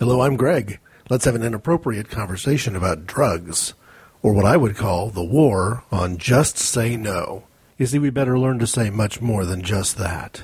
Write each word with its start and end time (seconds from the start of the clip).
Hello, 0.00 0.22
I'm 0.22 0.34
Greg. 0.36 0.80
Let's 1.08 1.24
have 1.24 1.36
an 1.36 1.44
inappropriate 1.44 2.08
conversation 2.08 2.74
about 2.74 3.06
drugs, 3.06 3.74
or 4.22 4.32
what 4.32 4.44
I 4.44 4.56
would 4.56 4.76
call 4.76 5.08
the 5.10 5.22
war 5.22 5.84
on 5.92 6.18
just 6.18 6.58
say 6.58 6.96
no. 6.96 7.44
You 7.78 7.86
see, 7.86 8.00
we 8.00 8.10
better 8.10 8.36
learn 8.36 8.58
to 8.58 8.66
say 8.66 8.90
much 8.90 9.20
more 9.20 9.44
than 9.44 9.62
just 9.62 9.96
that. 9.98 10.42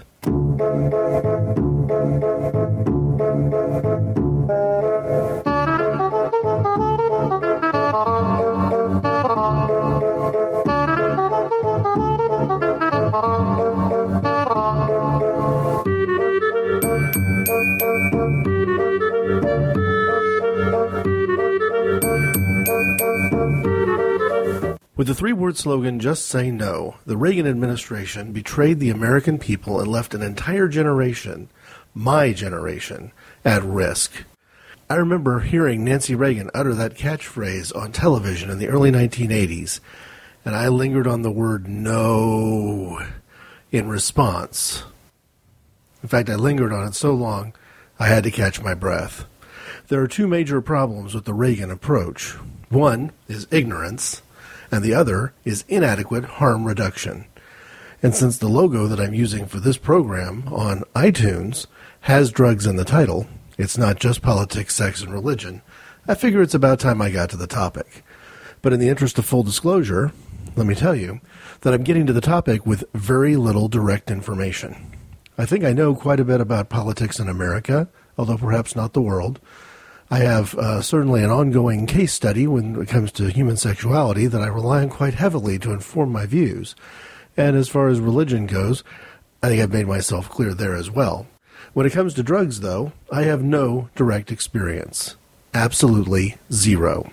With 25.00 25.06
the 25.06 25.14
three 25.14 25.32
word 25.32 25.56
slogan, 25.56 25.98
Just 25.98 26.26
Say 26.26 26.50
No, 26.50 26.96
the 27.06 27.16
Reagan 27.16 27.46
administration 27.46 28.32
betrayed 28.32 28.80
the 28.80 28.90
American 28.90 29.38
people 29.38 29.80
and 29.80 29.90
left 29.90 30.12
an 30.12 30.20
entire 30.20 30.68
generation, 30.68 31.48
my 31.94 32.34
generation, 32.34 33.12
at 33.42 33.62
risk. 33.62 34.12
I 34.90 34.96
remember 34.96 35.40
hearing 35.40 35.86
Nancy 35.86 36.14
Reagan 36.14 36.50
utter 36.52 36.74
that 36.74 36.98
catchphrase 36.98 37.74
on 37.74 37.92
television 37.92 38.50
in 38.50 38.58
the 38.58 38.68
early 38.68 38.92
1980s, 38.92 39.80
and 40.44 40.54
I 40.54 40.68
lingered 40.68 41.06
on 41.06 41.22
the 41.22 41.30
word 41.30 41.66
no 41.66 43.00
in 43.72 43.88
response. 43.88 44.84
In 46.02 46.10
fact, 46.10 46.28
I 46.28 46.34
lingered 46.34 46.74
on 46.74 46.86
it 46.86 46.94
so 46.94 47.14
long 47.14 47.54
I 47.98 48.08
had 48.08 48.24
to 48.24 48.30
catch 48.30 48.60
my 48.60 48.74
breath. 48.74 49.24
There 49.88 50.02
are 50.02 50.06
two 50.06 50.26
major 50.26 50.60
problems 50.60 51.14
with 51.14 51.24
the 51.24 51.32
Reagan 51.32 51.70
approach. 51.70 52.32
One 52.68 53.12
is 53.28 53.46
ignorance 53.50 54.20
and 54.70 54.84
the 54.84 54.94
other 54.94 55.32
is 55.44 55.64
inadequate 55.68 56.24
harm 56.24 56.64
reduction. 56.64 57.26
And 58.02 58.14
since 58.14 58.38
the 58.38 58.48
logo 58.48 58.86
that 58.86 59.00
I'm 59.00 59.14
using 59.14 59.46
for 59.46 59.60
this 59.60 59.76
program 59.76 60.44
on 60.48 60.84
iTunes 60.94 61.66
has 62.02 62.30
drugs 62.30 62.66
in 62.66 62.76
the 62.76 62.84
title, 62.84 63.26
it's 63.58 63.76
not 63.76 63.98
just 63.98 64.22
politics, 64.22 64.74
sex, 64.74 65.02
and 65.02 65.12
religion, 65.12 65.60
I 66.08 66.14
figure 66.14 66.40
it's 66.40 66.54
about 66.54 66.80
time 66.80 67.02
I 67.02 67.10
got 67.10 67.28
to 67.30 67.36
the 67.36 67.46
topic. 67.46 68.02
But 68.62 68.72
in 68.72 68.80
the 68.80 68.88
interest 68.88 69.18
of 69.18 69.26
full 69.26 69.42
disclosure, 69.42 70.12
let 70.56 70.66
me 70.66 70.74
tell 70.74 70.94
you 70.94 71.20
that 71.60 71.74
I'm 71.74 71.84
getting 71.84 72.06
to 72.06 72.12
the 72.12 72.20
topic 72.20 72.64
with 72.64 72.84
very 72.94 73.36
little 73.36 73.68
direct 73.68 74.10
information. 74.10 74.92
I 75.36 75.46
think 75.46 75.64
I 75.64 75.72
know 75.72 75.94
quite 75.94 76.20
a 76.20 76.24
bit 76.24 76.40
about 76.40 76.68
politics 76.68 77.18
in 77.18 77.28
America, 77.28 77.88
although 78.16 78.38
perhaps 78.38 78.74
not 78.74 78.92
the 78.92 79.02
world. 79.02 79.40
I 80.12 80.18
have 80.18 80.56
uh, 80.56 80.82
certainly 80.82 81.22
an 81.22 81.30
ongoing 81.30 81.86
case 81.86 82.12
study 82.12 82.48
when 82.48 82.74
it 82.82 82.88
comes 82.88 83.12
to 83.12 83.30
human 83.30 83.56
sexuality 83.56 84.26
that 84.26 84.42
I 84.42 84.48
rely 84.48 84.82
on 84.82 84.88
quite 84.88 85.14
heavily 85.14 85.56
to 85.60 85.72
inform 85.72 86.10
my 86.10 86.26
views. 86.26 86.74
And 87.36 87.56
as 87.56 87.68
far 87.68 87.86
as 87.86 88.00
religion 88.00 88.46
goes, 88.46 88.82
I 89.40 89.48
think 89.48 89.62
I've 89.62 89.72
made 89.72 89.86
myself 89.86 90.28
clear 90.28 90.52
there 90.52 90.74
as 90.74 90.90
well. 90.90 91.28
When 91.74 91.86
it 91.86 91.92
comes 91.92 92.14
to 92.14 92.24
drugs, 92.24 92.58
though, 92.58 92.90
I 93.12 93.22
have 93.22 93.44
no 93.44 93.88
direct 93.94 94.32
experience. 94.32 95.14
Absolutely 95.54 96.38
zero. 96.52 97.12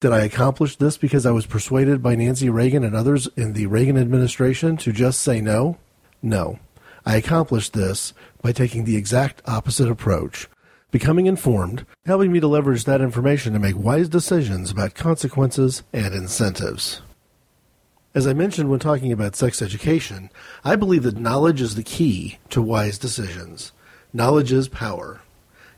Did 0.00 0.12
I 0.12 0.20
accomplish 0.20 0.76
this 0.76 0.96
because 0.96 1.26
I 1.26 1.32
was 1.32 1.46
persuaded 1.46 2.00
by 2.00 2.14
Nancy 2.14 2.48
Reagan 2.48 2.84
and 2.84 2.94
others 2.94 3.26
in 3.36 3.54
the 3.54 3.66
Reagan 3.66 3.98
administration 3.98 4.76
to 4.78 4.92
just 4.92 5.20
say 5.20 5.40
no? 5.40 5.78
No. 6.22 6.60
I 7.04 7.16
accomplished 7.16 7.72
this 7.72 8.12
by 8.40 8.52
taking 8.52 8.84
the 8.84 8.96
exact 8.96 9.42
opposite 9.46 9.90
approach 9.90 10.48
becoming 10.96 11.26
informed, 11.26 11.84
helping 12.06 12.32
me 12.32 12.40
to 12.40 12.46
leverage 12.46 12.84
that 12.84 13.02
information 13.02 13.52
to 13.52 13.58
make 13.58 13.76
wise 13.76 14.08
decisions 14.08 14.70
about 14.70 14.94
consequences 14.94 15.82
and 15.92 16.14
incentives. 16.14 17.02
As 18.14 18.26
I 18.26 18.32
mentioned 18.32 18.70
when 18.70 18.80
talking 18.80 19.12
about 19.12 19.36
sex 19.36 19.60
education, 19.60 20.30
I 20.64 20.74
believe 20.74 21.02
that 21.02 21.18
knowledge 21.18 21.60
is 21.60 21.74
the 21.74 21.82
key 21.82 22.38
to 22.48 22.62
wise 22.62 22.96
decisions. 22.96 23.72
Knowledge 24.14 24.52
is 24.52 24.68
power. 24.68 25.20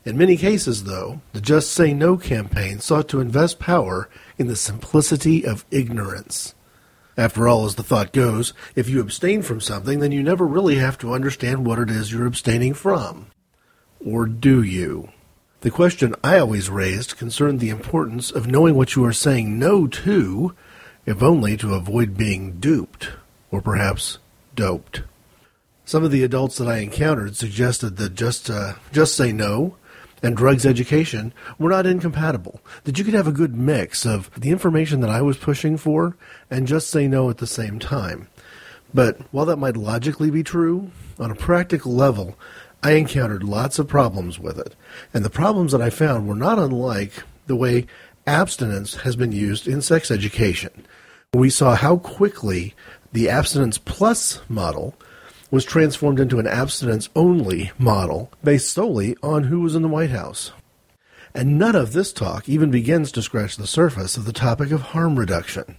In 0.05 0.17
many 0.17 0.37
cases, 0.37 0.85
though, 0.85 1.19
the 1.33 1.41
Just 1.41 1.73
Say 1.73 1.93
No 1.93 2.15
campaign 2.15 2.79
sought 2.79 3.09
to 3.09 3.19
invest 3.19 3.59
power 3.59 4.07
in 4.37 4.47
the 4.47 4.55
simplicity 4.55 5.45
of 5.45 5.65
ignorance. 5.69 6.55
After 7.17 7.45
all, 7.45 7.65
as 7.65 7.75
the 7.75 7.83
thought 7.83 8.13
goes, 8.13 8.53
if 8.73 8.87
you 8.87 9.01
abstain 9.01 9.41
from 9.41 9.59
something, 9.59 9.99
then 9.99 10.13
you 10.13 10.23
never 10.23 10.47
really 10.47 10.75
have 10.75 10.97
to 10.99 11.13
understand 11.13 11.65
what 11.65 11.77
it 11.77 11.89
is 11.89 12.09
you're 12.09 12.25
abstaining 12.25 12.73
from. 12.73 13.27
Or 14.05 14.25
do 14.25 14.61
you? 14.61 15.09
The 15.61 15.71
question 15.71 16.15
I 16.23 16.39
always 16.39 16.69
raised 16.69 17.17
concerned 17.17 17.59
the 17.59 17.69
importance 17.69 18.31
of 18.31 18.47
knowing 18.47 18.75
what 18.75 18.95
you 18.95 19.03
are 19.03 19.11
saying 19.11 19.59
no 19.59 19.87
to, 19.87 20.55
if 21.05 21.21
only 21.21 21.57
to 21.57 21.73
avoid 21.73 22.15
being 22.15 22.59
duped, 22.61 23.09
or 23.51 23.61
perhaps 23.61 24.19
doped. 24.55 25.01
Some 25.83 26.05
of 26.05 26.11
the 26.11 26.23
adults 26.23 26.57
that 26.59 26.69
I 26.69 26.77
encountered 26.77 27.35
suggested 27.35 27.97
that 27.97 28.15
just 28.15 28.49
uh, 28.49 28.75
just 28.93 29.15
say 29.15 29.33
no 29.33 29.75
and 30.23 30.37
drugs 30.37 30.65
education 30.65 31.33
were 31.57 31.69
not 31.69 31.85
incompatible. 31.85 32.61
That 32.85 32.97
you 32.97 33.03
could 33.03 33.13
have 33.13 33.27
a 33.27 33.33
good 33.33 33.55
mix 33.55 34.05
of 34.05 34.31
the 34.39 34.51
information 34.51 35.01
that 35.01 35.09
I 35.09 35.21
was 35.21 35.35
pushing 35.35 35.75
for 35.75 36.15
and 36.49 36.67
just 36.67 36.89
say 36.89 37.05
no 37.07 37.29
at 37.29 37.39
the 37.39 37.47
same 37.47 37.79
time. 37.79 38.29
But 38.93 39.17
while 39.31 39.45
that 39.45 39.57
might 39.57 39.75
logically 39.75 40.31
be 40.31 40.43
true, 40.43 40.91
on 41.19 41.31
a 41.31 41.35
practical 41.35 41.93
level, 41.93 42.37
I 42.81 42.91
encountered 42.91 43.43
lots 43.43 43.77
of 43.79 43.87
problems 43.87 44.39
with 44.39 44.57
it. 44.57 44.75
And 45.13 45.25
the 45.25 45.29
problems 45.29 45.71
that 45.71 45.81
I 45.81 45.89
found 45.89 46.27
were 46.27 46.35
not 46.35 46.59
unlike 46.59 47.23
the 47.47 47.55
way 47.55 47.87
abstinence 48.25 48.95
has 48.95 49.15
been 49.15 49.31
used 49.31 49.67
in 49.67 49.81
sex 49.81 50.11
education. 50.11 50.85
We 51.33 51.49
saw 51.49 51.75
how 51.75 51.97
quickly 51.97 52.73
the 53.11 53.29
abstinence 53.29 53.77
plus 53.77 54.39
model 54.47 54.95
was 55.51 55.65
transformed 55.65 56.19
into 56.19 56.39
an 56.39 56.47
abstinence 56.47 57.09
only 57.15 57.71
model 57.77 58.31
based 58.43 58.71
solely 58.71 59.15
on 59.23 59.45
who 59.45 59.61
was 59.61 59.75
in 59.75 59.81
the 59.81 59.87
White 59.87 60.11
House. 60.11 60.51
And 61.33 61.57
none 61.57 61.75
of 61.75 61.93
this 61.93 62.13
talk 62.13 62.47
even 62.47 62.71
begins 62.71 63.11
to 63.11 63.21
scratch 63.21 63.57
the 63.57 63.67
surface 63.67 64.15
of 64.15 64.25
the 64.25 64.33
topic 64.33 64.71
of 64.71 64.81
harm 64.81 65.17
reduction. 65.17 65.75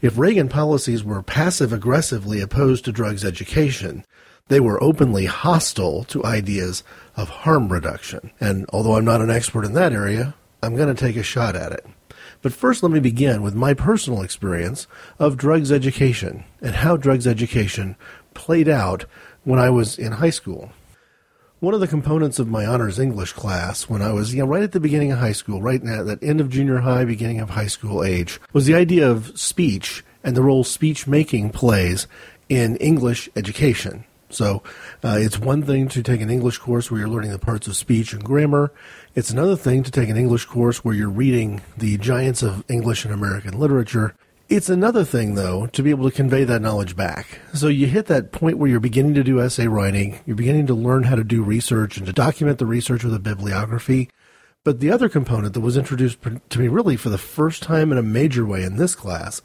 If 0.00 0.18
Reagan 0.18 0.48
policies 0.48 1.02
were 1.02 1.22
passive 1.22 1.72
aggressively 1.72 2.40
opposed 2.40 2.84
to 2.84 2.92
drugs 2.92 3.24
education, 3.24 4.04
they 4.48 4.60
were 4.60 4.82
openly 4.82 5.24
hostile 5.24 6.04
to 6.04 6.24
ideas 6.24 6.84
of 7.16 7.28
harm 7.28 7.72
reduction. 7.72 8.30
And 8.40 8.66
although 8.70 8.96
I'm 8.96 9.04
not 9.04 9.22
an 9.22 9.30
expert 9.30 9.64
in 9.64 9.72
that 9.74 9.92
area, 9.92 10.34
I'm 10.62 10.76
going 10.76 10.94
to 10.94 11.00
take 11.00 11.16
a 11.16 11.22
shot 11.22 11.56
at 11.56 11.72
it. 11.72 11.86
But 12.42 12.52
first, 12.52 12.82
let 12.82 12.92
me 12.92 13.00
begin 13.00 13.42
with 13.42 13.54
my 13.54 13.72
personal 13.72 14.22
experience 14.22 14.86
of 15.18 15.38
drugs 15.38 15.72
education 15.72 16.44
and 16.60 16.74
how 16.74 16.96
drugs 16.98 17.26
education 17.26 17.96
played 18.34 18.68
out 18.68 19.06
when 19.44 19.58
I 19.58 19.70
was 19.70 19.98
in 19.98 20.12
high 20.12 20.30
school. 20.30 20.70
One 21.60 21.72
of 21.72 21.80
the 21.80 21.88
components 21.88 22.38
of 22.38 22.48
my 22.48 22.66
honors 22.66 22.98
English 22.98 23.32
class 23.32 23.88
when 23.88 24.02
I 24.02 24.12
was 24.12 24.34
you 24.34 24.40
know, 24.40 24.48
right 24.48 24.62
at 24.62 24.72
the 24.72 24.80
beginning 24.80 25.12
of 25.12 25.20
high 25.20 25.32
school, 25.32 25.62
right 25.62 25.82
at 25.82 26.04
that 26.04 26.22
end 26.22 26.42
of 26.42 26.50
junior 26.50 26.80
high, 26.80 27.06
beginning 27.06 27.40
of 27.40 27.50
high 27.50 27.68
school 27.68 28.04
age, 28.04 28.38
was 28.52 28.66
the 28.66 28.74
idea 28.74 29.10
of 29.10 29.38
speech 29.38 30.04
and 30.22 30.36
the 30.36 30.42
role 30.42 30.64
speech 30.64 31.06
making 31.06 31.48
plays 31.48 32.06
in 32.50 32.76
English 32.76 33.30
education. 33.36 34.04
So 34.34 34.62
uh, 35.02 35.16
it's 35.20 35.38
one 35.38 35.62
thing 35.62 35.88
to 35.88 36.02
take 36.02 36.20
an 36.20 36.30
English 36.30 36.58
course 36.58 36.90
where 36.90 37.00
you're 37.00 37.08
learning 37.08 37.30
the 37.30 37.38
parts 37.38 37.66
of 37.66 37.76
speech 37.76 38.12
and 38.12 38.24
grammar. 38.24 38.72
It's 39.14 39.30
another 39.30 39.56
thing 39.56 39.82
to 39.84 39.90
take 39.90 40.08
an 40.08 40.16
English 40.16 40.46
course 40.46 40.84
where 40.84 40.94
you're 40.94 41.08
reading 41.08 41.62
the 41.76 41.96
giants 41.98 42.42
of 42.42 42.64
English 42.68 43.04
and 43.04 43.14
American 43.14 43.58
literature. 43.58 44.14
It's 44.48 44.68
another 44.68 45.04
thing, 45.04 45.36
though, 45.36 45.66
to 45.68 45.82
be 45.82 45.88
able 45.90 46.08
to 46.08 46.14
convey 46.14 46.44
that 46.44 46.60
knowledge 46.60 46.96
back. 46.96 47.40
So 47.54 47.68
you 47.68 47.86
hit 47.86 48.06
that 48.06 48.30
point 48.30 48.58
where 48.58 48.68
you're 48.68 48.78
beginning 48.78 49.14
to 49.14 49.24
do 49.24 49.40
essay 49.40 49.68
writing, 49.68 50.20
you're 50.26 50.36
beginning 50.36 50.66
to 50.66 50.74
learn 50.74 51.04
how 51.04 51.16
to 51.16 51.24
do 51.24 51.42
research 51.42 51.96
and 51.96 52.06
to 52.06 52.12
document 52.12 52.58
the 52.58 52.66
research 52.66 53.04
with 53.04 53.14
a 53.14 53.18
bibliography. 53.18 54.10
But 54.62 54.80
the 54.80 54.90
other 54.90 55.08
component 55.08 55.54
that 55.54 55.60
was 55.60 55.76
introduced 55.76 56.18
to 56.22 56.58
me 56.58 56.68
really 56.68 56.96
for 56.96 57.08
the 57.08 57.18
first 57.18 57.62
time 57.62 57.90
in 57.90 57.98
a 57.98 58.02
major 58.02 58.44
way 58.44 58.64
in 58.64 58.76
this 58.76 58.94
class 58.94 59.40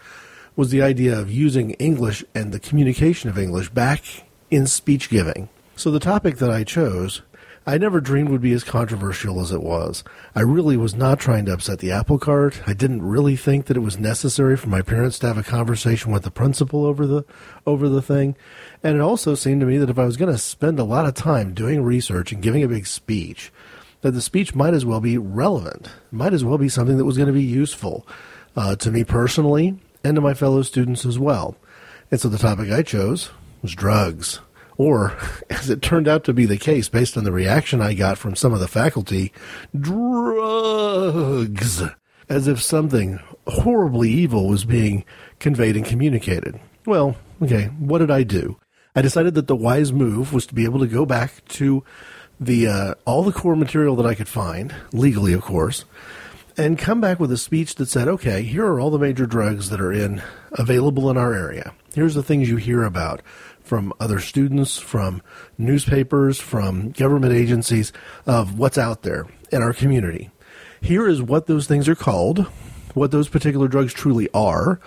was 0.55 0.69
the 0.69 0.81
idea 0.81 1.17
of 1.17 1.31
using 1.31 1.71
English 1.71 2.23
and 2.35 2.51
the 2.51 2.59
communication 2.59 3.29
of 3.29 3.37
English 3.37 3.69
back 3.69 4.03
in 4.51 4.67
speech 4.67 5.09
giving. 5.09 5.49
So 5.75 5.91
the 5.91 5.99
topic 5.99 6.37
that 6.37 6.49
I 6.49 6.63
chose, 6.63 7.21
I 7.65 7.77
never 7.77 8.01
dreamed 8.01 8.29
would 8.29 8.41
be 8.41 8.53
as 8.53 8.63
controversial 8.63 9.39
as 9.39 9.51
it 9.51 9.61
was. 9.61 10.03
I 10.35 10.41
really 10.41 10.75
was 10.75 10.95
not 10.95 11.19
trying 11.19 11.45
to 11.45 11.53
upset 11.53 11.79
the 11.79 11.91
apple 11.91 12.17
cart. 12.17 12.61
I 12.65 12.73
didn't 12.73 13.07
really 13.07 13.35
think 13.35 13.67
that 13.67 13.77
it 13.77 13.81
was 13.81 13.99
necessary 13.99 14.57
for 14.57 14.69
my 14.69 14.81
parents 14.81 15.19
to 15.19 15.27
have 15.27 15.37
a 15.37 15.43
conversation 15.43 16.11
with 16.11 16.23
the 16.23 16.31
principal 16.31 16.85
over 16.85 17.05
the 17.05 17.25
over 17.65 17.87
the 17.87 18.01
thing. 18.01 18.35
And 18.83 18.97
it 18.97 19.01
also 19.01 19.35
seemed 19.35 19.61
to 19.61 19.67
me 19.67 19.77
that 19.77 19.89
if 19.89 19.99
I 19.99 20.05
was 20.05 20.17
going 20.17 20.31
to 20.31 20.37
spend 20.37 20.79
a 20.79 20.83
lot 20.83 21.05
of 21.05 21.13
time 21.13 21.53
doing 21.53 21.83
research 21.83 22.31
and 22.31 22.41
giving 22.41 22.63
a 22.63 22.67
big 22.67 22.87
speech, 22.87 23.51
that 24.01 24.11
the 24.11 24.21
speech 24.21 24.55
might 24.55 24.73
as 24.73 24.85
well 24.85 24.99
be 24.99 25.17
relevant, 25.17 25.89
might 26.11 26.33
as 26.33 26.43
well 26.43 26.57
be 26.57 26.69
something 26.69 26.97
that 26.97 27.05
was 27.05 27.17
going 27.17 27.27
to 27.27 27.33
be 27.33 27.43
useful 27.43 28.07
uh, 28.55 28.75
to 28.77 28.89
me 28.89 29.03
personally 29.03 29.77
and 30.03 30.15
to 30.15 30.21
my 30.21 30.33
fellow 30.33 30.61
students 30.61 31.05
as 31.05 31.19
well. 31.19 31.55
And 32.09 32.19
so 32.19 32.29
the 32.29 32.37
topic 32.37 32.71
I 32.71 32.81
chose 32.81 33.29
was 33.61 33.73
drugs, 33.73 34.39
Or, 34.77 35.17
as 35.49 35.69
it 35.69 35.81
turned 35.81 36.07
out 36.07 36.23
to 36.25 36.33
be 36.33 36.45
the 36.45 36.57
case 36.57 36.89
based 36.89 37.17
on 37.17 37.23
the 37.23 37.31
reaction 37.31 37.81
I 37.81 37.93
got 37.93 38.17
from 38.17 38.35
some 38.35 38.53
of 38.53 38.59
the 38.59 38.67
faculty, 38.67 39.33
drugs. 39.77 41.83
As 42.29 42.47
if 42.47 42.61
something 42.61 43.19
horribly 43.47 44.09
evil 44.09 44.47
was 44.47 44.63
being 44.63 45.03
conveyed 45.39 45.75
and 45.75 45.85
communicated. 45.85 46.59
Well, 46.85 47.15
okay, 47.41 47.65
what 47.79 47.99
did 47.99 48.11
I 48.11 48.23
do? 48.23 48.57
I 48.95 49.01
decided 49.01 49.33
that 49.35 49.47
the 49.47 49.55
wise 49.55 49.91
move 49.91 50.33
was 50.33 50.45
to 50.47 50.55
be 50.55 50.65
able 50.65 50.79
to 50.79 50.87
go 50.87 51.05
back 51.05 51.43
to 51.49 51.83
the 52.39 52.67
uh, 52.67 52.93
all 53.05 53.23
the 53.23 53.31
core 53.31 53.55
material 53.55 53.95
that 53.97 54.05
I 54.05 54.15
could 54.15 54.27
find, 54.27 54.73
legally, 54.93 55.33
of 55.33 55.41
course, 55.41 55.85
and 56.57 56.77
come 56.77 57.01
back 57.01 57.19
with 57.19 57.31
a 57.31 57.37
speech 57.37 57.75
that 57.75 57.87
said, 57.87 58.07
"Okay, 58.07 58.43
here 58.43 58.65
are 58.65 58.79
all 58.79 58.91
the 58.91 58.99
major 58.99 59.25
drugs 59.25 59.69
that 59.69 59.81
are 59.81 59.91
in 59.91 60.21
available 60.53 61.09
in 61.09 61.17
our 61.17 61.33
area. 61.33 61.73
Here's 61.93 62.15
the 62.15 62.23
things 62.23 62.49
you 62.49 62.57
hear 62.57 62.83
about 62.83 63.21
from 63.69 63.93
other 63.99 64.19
students, 64.19 64.77
from 64.79 65.21
newspapers, 65.57 66.39
from 66.39 66.89
government 66.89 67.33
agencies 67.33 67.93
of 68.25 68.57
what's 68.57 68.79
out 68.79 69.03
there 69.03 69.27
in 69.51 69.61
our 69.61 69.73
community. 69.73 70.31
Here 70.81 71.07
is 71.07 71.21
what 71.21 71.45
those 71.45 71.67
things 71.67 71.87
are 71.87 71.95
called, 71.95 72.47
what 72.95 73.11
those 73.11 73.29
particular 73.29 73.67
drugs 73.67 73.93
truly 73.93 74.27
are." 74.33 74.79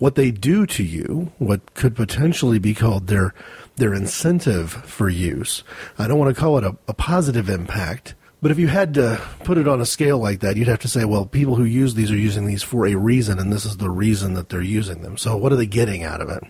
What 0.00 0.14
they 0.14 0.30
do 0.30 0.64
to 0.64 0.82
you, 0.82 1.30
what 1.36 1.74
could 1.74 1.94
potentially 1.94 2.58
be 2.58 2.72
called 2.72 3.06
their 3.06 3.34
their 3.76 3.92
incentive 3.92 4.72
for 4.72 5.10
use. 5.10 5.62
I 5.98 6.08
don't 6.08 6.18
want 6.18 6.34
to 6.34 6.40
call 6.40 6.56
it 6.56 6.64
a, 6.64 6.74
a 6.88 6.94
positive 6.94 7.50
impact, 7.50 8.14
but 8.40 8.50
if 8.50 8.58
you 8.58 8.68
had 8.68 8.94
to 8.94 9.20
put 9.44 9.58
it 9.58 9.68
on 9.68 9.80
a 9.82 9.84
scale 9.84 10.18
like 10.18 10.40
that, 10.40 10.56
you'd 10.56 10.68
have 10.68 10.80
to 10.80 10.88
say, 10.88 11.04
well, 11.04 11.26
people 11.26 11.56
who 11.56 11.64
use 11.64 11.94
these 11.94 12.10
are 12.10 12.16
using 12.16 12.46
these 12.46 12.62
for 12.62 12.86
a 12.86 12.94
reason, 12.94 13.38
and 13.38 13.52
this 13.52 13.66
is 13.66 13.76
the 13.76 13.90
reason 13.90 14.32
that 14.34 14.48
they're 14.48 14.62
using 14.62 15.02
them. 15.02 15.18
So 15.18 15.36
what 15.36 15.52
are 15.52 15.56
they 15.56 15.66
getting 15.66 16.02
out 16.02 16.22
of 16.22 16.30
it? 16.30 16.42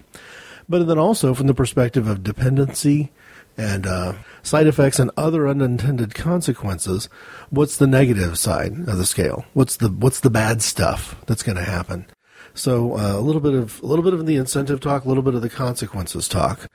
But 0.70 0.86
then 0.86 0.98
also 0.98 1.34
from 1.34 1.48
the 1.48 1.54
perspective 1.54 2.06
of 2.06 2.22
dependency 2.22 3.10
and 3.58 3.86
uh, 3.86 4.14
side 4.44 4.68
effects 4.68 5.00
and 5.00 5.10
other 5.16 5.48
unintended 5.48 6.14
consequences, 6.14 7.08
what's 7.50 7.76
the 7.76 7.88
negative 7.88 8.38
side 8.38 8.88
of 8.88 8.96
the 8.96 9.04
scale? 9.04 9.44
What's 9.52 9.76
the 9.76 9.88
what's 9.88 10.20
the 10.20 10.30
bad 10.30 10.62
stuff 10.62 11.16
that's 11.26 11.42
going 11.42 11.58
to 11.58 11.64
happen? 11.64 12.06
So 12.54 12.96
uh, 12.96 13.18
a 13.18 13.20
little 13.20 13.40
bit 13.40 13.54
of 13.54 13.82
a 13.82 13.86
little 13.86 14.04
bit 14.04 14.14
of 14.14 14.24
the 14.26 14.36
incentive 14.36 14.78
talk, 14.80 15.04
a 15.04 15.08
little 15.08 15.24
bit 15.24 15.34
of 15.34 15.42
the 15.42 15.50
consequences 15.50 16.28
talk. 16.28 16.68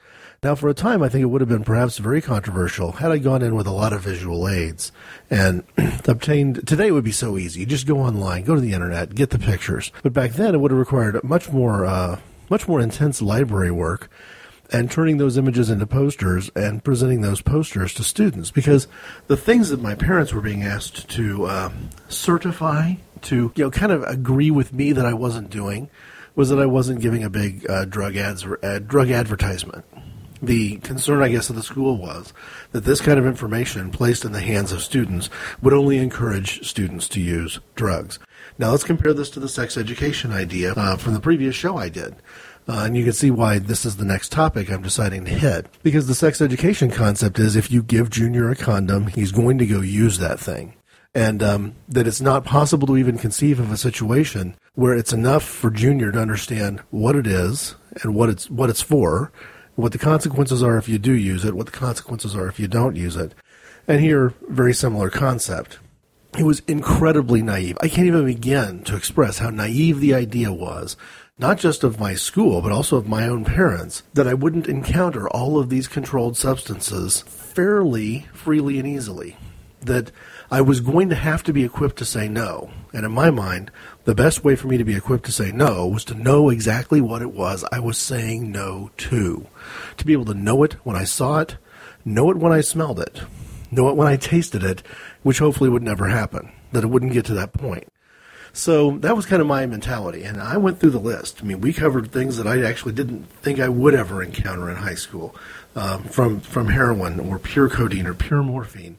Now, 0.44 0.56
for 0.56 0.68
a 0.68 0.74
time, 0.74 1.02
I 1.02 1.08
think 1.08 1.24
it 1.24 1.28
would 1.28 1.42
have 1.42 1.50
been 1.50 1.64
perhaps 1.64 1.98
very 1.98 2.22
controversial 2.22 2.92
had 2.92 3.12
I 3.12 3.18
gone 3.18 3.42
in 3.42 3.56
with 3.56 3.66
a 3.66 3.72
lot 3.72 3.94
of 3.94 4.02
visual 4.02 4.48
aids 4.50 4.92
and 5.30 5.64
obtained. 6.06 6.68
Today, 6.68 6.92
would 6.92 7.06
be 7.06 7.14
so 7.14 7.38
easy. 7.38 7.62
You 7.62 7.66
just 7.66 7.88
go 7.88 8.00
online, 8.00 8.44
go 8.44 8.56
to 8.56 8.62
the 8.62 8.74
internet, 8.74 9.16
get 9.16 9.30
the 9.30 9.40
pictures. 9.40 9.94
But 10.04 10.12
back 10.12 10.32
then, 10.34 10.54
it 10.54 10.60
would 10.60 10.72
have 10.72 10.80
required 10.80 11.24
much 11.24 11.50
more, 11.50 11.86
uh, 11.86 12.20
much 12.50 12.68
more 12.68 12.80
intense 12.80 13.22
library 13.22 13.72
work 13.72 14.10
and 14.72 14.90
turning 14.90 15.18
those 15.18 15.38
images 15.38 15.70
into 15.70 15.86
posters 15.86 16.50
and 16.56 16.84
presenting 16.84 17.22
those 17.22 17.42
posters 17.42 17.94
to 17.94 18.04
students 18.04 18.52
because 18.52 18.88
the 19.28 19.38
things 19.38 19.70
that 19.70 19.82
my 19.82 19.94
parents 19.94 20.34
were 20.34 20.42
being 20.42 20.64
asked 20.64 21.08
to 21.10 21.46
uh, 21.46 21.72
certify 22.08 22.94
to 23.22 23.52
you 23.56 23.64
know 23.64 23.72
kind 23.72 23.92
of 23.92 24.04
agree 24.04 24.52
with 24.52 24.74
me 24.74 24.92
that 24.92 25.06
I 25.06 25.14
wasn't 25.14 25.50
doing 25.50 25.90
was 26.36 26.50
that 26.50 26.60
I 26.60 26.66
wasn't 26.66 27.02
giving 27.02 27.24
a 27.24 27.30
big 27.30 27.70
uh, 27.70 27.86
drug 27.86 28.18
ads 28.18 28.46
uh, 28.46 28.80
drug 28.86 29.12
advertisement 29.12 29.86
the 30.42 30.78
concern, 30.78 31.22
I 31.22 31.30
guess, 31.30 31.50
of 31.50 31.56
the 31.56 31.64
school 31.64 31.98
was 31.98 32.34
that 32.72 32.86
this 32.86 33.02
kind 33.02 33.18
of 33.18 33.26
information 33.26 33.92
placed 33.92 34.26
in 34.26 34.32
the 34.32 34.42
hands 34.42 34.72
of 34.72 34.82
students 34.82 35.30
would 35.62 35.74
only 35.74 35.98
encourage 35.98 36.68
students 36.68 37.08
to 37.10 37.22
use 37.22 37.60
drugs. 37.76 38.20
Now, 38.58 38.72
let's 38.72 38.84
compare 38.84 39.14
this 39.14 39.30
to 39.32 39.40
the 39.40 39.50
sex 39.50 39.78
education 39.78 40.32
idea 40.32 40.74
uh, 40.74 40.96
from 40.96 41.14
the 41.14 41.20
previous 41.20 41.56
show 41.56 41.78
I 41.78 41.90
did. 41.90 42.16
Uh, 42.68 42.84
and 42.86 42.98
you 42.98 43.04
can 43.04 43.14
see 43.14 43.30
why 43.30 43.60
this 43.60 43.86
is 43.86 43.98
the 43.98 44.06
next 44.06 44.32
topic 44.32 44.72
I'm 44.72 44.82
deciding 44.82 45.26
to 45.26 45.32
hit. 45.32 45.68
Because 45.84 46.08
the 46.08 46.16
sex 46.16 46.42
education 46.42 46.90
concept 46.90 47.38
is 47.38 47.56
if 47.56 47.70
you 47.70 47.84
give 47.84 48.10
Junior 48.10 48.50
a 48.50 48.56
condom, 48.56 49.08
he's 49.08 49.32
going 49.32 49.58
to 49.60 49.66
go 49.66 49.82
use 49.82 50.18
that 50.18 50.40
thing. 50.40 50.74
And 51.14 51.44
um, 51.44 51.76
that 51.88 52.08
it's 52.08 52.22
not 52.22 52.44
possible 52.44 52.88
to 52.88 52.98
even 52.98 53.18
conceive 53.18 53.60
of 53.60 53.72
a 53.72 53.78
situation 53.78 54.56
where 54.74 54.96
it's 54.96 55.14
enough 55.14 55.44
for 55.44 55.70
Junior 55.70 56.12
to 56.12 56.20
understand 56.20 56.80
what 56.90 57.16
it 57.16 57.28
is 57.28 57.76
and 58.02 58.16
what 58.16 58.30
it's 58.30 58.50
what 58.50 58.70
it's 58.70 58.82
for, 58.82 59.32
what 59.76 59.92
the 59.92 59.98
consequences 59.98 60.64
are 60.64 60.78
if 60.78 60.90
you 60.90 60.98
do 60.98 61.14
use 61.14 61.46
it, 61.46 61.56
what 61.56 61.68
the 61.68 61.72
consequences 61.72 62.36
are 62.36 62.48
if 62.48 62.60
you 62.60 62.68
don't 62.68 62.96
use 62.96 63.16
it. 63.16 63.34
And 63.88 64.02
here, 64.02 64.34
very 64.50 64.74
similar 64.74 65.10
concept. 65.10 65.80
It 66.38 66.44
was 66.44 66.62
incredibly 66.68 67.42
naive. 67.42 67.78
I 67.80 67.88
can't 67.88 68.08
even 68.08 68.26
begin 68.26 68.84
to 68.84 68.98
express 68.98 69.38
how 69.38 69.52
naive 69.52 70.02
the 70.02 70.14
idea 70.14 70.52
was, 70.52 70.98
not 71.40 71.58
just 71.58 71.82
of 71.82 71.98
my 71.98 72.14
school, 72.16 72.62
but 72.62 72.74
also 72.74 72.98
of 72.98 73.08
my 73.08 73.26
own 73.26 73.46
parents, 73.46 74.04
that 74.14 74.28
I 74.28 74.34
wouldn't 74.34 74.68
encounter 74.68 75.30
all 75.30 75.58
of 75.58 75.70
these 75.70 75.88
controlled 75.88 76.36
substances 76.36 77.22
fairly 77.22 78.28
freely 78.34 78.78
and 78.80 78.88
easily. 78.88 79.38
That 79.80 80.12
I 80.52 80.60
was 80.60 80.82
going 80.82 81.08
to 81.08 81.16
have 81.16 81.42
to 81.44 81.54
be 81.54 81.64
equipped 81.64 81.96
to 82.00 82.06
say 82.06 82.28
no. 82.28 82.70
And 82.92 83.06
in 83.06 83.14
my 83.14 83.30
mind, 83.30 83.72
the 84.04 84.14
best 84.14 84.44
way 84.44 84.58
for 84.58 84.68
me 84.68 84.76
to 84.78 84.84
be 84.84 84.96
equipped 84.96 85.26
to 85.28 85.32
say 85.32 85.54
no 85.54 85.88
was 85.88 86.04
to 86.06 86.16
know 86.16 86.50
exactly 86.50 87.00
what 87.00 87.22
it 87.22 87.32
was 87.32 87.64
I 87.72 87.80
was 87.80 87.98
saying 87.98 88.52
no 88.52 88.92
to. 88.98 89.48
To 89.96 90.06
be 90.06 90.12
able 90.12 90.26
to 90.26 90.34
know 90.34 90.64
it 90.64 90.74
when 90.84 90.98
I 90.98 91.06
saw 91.06 91.40
it, 91.40 91.56
know 92.04 92.30
it 92.30 92.38
when 92.38 92.52
I 92.52 92.60
smelled 92.60 93.00
it, 93.00 93.22
when 93.84 94.08
I 94.08 94.16
tasted 94.16 94.64
it, 94.64 94.84
which 95.24 95.40
hopefully 95.40 95.70
would 95.70 95.84
never 95.84 96.08
happen, 96.08 96.52
that 96.72 96.84
it 96.84 96.88
wouldn't 96.88 97.14
get 97.14 97.26
to 97.26 97.34
that 97.36 97.54
point. 97.54 97.88
So 98.54 98.92
that 99.00 99.16
was 99.16 99.26
kind 99.26 99.42
of 99.42 99.48
my 99.48 99.66
mentality. 99.66 100.24
And 100.24 100.42
I 100.42 100.56
went 100.58 100.80
through 100.80 100.92
the 100.92 101.00
list. 101.00 101.40
I 101.42 101.46
mean, 101.46 101.60
we 101.60 101.74
covered 101.74 102.12
things 102.12 102.38
that 102.38 102.48
I 102.48 102.64
actually 102.64 102.94
didn't 102.94 103.26
think 103.42 103.60
I 103.60 103.68
would 103.68 103.94
ever 103.94 104.24
encounter 104.24 104.70
in 104.70 104.78
high 104.78 104.96
school, 104.96 105.36
um, 105.76 106.04
from, 106.04 106.40
from 106.40 106.70
heroin 106.70 107.20
or 107.20 107.38
pure 107.38 107.70
codeine 107.70 108.08
or 108.08 108.14
pure 108.14 108.44
morphine 108.44 108.98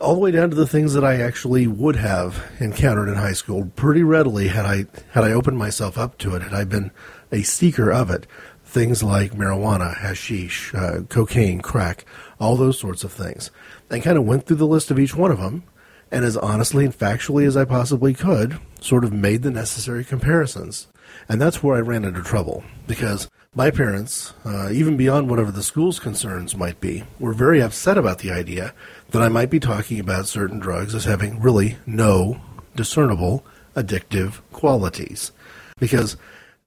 all 0.00 0.14
the 0.14 0.20
way 0.20 0.30
down 0.30 0.50
to 0.50 0.56
the 0.56 0.66
things 0.66 0.94
that 0.94 1.04
I 1.04 1.20
actually 1.20 1.66
would 1.66 1.96
have 1.96 2.44
encountered 2.60 3.08
in 3.08 3.14
high 3.14 3.32
school 3.32 3.70
pretty 3.74 4.02
readily 4.02 4.48
had 4.48 4.64
I 4.64 4.86
had 5.10 5.24
I 5.24 5.32
opened 5.32 5.58
myself 5.58 5.98
up 5.98 6.18
to 6.18 6.34
it, 6.36 6.42
had 6.42 6.54
I 6.54 6.64
been 6.64 6.90
a 7.32 7.42
seeker 7.42 7.90
of 7.90 8.10
it. 8.10 8.26
Things 8.64 9.02
like 9.02 9.32
marijuana, 9.32 9.96
hashish, 9.96 10.74
uh, 10.74 11.00
cocaine, 11.08 11.60
crack, 11.60 12.04
all 12.38 12.54
those 12.54 12.78
sorts 12.78 13.02
of 13.02 13.12
things. 13.12 13.50
I 13.90 14.00
kind 14.00 14.18
of 14.18 14.24
went 14.24 14.46
through 14.46 14.56
the 14.56 14.66
list 14.66 14.90
of 14.90 14.98
each 14.98 15.14
one 15.14 15.30
of 15.30 15.40
them, 15.40 15.62
and 16.10 16.24
as 16.24 16.36
honestly 16.36 16.84
and 16.84 16.96
factually 16.96 17.46
as 17.46 17.56
I 17.56 17.64
possibly 17.64 18.14
could, 18.14 18.58
sort 18.80 19.04
of 19.04 19.12
made 19.12 19.42
the 19.42 19.50
necessary 19.50 20.04
comparisons. 20.04 20.88
And 21.28 21.40
that's 21.40 21.62
where 21.62 21.76
I 21.76 21.80
ran 21.80 22.04
into 22.04 22.22
trouble 22.22 22.64
because 22.86 23.28
my 23.54 23.70
parents, 23.70 24.34
uh, 24.44 24.70
even 24.70 24.96
beyond 24.96 25.28
whatever 25.28 25.50
the 25.50 25.62
school's 25.62 25.98
concerns 25.98 26.54
might 26.54 26.80
be, 26.80 27.04
were 27.18 27.32
very 27.32 27.60
upset 27.60 27.98
about 27.98 28.18
the 28.18 28.30
idea 28.30 28.74
that 29.10 29.22
I 29.22 29.28
might 29.28 29.50
be 29.50 29.58
talking 29.58 29.98
about 29.98 30.28
certain 30.28 30.58
drugs 30.58 30.94
as 30.94 31.04
having 31.04 31.40
really 31.40 31.78
no 31.86 32.40
discernible 32.76 33.44
addictive 33.74 34.40
qualities. 34.52 35.32
Because 35.78 36.16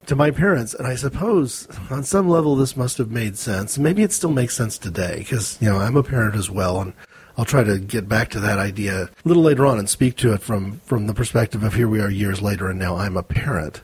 to 0.08 0.16
my 0.16 0.32
parents, 0.32 0.74
and 0.74 0.88
I 0.88 0.96
suppose 0.96 1.68
on 1.90 2.04
some 2.04 2.28
level 2.28 2.56
this 2.56 2.76
must 2.76 2.98
have 2.98 3.12
made 3.12 3.38
sense. 3.38 3.78
Maybe 3.78 4.02
it 4.04 4.12
still 4.12 4.32
makes 4.32 4.56
sense 4.56 4.78
today 4.78 5.18
because, 5.20 5.60
you 5.62 5.70
know, 5.70 5.78
I'm 5.78 5.96
a 5.96 6.04
parent 6.04 6.36
as 6.36 6.50
well 6.50 6.82
and 6.82 6.94
I'll 7.42 7.46
try 7.46 7.64
to 7.64 7.80
get 7.80 8.08
back 8.08 8.30
to 8.30 8.40
that 8.40 8.60
idea 8.60 9.06
a 9.06 9.10
little 9.26 9.42
later 9.42 9.66
on 9.66 9.80
and 9.80 9.90
speak 9.90 10.16
to 10.18 10.32
it 10.32 10.44
from, 10.44 10.80
from 10.86 11.08
the 11.08 11.14
perspective 11.16 11.64
of 11.64 11.74
here 11.74 11.88
we 11.88 12.00
are 12.00 12.08
years 12.08 12.40
later 12.40 12.70
and 12.70 12.78
now 12.78 12.98
I'm 12.98 13.18
a 13.18 13.24
parent. 13.24 13.82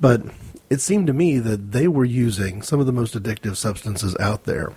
But 0.00 0.22
it 0.70 0.80
seemed 0.80 1.08
to 1.08 1.12
me 1.12 1.38
that 1.38 1.72
they 1.72 1.86
were 1.86 2.06
using 2.06 2.62
some 2.62 2.80
of 2.80 2.86
the 2.86 2.92
most 2.92 3.12
addictive 3.12 3.56
substances 3.56 4.16
out 4.18 4.44
there. 4.44 4.72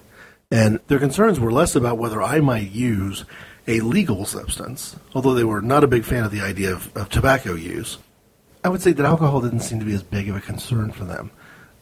And 0.52 0.82
their 0.88 1.00
concerns 1.00 1.40
were 1.40 1.54
less 1.54 1.74
about 1.74 2.00
whether 2.00 2.22
I 2.22 2.42
might 2.42 2.70
use 2.70 3.24
a 3.66 3.80
legal 3.80 4.26
substance, 4.26 4.98
although 5.16 5.34
they 5.34 5.46
were 5.46 5.62
not 5.62 5.86
a 5.86 5.88
big 5.88 6.04
fan 6.04 6.26
of 6.26 6.32
the 6.32 6.42
idea 6.42 6.74
of, 6.74 6.94
of 6.98 7.08
tobacco 7.08 7.54
use. 7.54 7.98
I 8.62 8.68
would 8.68 8.82
say 8.82 8.92
that 8.92 9.06
alcohol 9.06 9.40
didn't 9.40 9.62
seem 9.62 9.80
to 9.80 9.86
be 9.86 9.94
as 9.94 10.04
big 10.04 10.28
of 10.28 10.36
a 10.36 10.42
concern 10.42 10.92
for 10.92 11.06
them. 11.06 11.32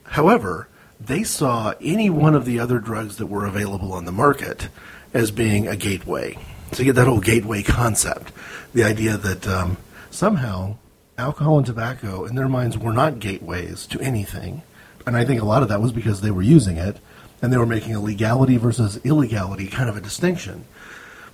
However, 0.04 0.68
they 1.00 1.24
saw 1.24 1.74
any 1.82 2.12
one 2.12 2.36
of 2.36 2.46
the 2.46 2.60
other 2.60 2.78
drugs 2.78 3.18
that 3.18 3.26
were 3.26 3.48
available 3.48 3.94
on 3.94 4.06
the 4.06 4.12
market 4.12 4.70
as 5.16 5.32
being 5.32 5.68
a 5.68 5.76
gateway. 5.78 6.38
So 6.74 6.80
you 6.80 6.86
get 6.86 6.96
that 6.96 7.08
whole 7.08 7.22
gateway 7.22 7.64
concept, 7.64 8.34
the 8.74 8.84
idea 8.84 9.18
that 9.18 9.48
um, 9.48 9.78
somehow 10.12 10.76
alcohol 11.18 11.58
and 11.58 11.66
tobacco 11.66 12.26
in 12.26 12.36
their 12.36 12.50
minds 12.50 12.78
were 12.78 12.92
not 12.92 13.20
gateways 13.20 13.88
to 13.88 14.02
anything. 14.02 14.62
And 15.08 15.16
I 15.16 15.24
think 15.24 15.42
a 15.42 15.46
lot 15.46 15.64
of 15.64 15.70
that 15.70 15.82
was 15.82 15.94
because 15.94 16.20
they 16.20 16.32
were 16.32 16.42
using 16.42 16.76
it 16.76 16.98
and 17.42 17.54
they 17.54 17.58
were 17.58 17.66
making 17.66 17.96
a 17.96 18.02
legality 18.02 18.58
versus 18.58 19.00
illegality 19.06 19.68
kind 19.68 19.90
of 19.90 19.96
a 19.96 20.02
distinction. 20.02 20.66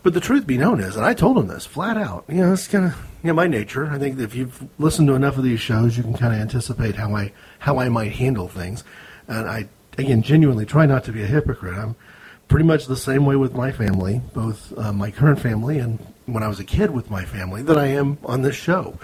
But 0.03 0.13
the 0.13 0.19
truth 0.19 0.45
be 0.45 0.57
known 0.57 0.79
is, 0.79 0.95
and 0.95 1.05
I 1.05 1.15
told 1.15 1.37
them 1.37 1.47
this 1.47 1.65
flat 1.65 1.97
out, 1.97 2.25
you 2.27 2.35
know, 2.35 2.53
it's 2.53 2.67
kind 2.67 2.85
of 2.85 2.93
you 3.23 3.27
know, 3.27 3.33
my 3.33 3.47
nature. 3.47 3.87
I 3.87 3.97
think 3.97 4.19
if 4.19 4.35
you've 4.35 4.63
listened 4.79 5.07
to 5.07 5.15
enough 5.15 5.37
of 5.37 5.43
these 5.43 5.59
shows, 5.59 5.97
you 5.97 6.03
can 6.03 6.13
kind 6.13 6.33
of 6.33 6.39
anticipate 6.39 6.95
how 6.95 7.15
I 7.15 7.31
how 7.59 7.79
I 7.79 7.89
might 7.89 8.11
handle 8.13 8.47
things. 8.47 8.83
And 9.27 9.47
I 9.47 9.69
again 9.97 10.21
genuinely 10.21 10.65
try 10.65 10.85
not 10.85 11.03
to 11.05 11.11
be 11.11 11.23
a 11.23 11.27
hypocrite. 11.27 11.77
I'm 11.77 11.95
pretty 12.51 12.65
much 12.65 12.85
the 12.85 12.97
same 12.97 13.25
way 13.25 13.37
with 13.37 13.53
my 13.53 13.71
family, 13.71 14.21
both 14.33 14.77
uh, 14.77 14.91
my 14.91 15.09
current 15.09 15.39
family 15.39 15.79
and 15.79 15.97
when 16.25 16.43
I 16.43 16.49
was 16.49 16.59
a 16.59 16.65
kid 16.65 16.91
with 16.91 17.09
my 17.09 17.23
family, 17.23 17.61
that 17.61 17.77
I 17.77 17.87
am 17.87 18.17
on 18.25 18.41
this 18.41 18.57
show. 18.57 18.99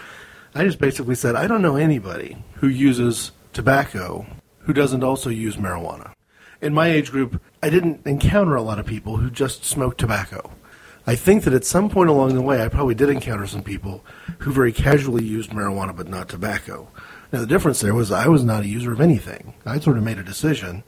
I 0.53 0.65
just 0.65 0.79
basically 0.79 1.15
said 1.15 1.37
I 1.37 1.47
don't 1.47 1.61
know 1.61 1.77
anybody 1.77 2.35
who 2.55 2.67
uses 2.67 3.31
tobacco 3.53 4.25
who 4.59 4.73
doesn't 4.73 5.01
also 5.01 5.29
use 5.29 5.55
marijuana. 5.55 6.11
in 6.61 6.73
my 6.73 6.89
age 6.89 7.09
group, 7.09 7.41
I 7.63 7.69
didn't 7.69 8.05
encounter 8.05 8.55
a 8.55 8.61
lot 8.61 8.79
of 8.79 8.85
people 8.85 9.15
who 9.15 9.31
just 9.31 9.63
smoked 9.63 9.97
tobacco. 9.97 10.51
I 11.05 11.15
think 11.15 11.45
that 11.45 11.53
at 11.53 11.63
some 11.63 11.89
point 11.89 12.09
along 12.09 12.35
the 12.35 12.41
way, 12.41 12.61
I 12.61 12.67
probably 12.67 12.95
did 12.95 13.09
encounter 13.09 13.47
some 13.47 13.63
people 13.63 14.03
who 14.39 14.51
very 14.51 14.73
casually 14.73 15.23
used 15.23 15.51
marijuana 15.51 15.95
but 15.95 16.09
not 16.09 16.27
tobacco. 16.27 16.89
Now, 17.31 17.39
the 17.39 17.47
difference 17.47 17.79
there 17.79 17.95
was 17.95 18.11
I 18.11 18.27
was 18.27 18.43
not 18.43 18.63
a 18.63 18.67
user 18.67 18.91
of 18.91 18.99
anything. 18.99 19.53
I 19.65 19.79
sort 19.79 19.97
of 19.97 20.03
made 20.03 20.17
a 20.17 20.23
decision, 20.23 20.83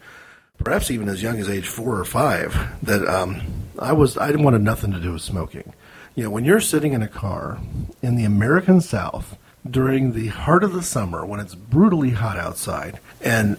perhaps 0.60 0.92
even 0.92 1.10
as 1.10 1.22
young 1.22 1.40
as 1.40 1.50
age 1.50 1.68
four 1.68 2.00
or 2.00 2.06
five, 2.06 2.56
that 2.84 3.08
um, 3.08 3.42
I 3.78 3.94
was 3.94 4.18
I 4.18 4.32
wanted 4.32 4.62
nothing 4.62 4.92
to 4.92 5.00
do 5.00 5.14
with 5.14 5.22
smoking. 5.22 5.74
You 6.16 6.26
know, 6.26 6.30
when 6.30 6.46
you're 6.46 6.60
sitting 6.60 6.94
in 6.94 7.02
a 7.02 7.08
car 7.08 7.60
in 8.02 8.16
the 8.16 8.26
American 8.26 8.82
South 8.82 9.38
during 9.70 10.14
the 10.14 10.28
heart 10.28 10.64
of 10.64 10.74
the 10.74 10.84
summer 10.84 11.26
when 11.26 11.40
it's 11.40 11.56
brutally 11.56 12.12
hot 12.12 12.38
outside, 12.38 13.00
and 13.22 13.58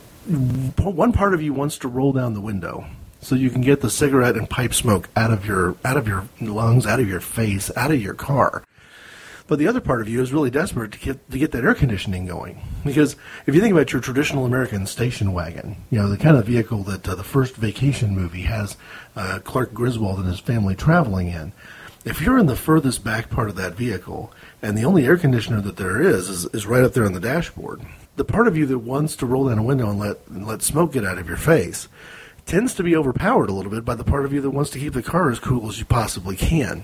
one 0.76 1.12
part 1.12 1.34
of 1.34 1.42
you 1.42 1.52
wants 1.52 1.78
to 1.78 1.88
roll 1.88 2.12
down 2.12 2.34
the 2.34 2.40
window 2.40 2.86
so 3.22 3.34
you 3.34 3.50
can 3.50 3.60
get 3.60 3.80
the 3.80 3.90
cigarette 3.90 4.36
and 4.36 4.48
pipe 4.48 4.74
smoke 4.74 5.08
out 5.16 5.30
of 5.32 5.44
your 5.44 5.76
out 5.84 5.96
of 5.96 6.06
your 6.06 6.28
lungs, 6.40 6.86
out 6.86 7.00
of 7.00 7.08
your 7.08 7.20
face, 7.20 7.70
out 7.76 7.90
of 7.90 8.00
your 8.00 8.14
car. 8.14 8.64
But 9.50 9.58
the 9.58 9.66
other 9.66 9.80
part 9.80 10.00
of 10.00 10.08
you 10.08 10.22
is 10.22 10.32
really 10.32 10.48
desperate 10.48 10.92
to 10.92 10.98
get 11.00 11.28
to 11.32 11.36
get 11.36 11.50
that 11.50 11.64
air 11.64 11.74
conditioning 11.74 12.24
going. 12.24 12.62
Because 12.84 13.16
if 13.46 13.54
you 13.56 13.60
think 13.60 13.72
about 13.72 13.92
your 13.92 14.00
traditional 14.00 14.46
American 14.46 14.86
station 14.86 15.32
wagon, 15.32 15.74
you 15.90 15.98
know 15.98 16.08
the 16.08 16.16
kind 16.16 16.36
of 16.36 16.46
vehicle 16.46 16.84
that 16.84 17.08
uh, 17.08 17.16
the 17.16 17.24
first 17.24 17.56
vacation 17.56 18.14
movie 18.14 18.42
has 18.42 18.76
uh, 19.16 19.40
Clark 19.42 19.74
Griswold 19.74 20.20
and 20.20 20.28
his 20.28 20.38
family 20.38 20.76
traveling 20.76 21.26
in. 21.26 21.52
If 22.04 22.20
you're 22.20 22.38
in 22.38 22.46
the 22.46 22.54
furthest 22.54 23.02
back 23.02 23.28
part 23.28 23.48
of 23.48 23.56
that 23.56 23.74
vehicle, 23.74 24.32
and 24.62 24.78
the 24.78 24.84
only 24.84 25.04
air 25.04 25.18
conditioner 25.18 25.60
that 25.62 25.78
there 25.78 26.00
is 26.00 26.28
is, 26.28 26.44
is 26.54 26.64
right 26.64 26.84
up 26.84 26.92
there 26.92 27.04
on 27.04 27.12
the 27.12 27.18
dashboard, 27.18 27.80
the 28.14 28.24
part 28.24 28.46
of 28.46 28.56
you 28.56 28.66
that 28.66 28.78
wants 28.78 29.16
to 29.16 29.26
roll 29.26 29.48
down 29.48 29.58
a 29.58 29.64
window 29.64 29.90
and 29.90 29.98
let 29.98 30.18
and 30.28 30.46
let 30.46 30.62
smoke 30.62 30.92
get 30.92 31.04
out 31.04 31.18
of 31.18 31.26
your 31.26 31.36
face 31.36 31.88
tends 32.50 32.74
to 32.74 32.82
be 32.82 32.96
overpowered 32.96 33.48
a 33.48 33.52
little 33.52 33.70
bit 33.70 33.84
by 33.84 33.94
the 33.94 34.02
part 34.02 34.24
of 34.24 34.32
you 34.32 34.40
that 34.40 34.50
wants 34.50 34.70
to 34.70 34.78
keep 34.80 34.92
the 34.92 35.04
car 35.04 35.30
as 35.30 35.38
cool 35.38 35.68
as 35.68 35.78
you 35.78 35.84
possibly 35.84 36.34
can. 36.34 36.82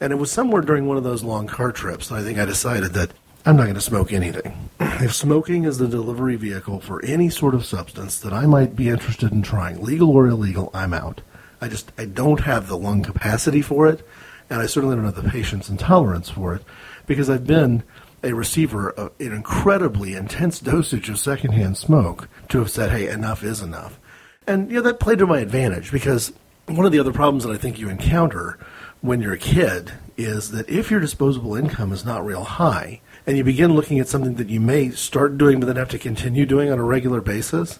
And 0.00 0.12
it 0.12 0.16
was 0.20 0.30
somewhere 0.30 0.62
during 0.62 0.86
one 0.86 0.96
of 0.96 1.02
those 1.02 1.24
long 1.24 1.48
car 1.48 1.72
trips 1.72 2.08
that 2.08 2.14
I 2.20 2.22
think 2.22 2.38
I 2.38 2.44
decided 2.44 2.92
that 2.92 3.10
I'm 3.44 3.56
not 3.56 3.64
going 3.64 3.74
to 3.74 3.80
smoke 3.80 4.12
anything. 4.12 4.70
If 4.80 5.12
smoking 5.12 5.64
is 5.64 5.78
the 5.78 5.88
delivery 5.88 6.36
vehicle 6.36 6.78
for 6.78 7.04
any 7.04 7.28
sort 7.28 7.54
of 7.54 7.64
substance 7.64 8.20
that 8.20 8.32
I 8.32 8.46
might 8.46 8.76
be 8.76 8.88
interested 8.88 9.32
in 9.32 9.42
trying, 9.42 9.82
legal 9.82 10.10
or 10.10 10.28
illegal, 10.28 10.70
I'm 10.72 10.94
out. 10.94 11.22
I 11.60 11.66
just 11.66 11.90
I 11.98 12.04
don't 12.04 12.40
have 12.40 12.68
the 12.68 12.76
lung 12.76 13.02
capacity 13.02 13.62
for 13.62 13.88
it, 13.88 14.06
and 14.48 14.60
I 14.60 14.66
certainly 14.66 14.94
don't 14.94 15.06
have 15.06 15.20
the 15.20 15.28
patience 15.28 15.68
and 15.68 15.78
tolerance 15.78 16.30
for 16.30 16.54
it 16.54 16.62
because 17.06 17.28
I've 17.28 17.46
been 17.46 17.82
a 18.22 18.32
receiver 18.32 18.90
of 18.90 19.10
an 19.18 19.32
incredibly 19.32 20.14
intense 20.14 20.60
dosage 20.60 21.08
of 21.08 21.18
secondhand 21.18 21.78
smoke 21.78 22.28
to 22.50 22.58
have 22.58 22.70
said, 22.70 22.90
"Hey, 22.90 23.08
enough 23.08 23.42
is 23.42 23.60
enough." 23.60 23.98
And 24.46 24.68
you 24.68 24.78
know 24.78 24.82
that 24.82 24.98
played 24.98 25.18
to 25.20 25.26
my 25.26 25.38
advantage 25.38 25.92
because 25.92 26.32
one 26.66 26.84
of 26.84 26.90
the 26.90 26.98
other 26.98 27.12
problems 27.12 27.44
that 27.44 27.52
I 27.52 27.56
think 27.56 27.78
you 27.78 27.88
encounter 27.88 28.58
when 29.00 29.20
you're 29.20 29.34
a 29.34 29.38
kid 29.38 29.92
is 30.16 30.50
that 30.50 30.68
if 30.68 30.90
your 30.90 30.98
disposable 30.98 31.54
income 31.54 31.92
is 31.92 32.04
not 32.04 32.24
real 32.24 32.42
high 32.42 33.00
and 33.26 33.36
you 33.36 33.44
begin 33.44 33.74
looking 33.74 34.00
at 34.00 34.08
something 34.08 34.34
that 34.34 34.48
you 34.48 34.58
may 34.58 34.90
start 34.90 35.38
doing 35.38 35.60
but 35.60 35.66
then 35.66 35.76
have 35.76 35.88
to 35.90 36.00
continue 36.00 36.46
doing 36.46 36.70
on 36.70 36.80
a 36.80 36.84
regular 36.84 37.20
basis, 37.20 37.78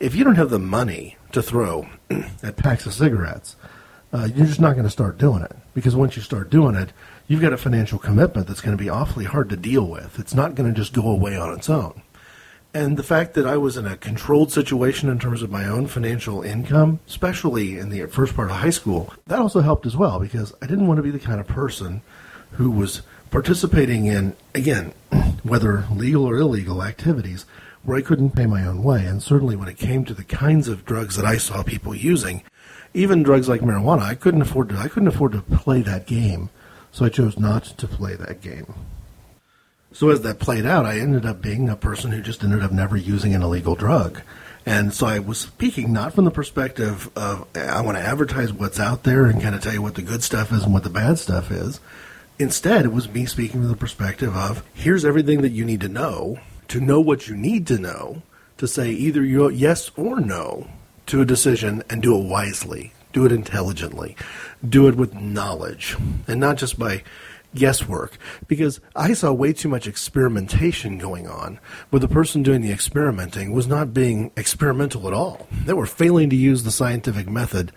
if 0.00 0.14
you 0.14 0.24
don't 0.24 0.36
have 0.36 0.48
the 0.48 0.58
money 0.58 1.18
to 1.32 1.42
throw 1.42 1.86
at 2.42 2.56
packs 2.56 2.86
of 2.86 2.94
cigarettes, 2.94 3.56
uh, 4.12 4.28
you're 4.34 4.46
just 4.46 4.60
not 4.60 4.72
going 4.72 4.84
to 4.84 4.90
start 4.90 5.18
doing 5.18 5.42
it 5.42 5.54
because 5.74 5.94
once 5.94 6.16
you 6.16 6.22
start 6.22 6.48
doing 6.48 6.74
it, 6.76 6.94
you've 7.26 7.42
got 7.42 7.52
a 7.52 7.58
financial 7.58 7.98
commitment 7.98 8.46
that's 8.46 8.62
going 8.62 8.76
to 8.76 8.82
be 8.82 8.88
awfully 8.88 9.26
hard 9.26 9.50
to 9.50 9.56
deal 9.56 9.86
with. 9.86 10.18
It's 10.18 10.34
not 10.34 10.54
going 10.54 10.72
to 10.72 10.80
just 10.80 10.94
go 10.94 11.10
away 11.10 11.36
on 11.36 11.52
its 11.52 11.68
own. 11.68 12.00
And 12.76 12.98
the 12.98 13.02
fact 13.02 13.32
that 13.32 13.46
I 13.46 13.56
was 13.56 13.78
in 13.78 13.86
a 13.86 13.96
controlled 13.96 14.52
situation 14.52 15.08
in 15.08 15.18
terms 15.18 15.40
of 15.40 15.50
my 15.50 15.66
own 15.66 15.86
financial 15.86 16.42
income, 16.42 17.00
especially 17.06 17.78
in 17.78 17.88
the 17.88 18.04
first 18.04 18.36
part 18.36 18.50
of 18.50 18.58
high 18.58 18.68
school, 18.68 19.14
that 19.28 19.38
also 19.38 19.60
helped 19.60 19.86
as 19.86 19.96
well 19.96 20.20
because 20.20 20.52
I 20.60 20.66
didn't 20.66 20.86
want 20.86 20.98
to 20.98 21.02
be 21.02 21.10
the 21.10 21.18
kind 21.18 21.40
of 21.40 21.46
person 21.46 22.02
who 22.50 22.70
was 22.70 23.00
participating 23.30 24.04
in, 24.04 24.36
again, 24.54 24.92
whether 25.42 25.86
legal 25.90 26.26
or 26.26 26.36
illegal 26.36 26.82
activities 26.82 27.46
where 27.82 27.96
I 27.96 28.02
couldn't 28.02 28.36
pay 28.36 28.44
my 28.44 28.66
own 28.66 28.82
way. 28.82 29.06
And 29.06 29.22
certainly 29.22 29.56
when 29.56 29.68
it 29.68 29.78
came 29.78 30.04
to 30.04 30.12
the 30.12 30.22
kinds 30.22 30.68
of 30.68 30.84
drugs 30.84 31.16
that 31.16 31.24
I 31.24 31.38
saw 31.38 31.62
people 31.62 31.94
using, 31.94 32.42
even 32.92 33.22
drugs 33.22 33.48
like 33.48 33.62
marijuana, 33.62 34.02
I 34.02 34.16
couldn't 34.16 34.42
afford 34.42 34.68
to 34.68 34.76
I 34.76 34.88
couldn't 34.88 35.08
afford 35.08 35.32
to 35.32 35.40
play 35.40 35.80
that 35.80 36.06
game. 36.06 36.50
So 36.92 37.06
I 37.06 37.08
chose 37.08 37.38
not 37.38 37.64
to 37.64 37.88
play 37.88 38.16
that 38.16 38.42
game. 38.42 38.74
So 39.96 40.10
as 40.10 40.20
that 40.20 40.40
played 40.40 40.66
out, 40.66 40.84
I 40.84 40.98
ended 40.98 41.24
up 41.24 41.40
being 41.40 41.70
a 41.70 41.74
person 41.74 42.12
who 42.12 42.20
just 42.20 42.44
ended 42.44 42.62
up 42.62 42.70
never 42.70 42.98
using 42.98 43.34
an 43.34 43.40
illegal 43.40 43.74
drug. 43.74 44.20
And 44.66 44.92
so 44.92 45.06
I 45.06 45.20
was 45.20 45.38
speaking 45.38 45.90
not 45.90 46.12
from 46.12 46.26
the 46.26 46.30
perspective 46.30 47.08
of 47.16 47.46
I 47.56 47.80
want 47.80 47.96
to 47.96 48.04
advertise 48.04 48.52
what's 48.52 48.78
out 48.78 49.04
there 49.04 49.24
and 49.24 49.40
kind 49.40 49.54
of 49.54 49.62
tell 49.62 49.72
you 49.72 49.80
what 49.80 49.94
the 49.94 50.02
good 50.02 50.22
stuff 50.22 50.52
is 50.52 50.64
and 50.64 50.74
what 50.74 50.82
the 50.82 50.90
bad 50.90 51.18
stuff 51.18 51.50
is. 51.50 51.80
Instead, 52.38 52.84
it 52.84 52.92
was 52.92 53.08
me 53.08 53.24
speaking 53.24 53.62
from 53.62 53.70
the 53.70 53.76
perspective 53.76 54.36
of 54.36 54.62
here's 54.74 55.02
everything 55.02 55.40
that 55.40 55.52
you 55.52 55.64
need 55.64 55.80
to 55.80 55.88
know 55.88 56.40
to 56.68 56.78
know 56.78 57.00
what 57.00 57.26
you 57.26 57.34
need 57.34 57.66
to 57.68 57.78
know 57.78 58.20
to 58.58 58.68
say 58.68 58.90
either 58.90 59.24
yes 59.24 59.90
or 59.96 60.20
no 60.20 60.68
to 61.06 61.22
a 61.22 61.24
decision 61.24 61.82
and 61.88 62.02
do 62.02 62.14
it 62.18 62.28
wisely, 62.28 62.92
do 63.14 63.24
it 63.24 63.32
intelligently, 63.32 64.14
do 64.68 64.88
it 64.88 64.94
with 64.94 65.14
knowledge, 65.14 65.96
and 66.28 66.38
not 66.38 66.58
just 66.58 66.78
by 66.78 67.02
guesswork 67.56 68.16
because 68.46 68.80
I 68.94 69.12
saw 69.14 69.32
way 69.32 69.52
too 69.52 69.68
much 69.68 69.86
experimentation 69.86 70.98
going 70.98 71.26
on 71.26 71.58
where 71.90 72.00
the 72.00 72.08
person 72.08 72.42
doing 72.42 72.60
the 72.60 72.72
experimenting 72.72 73.52
was 73.52 73.66
not 73.66 73.92
being 73.92 74.30
experimental 74.36 75.08
at 75.08 75.14
all. 75.14 75.48
They 75.64 75.72
were 75.72 75.86
failing 75.86 76.30
to 76.30 76.36
use 76.36 76.62
the 76.62 76.70
scientific 76.70 77.28
method, 77.28 77.72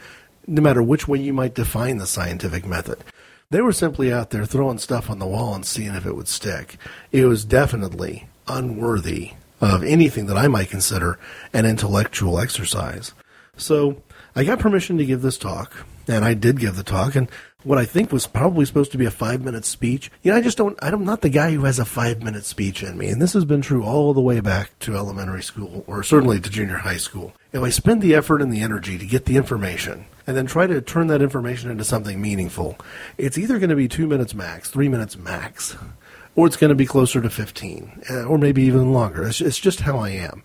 no 0.45 0.61
matter 0.61 0.83
which 0.83 1.07
way 1.07 1.19
you 1.19 1.33
might 1.33 1.55
define 1.55 1.97
the 1.97 2.05
scientific 2.05 2.65
method. 2.65 3.03
They 3.49 3.61
were 3.61 3.73
simply 3.73 4.13
out 4.13 4.29
there 4.29 4.45
throwing 4.45 4.77
stuff 4.77 5.09
on 5.09 5.17
the 5.17 5.25
wall 5.25 5.55
and 5.55 5.65
seeing 5.65 5.95
if 5.95 6.05
it 6.05 6.15
would 6.15 6.27
stick. 6.27 6.77
It 7.11 7.25
was 7.25 7.43
definitely 7.43 8.27
unworthy 8.47 9.31
of 9.59 9.83
anything 9.83 10.27
that 10.27 10.37
I 10.37 10.47
might 10.47 10.69
consider 10.69 11.17
an 11.51 11.65
intellectual 11.65 12.39
exercise. 12.39 13.13
So 13.57 14.03
I 14.35 14.43
got 14.43 14.59
permission 14.59 14.97
to 14.99 15.05
give 15.05 15.21
this 15.21 15.37
talk, 15.37 15.85
and 16.07 16.23
I 16.23 16.33
did 16.33 16.59
give 16.59 16.75
the 16.75 16.83
talk, 16.83 17.15
and 17.15 17.29
what 17.63 17.77
I 17.77 17.85
think 17.85 18.11
was 18.11 18.25
probably 18.25 18.65
supposed 18.65 18.91
to 18.93 18.97
be 18.97 19.05
a 19.05 19.11
five 19.11 19.41
minute 19.41 19.65
speech. 19.65 20.09
You 20.23 20.31
know, 20.31 20.37
I 20.37 20.41
just 20.41 20.57
don't, 20.57 20.77
I'm 20.81 21.03
not 21.03 21.21
the 21.21 21.29
guy 21.29 21.51
who 21.51 21.65
has 21.65 21.79
a 21.79 21.85
five 21.85 22.23
minute 22.23 22.45
speech 22.45 22.83
in 22.83 22.97
me. 22.97 23.09
And 23.09 23.21
this 23.21 23.33
has 23.33 23.45
been 23.45 23.61
true 23.61 23.83
all 23.83 24.13
the 24.13 24.21
way 24.21 24.39
back 24.39 24.77
to 24.79 24.95
elementary 24.95 25.43
school, 25.43 25.83
or 25.87 26.03
certainly 26.03 26.39
to 26.39 26.49
junior 26.49 26.77
high 26.77 26.97
school. 26.97 27.33
If 27.51 27.61
I 27.61 27.69
spend 27.69 28.01
the 28.01 28.15
effort 28.15 28.41
and 28.41 28.53
the 28.53 28.61
energy 28.61 28.97
to 28.97 29.05
get 29.05 29.25
the 29.25 29.37
information, 29.37 30.05
and 30.25 30.37
then 30.37 30.45
try 30.45 30.67
to 30.67 30.79
turn 30.79 31.07
that 31.07 31.23
information 31.23 31.71
into 31.71 31.83
something 31.83 32.21
meaningful, 32.21 32.77
it's 33.17 33.37
either 33.37 33.57
going 33.57 33.71
to 33.71 33.75
be 33.75 33.87
two 33.87 34.07
minutes 34.07 34.35
max, 34.35 34.69
three 34.69 34.87
minutes 34.87 35.17
max, 35.17 35.75
or 36.35 36.45
it's 36.45 36.55
going 36.55 36.69
to 36.69 36.75
be 36.75 36.85
closer 36.85 37.19
to 37.19 37.29
15, 37.29 38.03
uh, 38.11 38.23
or 38.25 38.37
maybe 38.37 38.61
even 38.61 38.93
longer. 38.93 39.27
It's, 39.27 39.41
it's 39.41 39.57
just 39.57 39.81
how 39.81 39.97
I 39.97 40.11
am. 40.11 40.43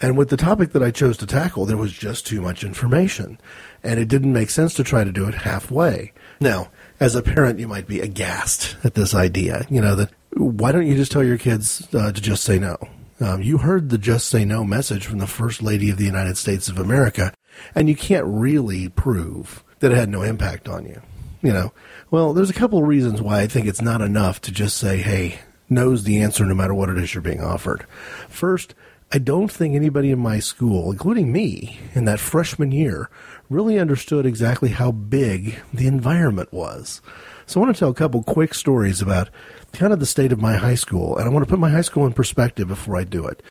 And 0.00 0.16
with 0.16 0.30
the 0.30 0.36
topic 0.36 0.72
that 0.72 0.82
I 0.82 0.90
chose 0.90 1.16
to 1.18 1.26
tackle, 1.26 1.66
there 1.66 1.76
was 1.76 1.92
just 1.92 2.26
too 2.26 2.40
much 2.40 2.64
information. 2.64 3.38
And 3.82 3.98
it 3.98 4.08
didn't 4.08 4.32
make 4.32 4.50
sense 4.50 4.74
to 4.74 4.84
try 4.84 5.04
to 5.04 5.12
do 5.12 5.28
it 5.28 5.34
halfway. 5.34 6.12
Now, 6.40 6.70
as 7.00 7.14
a 7.14 7.22
parent, 7.22 7.58
you 7.58 7.68
might 7.68 7.86
be 7.86 8.00
aghast 8.00 8.76
at 8.84 8.94
this 8.94 9.14
idea. 9.14 9.66
You 9.70 9.80
know, 9.80 9.94
that 9.94 10.10
why 10.34 10.72
don't 10.72 10.86
you 10.86 10.96
just 10.96 11.12
tell 11.12 11.24
your 11.24 11.38
kids 11.38 11.86
uh, 11.94 12.12
to 12.12 12.20
just 12.20 12.44
say 12.44 12.58
no? 12.58 12.76
Um, 13.20 13.42
you 13.42 13.58
heard 13.58 13.90
the 13.90 13.98
just 13.98 14.28
say 14.28 14.44
no 14.44 14.64
message 14.64 15.06
from 15.06 15.18
the 15.18 15.26
First 15.26 15.62
Lady 15.62 15.90
of 15.90 15.96
the 15.96 16.04
United 16.04 16.36
States 16.36 16.68
of 16.68 16.78
America, 16.78 17.34
and 17.74 17.88
you 17.88 17.96
can't 17.96 18.26
really 18.26 18.88
prove 18.88 19.64
that 19.80 19.90
it 19.90 19.96
had 19.96 20.08
no 20.08 20.22
impact 20.22 20.68
on 20.68 20.86
you. 20.86 21.00
You 21.42 21.52
know, 21.52 21.72
well, 22.10 22.32
there's 22.32 22.50
a 22.50 22.54
couple 22.54 22.78
of 22.78 22.88
reasons 22.88 23.20
why 23.20 23.40
I 23.40 23.46
think 23.46 23.66
it's 23.66 23.82
not 23.82 24.00
enough 24.00 24.40
to 24.42 24.52
just 24.52 24.76
say, 24.76 24.98
hey, 24.98 25.40
knows 25.68 26.04
the 26.04 26.20
answer 26.20 26.44
no 26.44 26.54
matter 26.54 26.74
what 26.74 26.88
it 26.88 26.98
is 26.98 27.14
you're 27.14 27.22
being 27.22 27.42
offered. 27.42 27.86
First, 28.28 28.74
I 29.12 29.18
don't 29.18 29.50
think 29.50 29.74
anybody 29.74 30.10
in 30.10 30.18
my 30.18 30.38
school, 30.38 30.90
including 30.90 31.32
me, 31.32 31.80
in 31.94 32.04
that 32.04 32.20
freshman 32.20 32.72
year, 32.72 33.08
really 33.50 33.78
understood 33.78 34.26
exactly 34.26 34.70
how 34.70 34.92
big 34.92 35.58
the 35.72 35.86
environment 35.86 36.52
was. 36.52 37.00
So 37.46 37.60
I 37.60 37.64
want 37.64 37.74
to 37.74 37.78
tell 37.78 37.90
a 37.90 37.94
couple 37.94 38.22
quick 38.22 38.52
stories 38.52 39.00
about 39.00 39.30
kind 39.72 39.92
of 39.92 40.00
the 40.00 40.06
state 40.06 40.32
of 40.32 40.40
my 40.40 40.56
high 40.56 40.74
school, 40.74 41.16
and 41.16 41.26
I 41.26 41.32
want 41.32 41.46
to 41.46 41.50
put 41.50 41.58
my 41.58 41.70
high 41.70 41.82
school 41.82 42.06
in 42.06 42.12
perspective 42.12 42.68
before 42.68 42.96
I 42.96 43.04
do 43.04 43.26
it. 43.26 43.42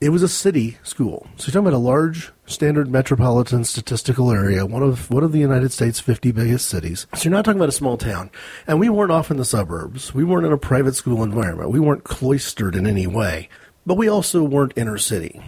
It 0.00 0.10
was 0.10 0.22
a 0.22 0.28
city 0.28 0.76
school. 0.82 1.26
So 1.36 1.46
you're 1.46 1.52
talking 1.52 1.68
about 1.68 1.76
a 1.76 1.78
large 1.78 2.32
standard 2.44 2.90
metropolitan 2.90 3.64
statistical 3.64 4.30
area, 4.30 4.66
one 4.66 4.82
of 4.82 5.10
one 5.10 5.22
of 5.22 5.32
the 5.32 5.38
United 5.38 5.72
States 5.72 6.00
50 6.00 6.32
biggest 6.32 6.68
cities. 6.68 7.06
So 7.14 7.24
you're 7.24 7.32
not 7.32 7.46
talking 7.46 7.58
about 7.58 7.70
a 7.70 7.72
small 7.72 7.96
town. 7.96 8.30
And 8.66 8.78
we 8.78 8.90
weren't 8.90 9.12
off 9.12 9.30
in 9.30 9.38
the 9.38 9.44
suburbs. 9.44 10.12
We 10.12 10.24
weren't 10.24 10.46
in 10.46 10.52
a 10.52 10.58
private 10.58 10.96
school 10.96 11.22
environment. 11.22 11.70
We 11.70 11.80
weren't 11.80 12.04
cloistered 12.04 12.74
in 12.74 12.86
any 12.86 13.06
way. 13.06 13.48
But 13.86 13.94
we 13.94 14.08
also 14.08 14.42
weren't 14.42 14.74
inner 14.76 14.98
city 14.98 15.40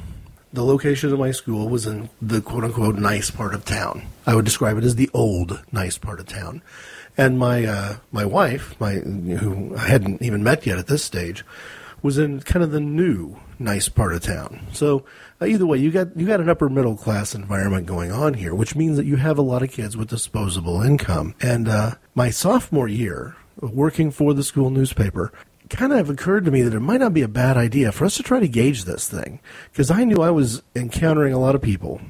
the 0.57 0.65
location 0.65 1.13
of 1.13 1.19
my 1.19 1.31
school 1.33 1.69
was 1.69 1.87
in 1.87 2.09
the 2.21 2.41
quote 2.41 2.65
unquote 2.65 2.97
nice 2.97 3.31
part 3.31 3.55
of 3.55 3.65
town. 3.67 4.07
I 4.27 4.35
would 4.35 4.47
describe 4.47 4.79
it 4.79 4.85
as 4.85 4.97
the 4.97 5.11
old 5.13 5.63
nice 5.71 5.99
part 5.99 6.19
of 6.19 6.27
town. 6.27 6.63
And 7.17 7.39
my 7.39 7.67
uh, 7.67 7.97
my 8.11 8.25
wife, 8.25 8.75
my 8.81 8.95
who 8.95 9.77
I 9.77 9.87
hadn't 9.87 10.23
even 10.23 10.43
met 10.43 10.67
yet 10.67 10.79
at 10.79 10.87
this 10.87 11.05
stage, 11.05 11.45
was 12.03 12.17
in 12.17 12.41
kind 12.41 12.65
of 12.65 12.71
the 12.73 12.81
new 12.81 13.39
nice 13.59 13.91
part 13.91 14.15
of 14.15 14.23
town. 14.23 14.67
So 14.73 15.05
uh, 15.43 15.47
either 15.47 15.67
way, 15.67 15.77
you 15.77 15.91
got 15.91 16.17
you 16.17 16.27
got 16.27 16.41
an 16.41 16.49
upper 16.49 16.71
middle 16.71 16.97
class 16.97 17.35
environment 17.35 17.87
going 17.87 18.11
on 18.11 18.33
here, 18.33 18.55
which 18.55 18.75
means 18.75 18.97
that 18.97 19.07
you 19.07 19.17
have 19.17 19.37
a 19.37 19.43
lot 19.43 19.63
of 19.63 19.71
kids 19.71 19.95
with 19.95 20.09
disposable 20.09 20.81
income. 20.81 21.35
And 21.43 21.69
uh, 21.69 21.97
my 22.15 22.31
sophomore 22.31 22.89
year, 22.89 23.37
working 23.61 24.11
for 24.11 24.33
the 24.33 24.43
school 24.43 24.71
newspaper, 24.71 25.33
kind 25.71 25.93
of 25.93 26.09
occurred 26.11 26.45
to 26.45 26.51
me 26.51 26.63
that 26.63 26.75
it 26.75 26.81
might 26.81 27.01
not 27.01 27.15
be 27.15 27.23
a 27.23 27.29
bad 27.29 27.57
idea 27.57 27.93
for 27.93 28.05
us 28.05 28.17
to 28.17 28.23
try 28.23 28.41
to 28.41 28.49
gauge 28.49 28.85
this 28.85 29.09
thing 29.09 29.41
because 29.73 29.91
I 29.91 30.05
knew 30.05 30.23
I 30.23 30.31
was 30.31 30.63
encountering 30.75 31.33
a 31.33 31.39
lot 31.39 31.55
of 31.55 31.63
people 31.63 32.01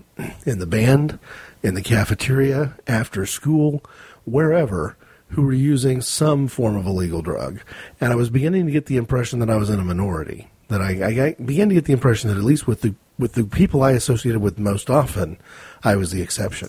in 0.44 0.58
the 0.58 0.66
band, 0.66 1.18
in 1.62 1.74
the 1.74 1.82
cafeteria, 1.82 2.74
after 2.86 3.24
school, 3.26 3.82
wherever 4.24 4.96
who 5.30 5.42
were 5.42 5.52
using 5.52 6.00
some 6.00 6.46
form 6.48 6.76
of 6.76 6.86
illegal 6.86 7.22
drug. 7.22 7.60
And 8.00 8.12
I 8.12 8.16
was 8.16 8.30
beginning 8.30 8.66
to 8.66 8.72
get 8.72 8.86
the 8.86 8.96
impression 8.96 9.40
that 9.40 9.50
I 9.50 9.56
was 9.56 9.70
in 9.70 9.80
a 9.80 9.84
minority. 9.84 10.48
That 10.68 10.80
I, 10.80 11.06
I 11.06 11.36
began 11.44 11.68
to 11.68 11.74
get 11.74 11.84
the 11.84 11.92
impression 11.92 12.28
that 12.28 12.36
at 12.36 12.44
least 12.44 12.66
with 12.66 12.82
the 12.82 12.94
with 13.18 13.32
the 13.32 13.44
people 13.44 13.82
I 13.82 13.92
associated 13.92 14.42
with 14.42 14.58
most 14.58 14.90
often, 14.90 15.38
I 15.82 15.96
was 15.96 16.10
the 16.10 16.20
exception. 16.20 16.68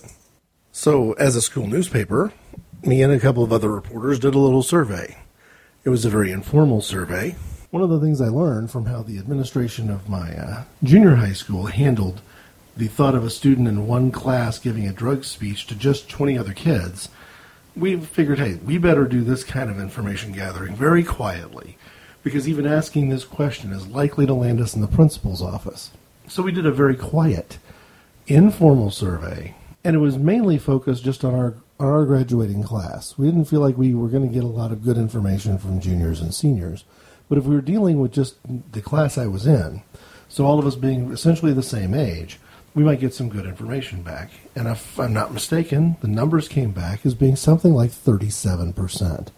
So, 0.72 1.12
as 1.14 1.36
a 1.36 1.42
school 1.42 1.66
newspaper, 1.66 2.32
me 2.82 3.02
and 3.02 3.12
a 3.12 3.20
couple 3.20 3.42
of 3.42 3.52
other 3.52 3.70
reporters 3.70 4.18
did 4.18 4.34
a 4.34 4.38
little 4.38 4.62
survey. 4.62 5.18
It 5.88 5.90
was 5.90 6.04
a 6.04 6.10
very 6.10 6.32
informal 6.32 6.82
survey. 6.82 7.34
One 7.70 7.82
of 7.82 7.88
the 7.88 7.98
things 7.98 8.20
I 8.20 8.28
learned 8.28 8.70
from 8.70 8.84
how 8.84 9.02
the 9.02 9.16
administration 9.16 9.88
of 9.88 10.06
my 10.06 10.36
uh, 10.36 10.64
junior 10.84 11.14
high 11.14 11.32
school 11.32 11.64
handled 11.64 12.20
the 12.76 12.88
thought 12.88 13.14
of 13.14 13.24
a 13.24 13.30
student 13.30 13.66
in 13.66 13.86
one 13.86 14.10
class 14.10 14.58
giving 14.58 14.86
a 14.86 14.92
drug 14.92 15.24
speech 15.24 15.66
to 15.68 15.74
just 15.74 16.10
20 16.10 16.36
other 16.36 16.52
kids 16.52 17.08
we 17.74 17.96
figured, 17.96 18.38
hey, 18.38 18.56
we 18.56 18.76
better 18.76 19.06
do 19.06 19.24
this 19.24 19.42
kind 19.42 19.70
of 19.70 19.80
information 19.80 20.32
gathering 20.32 20.76
very 20.76 21.02
quietly 21.02 21.78
because 22.22 22.46
even 22.46 22.66
asking 22.66 23.08
this 23.08 23.24
question 23.24 23.72
is 23.72 23.86
likely 23.86 24.26
to 24.26 24.34
land 24.34 24.60
us 24.60 24.74
in 24.74 24.82
the 24.82 24.88
principal's 24.88 25.40
office. 25.40 25.90
So 26.26 26.42
we 26.42 26.52
did 26.52 26.66
a 26.66 26.70
very 26.70 26.96
quiet, 26.96 27.56
informal 28.26 28.90
survey, 28.90 29.54
and 29.82 29.96
it 29.96 30.00
was 30.00 30.18
mainly 30.18 30.58
focused 30.58 31.02
just 31.02 31.24
on 31.24 31.34
our 31.34 31.54
our 31.80 32.04
graduating 32.04 32.62
class. 32.62 33.16
We 33.16 33.26
didn't 33.26 33.46
feel 33.46 33.60
like 33.60 33.76
we 33.76 33.94
were 33.94 34.08
going 34.08 34.26
to 34.26 34.34
get 34.34 34.44
a 34.44 34.48
lot 34.48 34.72
of 34.72 34.84
good 34.84 34.96
information 34.96 35.58
from 35.58 35.80
juniors 35.80 36.20
and 36.20 36.34
seniors, 36.34 36.84
but 37.28 37.38
if 37.38 37.44
we 37.44 37.54
were 37.54 37.62
dealing 37.62 38.00
with 38.00 38.12
just 38.12 38.36
the 38.72 38.80
class 38.80 39.18
I 39.18 39.26
was 39.26 39.46
in, 39.46 39.82
so 40.28 40.44
all 40.44 40.58
of 40.58 40.66
us 40.66 40.76
being 40.76 41.12
essentially 41.12 41.52
the 41.52 41.62
same 41.62 41.94
age, 41.94 42.38
we 42.74 42.84
might 42.84 43.00
get 43.00 43.14
some 43.14 43.28
good 43.28 43.46
information 43.46 44.02
back. 44.02 44.30
And 44.54 44.68
if 44.68 44.98
I'm 44.98 45.12
not 45.12 45.32
mistaken, 45.32 45.96
the 46.00 46.08
numbers 46.08 46.48
came 46.48 46.72
back 46.72 47.04
as 47.06 47.14
being 47.14 47.36
something 47.36 47.72
like 47.72 47.90
37%. 47.90 49.28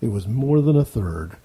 It 0.00 0.08
was 0.08 0.26
more 0.26 0.60
than 0.60 0.76
a 0.76 0.84
third 0.84 1.36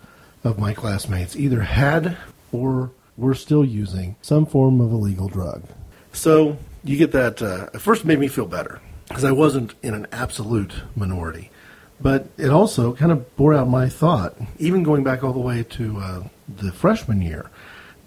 of 0.44 0.60
my 0.60 0.74
classmates 0.74 1.36
either 1.36 1.62
had 1.62 2.18
or 2.52 2.92
were 3.16 3.36
still 3.36 3.66
using 3.66 4.16
some 4.22 4.46
form 4.46 4.80
of 4.82 4.92
illegal 4.92 5.28
drug. 5.28 5.64
So 6.14 6.58
you 6.84 6.98
get 6.98 7.12
that. 7.12 7.42
Uh, 7.42 7.70
at 7.74 7.82
first, 7.82 8.06
made 8.06 8.20
me 8.20 8.28
feel 8.28 8.46
better 8.46 8.82
because 9.08 9.24
I 9.24 9.32
wasn't 9.32 9.74
in 9.82 9.94
an 9.94 10.08
absolute 10.12 10.74
minority. 10.96 11.52
But 12.00 12.28
it 12.38 12.50
also 12.50 12.94
kind 12.94 13.12
of 13.12 13.36
bore 13.36 13.54
out 13.54 13.68
my 13.68 13.90
thought, 13.90 14.36
even 14.60 14.84
going 14.84 15.04
back 15.04 15.24
all 15.24 15.34
the 15.34 15.40
way 15.40 15.64
to 15.64 15.98
uh, 15.98 16.24
the 16.48 16.72
freshman 16.72 17.22
year 17.22 17.50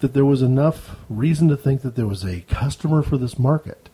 that 0.01 0.15
there 0.15 0.25
was 0.25 0.43
enough 0.43 0.97
reason 1.09 1.49
to 1.49 1.57
think 1.57 1.83
that 1.83 1.95
there 1.95 2.07
was 2.07 2.25
a 2.25 2.41
customer 2.43 3.03
for 3.03 3.19
this 3.19 3.39
market, 3.39 3.89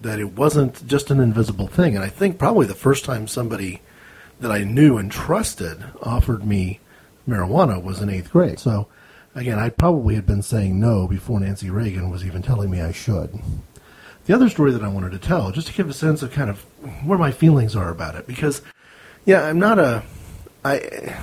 that 0.00 0.18
it 0.18 0.32
wasn't 0.32 0.86
just 0.86 1.10
an 1.10 1.20
invisible 1.20 1.66
thing. 1.66 1.94
And 1.94 2.04
I 2.04 2.08
think 2.08 2.38
probably 2.38 2.66
the 2.66 2.74
first 2.74 3.04
time 3.04 3.26
somebody 3.26 3.82
that 4.38 4.50
I 4.50 4.64
knew 4.64 4.96
and 4.96 5.10
trusted 5.10 5.84
offered 6.02 6.46
me 6.46 6.80
marijuana 7.28 7.82
was 7.82 8.00
in 8.00 8.08
eighth 8.08 8.30
grade. 8.30 8.58
So, 8.58 8.86
again, 9.34 9.58
I 9.58 9.68
probably 9.68 10.14
had 10.14 10.26
been 10.26 10.42
saying 10.42 10.78
no 10.78 11.06
before 11.06 11.40
Nancy 11.40 11.68
Reagan 11.68 12.10
was 12.10 12.24
even 12.24 12.42
telling 12.42 12.70
me 12.70 12.80
I 12.80 12.92
should. 12.92 13.38
The 14.30 14.36
other 14.36 14.48
story 14.48 14.70
that 14.70 14.84
I 14.84 14.86
wanted 14.86 15.10
to 15.10 15.18
tell, 15.18 15.50
just 15.50 15.66
to 15.66 15.72
give 15.72 15.90
a 15.90 15.92
sense 15.92 16.22
of 16.22 16.30
kind 16.30 16.50
of 16.50 16.60
where 17.04 17.18
my 17.18 17.32
feelings 17.32 17.74
are 17.74 17.90
about 17.90 18.14
it, 18.14 18.28
because, 18.28 18.62
yeah, 19.24 19.42
I'm 19.42 19.58
not 19.58 19.80
a 19.80 20.04
I, 20.64 20.78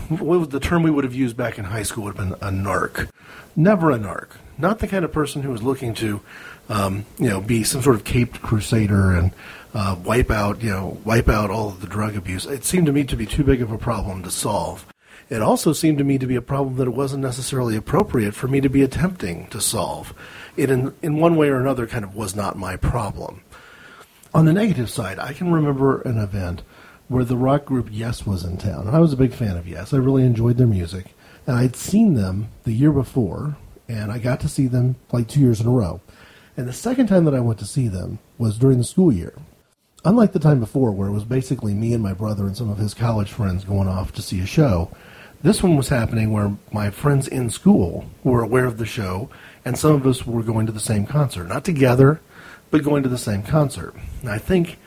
what 0.10 0.40
was 0.40 0.50
the 0.50 0.60
term 0.60 0.84
we 0.84 0.92
would 0.92 1.06
have 1.06 1.16
used 1.16 1.38
back 1.38 1.58
in 1.58 1.64
high 1.64 1.84
school 1.84 2.04
would 2.04 2.18
have 2.18 2.30
been 2.30 2.38
a 2.42 2.52
narc. 2.52 3.08
Never 3.56 3.92
a 3.92 3.98
narc. 3.98 4.32
Not 4.58 4.80
the 4.80 4.90
kind 4.90 5.06
of 5.06 5.14
person 5.14 5.42
who 5.42 5.52
was 5.52 5.64
looking 5.64 5.94
to, 5.94 6.20
um, 6.68 7.06
you 7.18 7.30
know, 7.30 7.40
be 7.40 7.64
some 7.64 7.82
sort 7.82 7.96
of 7.96 8.04
caped 8.04 8.42
crusader 8.42 9.14
and 9.14 9.32
uh, 9.74 9.96
wipe 10.04 10.30
out, 10.30 10.62
you 10.62 10.72
know, 10.72 11.00
wipe 11.06 11.30
out 11.30 11.50
all 11.50 11.70
of 11.70 11.80
the 11.80 11.88
drug 11.88 12.18
abuse. 12.18 12.46
It 12.46 12.66
seemed 12.66 12.88
to 12.88 12.92
me 12.92 13.06
to 13.06 13.16
be 13.16 13.26
too 13.26 13.46
big 13.46 13.62
of 13.62 13.72
a 13.72 13.78
problem 13.78 14.22
to 14.24 14.30
solve. 14.30 14.86
It 15.30 15.42
also 15.42 15.72
seemed 15.72 15.98
to 16.00 16.04
me 16.04 16.18
to 16.18 16.28
be 16.28 16.36
a 16.36 16.42
problem 16.42 16.76
that 16.76 16.88
it 16.88 16.94
wasn't 16.94 17.24
necessarily 17.24 17.78
appropriate 17.78 18.34
for 18.34 18.50
me 18.50 18.60
to 18.60 18.70
be 18.70 18.84
attempting 18.84 19.48
to 19.48 19.62
solve. 19.62 20.14
It, 20.58 20.70
in, 20.70 20.94
in 21.02 21.18
one 21.18 21.36
way 21.36 21.50
or 21.50 21.60
another, 21.60 21.88
kind 21.88 22.04
of 22.04 22.16
was 22.16 22.36
not 22.36 22.58
my 22.58 22.76
problem. 22.76 23.42
On 24.34 24.46
the 24.46 24.54
negative 24.54 24.90
side, 24.90 25.20
I 25.20 25.34
can 25.34 25.52
remember 25.52 26.02
an 26.02 26.18
event 26.18 26.64
where 27.08 27.24
the 27.24 27.38
rock 27.38 27.66
group 27.66 27.88
Yes 27.92 28.26
was 28.26 28.44
in 28.44 28.58
town. 28.58 28.88
And 28.88 28.96
I 28.96 29.00
was 29.00 29.14
a 29.14 29.18
big 29.18 29.34
fan 29.34 29.56
of 29.56 29.68
Yes. 29.68 29.94
I 29.94 29.98
really 29.98 30.24
enjoyed 30.24 30.58
their 30.58 30.68
music. 30.68 31.16
And 31.46 31.56
I'd 31.56 31.76
seen 31.76 32.16
them 32.16 32.50
the 32.64 32.74
year 32.74 32.92
before, 32.92 33.56
and 33.88 34.12
I 34.12 34.18
got 34.18 34.42
to 34.42 34.50
see 34.50 34.68
them 34.68 34.98
like 35.12 35.28
two 35.28 35.40
years 35.40 35.62
in 35.62 35.68
a 35.68 35.72
row. 35.72 36.02
And 36.58 36.68
the 36.68 36.74
second 36.74 37.08
time 37.08 37.24
that 37.26 37.36
I 37.36 37.40
went 37.40 37.60
to 37.60 37.66
see 37.66 37.88
them 37.88 38.20
was 38.38 38.58
during 38.58 38.80
the 38.80 38.84
school 38.84 39.14
year. 39.14 39.34
Unlike 40.04 40.34
the 40.34 40.40
time 40.40 40.60
before, 40.60 40.92
where 40.92 41.08
it 41.08 41.14
was 41.14 41.24
basically 41.24 41.74
me 41.74 41.94
and 41.94 42.04
my 42.04 42.14
brother 42.14 42.46
and 42.46 42.58
some 42.58 42.70
of 42.70 42.78
his 42.78 42.94
college 42.94 43.32
friends 43.32 43.64
going 43.64 43.88
off 43.88 44.12
to 44.14 44.22
see 44.22 44.40
a 44.42 44.46
show, 44.46 44.92
this 45.44 45.62
one 45.62 45.78
was 45.78 45.90
happening 45.90 46.32
where 46.32 46.58
my 46.72 46.90
friends 46.90 47.28
in 47.28 47.50
school 47.50 48.06
were 48.24 48.42
aware 48.42 48.66
of 48.66 48.78
the 48.78 48.86
show, 48.86 49.30
and 49.68 49.78
some 49.78 49.92
of 49.92 50.08
us 50.08 50.26
were 50.26 50.44
going 50.44 50.66
to 50.66 50.72
the 50.72 50.80
same 50.80 51.06
concert. 51.06 51.44
Not 51.44 51.66
together, 51.66 52.22
but 52.72 52.86
going 52.86 53.04
to 53.04 53.10
the 53.10 53.18
same 53.18 53.44
concert. 53.44 53.94
And 54.22 54.30
I 54.30 54.38
think 54.38 54.80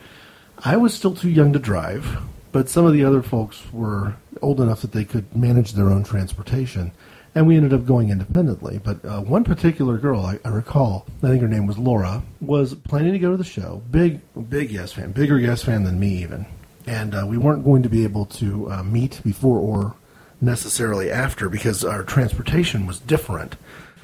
I 0.58 0.78
was 0.78 0.94
still 0.94 1.14
too 1.14 1.28
young 1.28 1.52
to 1.52 1.58
drive, 1.58 2.22
but 2.50 2.70
some 2.70 2.86
of 2.86 2.94
the 2.94 3.04
other 3.04 3.20
folks 3.20 3.70
were 3.72 4.14
old 4.40 4.58
enough 4.58 4.80
that 4.80 4.92
they 4.92 5.04
could 5.04 5.36
manage 5.36 5.74
their 5.74 5.90
own 5.90 6.02
transportation, 6.02 6.92
and 7.34 7.46
we 7.46 7.58
ended 7.58 7.74
up 7.74 7.84
going 7.84 8.08
independently. 8.08 8.80
But 8.82 9.04
uh, 9.04 9.20
one 9.20 9.44
particular 9.44 9.98
girl, 9.98 10.24
I, 10.24 10.38
I, 10.46 10.48
recall, 10.48 11.04
I 11.22 11.28
think 11.28 11.42
her 11.42 11.48
name 11.48 11.66
was 11.66 11.76
Laura, 11.76 12.22
was 12.40 12.74
planning 12.74 13.12
to 13.12 13.18
go 13.18 13.32
to 13.32 13.36
the 13.36 13.44
show. 13.44 13.82
Big, 13.90 14.20
big 14.48 14.70
Yes 14.70 14.94
fan, 14.94 15.12
bigger 15.12 15.38
Yes 15.38 15.62
fan 15.62 15.84
than 15.84 16.00
me 16.00 16.22
even. 16.22 16.46
And 16.86 17.14
uh, 17.14 17.26
we 17.28 17.36
weren't 17.36 17.66
going 17.66 17.82
to 17.82 17.90
be 17.90 18.04
able 18.04 18.24
to 18.26 18.70
uh, 18.70 18.82
meet 18.82 19.20
before 19.22 19.58
or 19.58 19.94
necessarily 20.40 21.10
after 21.10 21.50
because 21.50 21.84
our 21.84 22.02
transportation 22.02 22.86
was 22.86 22.98
different. 22.98 23.56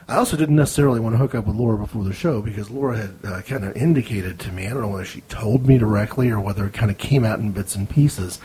I 0.09 0.16
also 0.16 0.37
didn't 0.37 0.55
necessarily 0.55 1.01
want 1.01 1.14
to 1.14 1.19
hook 1.19 1.35
up 1.35 1.47
with 1.47 1.57
Laura 1.57 1.77
before 1.79 2.05
the 2.05 2.12
show 2.12 2.40
because 2.40 2.71
Laura 2.71 2.97
had 2.97 3.14
uh, 3.25 3.42
kind 3.42 3.64
of 3.64 3.77
indicated 3.77 4.38
to 4.40 4.53
me, 4.53 4.66
I 4.66 4.71
don't 4.71 4.83
know 4.83 4.88
whether 4.88 5.05
she 5.05 5.23
told 5.23 5.66
me 5.66 5.79
directly 5.79 6.31
or 6.31 6.38
whether 6.38 6.64
it 6.66 6.75
kind 6.75 6.92
of 6.92 6.99
came 6.99 7.25
out 7.25 7.40
in 7.40 7.51
bits 7.51 7.75
and 7.75 7.90
pieces, 7.90 8.38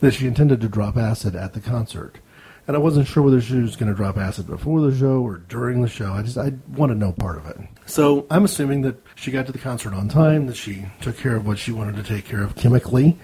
that 0.00 0.14
she 0.14 0.26
intended 0.26 0.62
to 0.62 0.68
drop 0.68 0.96
acid 0.96 1.36
at 1.36 1.52
the 1.52 1.60
concert. 1.60 2.16
And 2.66 2.76
I 2.76 2.80
wasn't 2.80 3.08
sure 3.08 3.22
whether 3.22 3.42
she 3.42 3.56
was 3.56 3.76
going 3.76 3.90
to 3.90 3.96
drop 3.96 4.16
acid 4.16 4.46
before 4.46 4.80
the 4.80 4.96
show 4.96 5.20
or 5.20 5.38
during 5.38 5.82
the 5.82 5.88
show. 5.88 6.12
I 6.12 6.22
just 6.22 6.38
I 6.38 6.52
wanted 6.68 6.96
no 6.96 7.12
part 7.12 7.36
of 7.36 7.46
it. 7.46 7.58
So 7.84 8.26
I'm 8.30 8.44
assuming 8.44 8.82
that 8.82 8.96
she 9.14 9.30
got 9.30 9.46
to 9.46 9.52
the 9.52 9.58
concert 9.58 9.92
on 9.92 10.08
time, 10.08 10.46
that 10.46 10.56
she 10.56 10.86
took 11.00 11.18
care 11.18 11.36
of 11.36 11.46
what 11.46 11.58
she 11.58 11.72
wanted 11.72 11.96
to 11.96 12.02
take 12.04 12.24
care 12.24 12.42
of 12.42 12.54
chemically, 12.54 13.18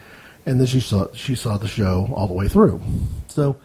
and 0.44 0.60
that 0.60 0.66
she 0.66 0.80
saw 0.80 1.06
she 1.14 1.34
saw 1.36 1.56
the 1.56 1.68
show 1.68 2.10
all 2.14 2.26
the 2.26 2.34
way 2.34 2.48
through. 2.48 2.82
So 3.28 3.56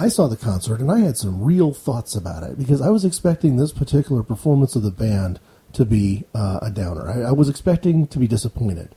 I 0.00 0.08
saw 0.08 0.28
the 0.28 0.36
concert 0.36 0.80
and 0.80 0.90
I 0.90 1.00
had 1.00 1.18
some 1.18 1.42
real 1.42 1.74
thoughts 1.74 2.14
about 2.14 2.42
it 2.42 2.56
because 2.56 2.80
I 2.80 2.88
was 2.88 3.04
expecting 3.04 3.56
this 3.56 3.70
particular 3.70 4.22
performance 4.22 4.74
of 4.74 4.82
the 4.82 4.90
band 4.90 5.40
to 5.74 5.84
be 5.84 6.24
uh, 6.34 6.60
a 6.62 6.70
downer. 6.70 7.08
I, 7.10 7.28
I, 7.28 7.32
was 7.32 7.50
expecting 7.50 8.06
to 8.06 8.18
be 8.18 8.26
disappointed 8.26 8.94